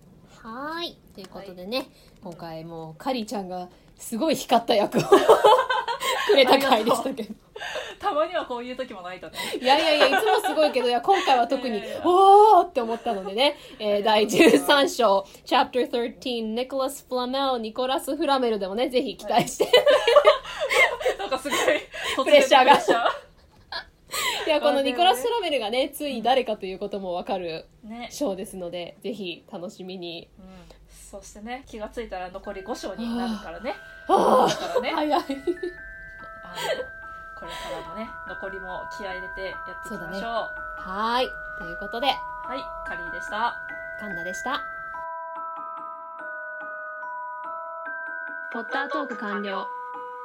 [0.43, 0.99] はい。
[1.15, 1.87] ということでね、
[2.23, 5.03] 今回もうカリちゃんがすごい光った役を。
[6.29, 7.35] くれた回でしたけど。
[7.99, 9.39] たまにはこういう時もないとね。
[9.61, 19.71] いやいやいや、いつもすごいけど、いや、 今回は特におーって思ったのでね、えー第13章、Chapter 13、ニコラス・フラメル、ニコラス・フラメルでもね、ぜひ期待して。
[21.19, 21.59] なんかすごい
[22.25, 22.75] プレッシャーが。
[24.47, 30.29] いや、このニコラス・フラメルがね、つい誰かということもわかるーね、章ですので、ぜひ楽しみに。
[30.39, 30.45] うん、
[30.91, 33.75] そしてね気がついたら残り5章になるからね。
[34.09, 34.91] あだからね。
[34.91, 35.23] ー早い。
[36.51, 36.85] あの
[37.35, 41.33] これからもね残りも気合い入れてやっていきましょうはーい。
[41.59, 42.13] ということで、は
[42.57, 43.57] いカリーでした
[44.01, 44.63] カンナでした。
[48.53, 49.67] ポッタートーク完了。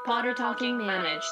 [0.06, 1.24] Potter Talking Managed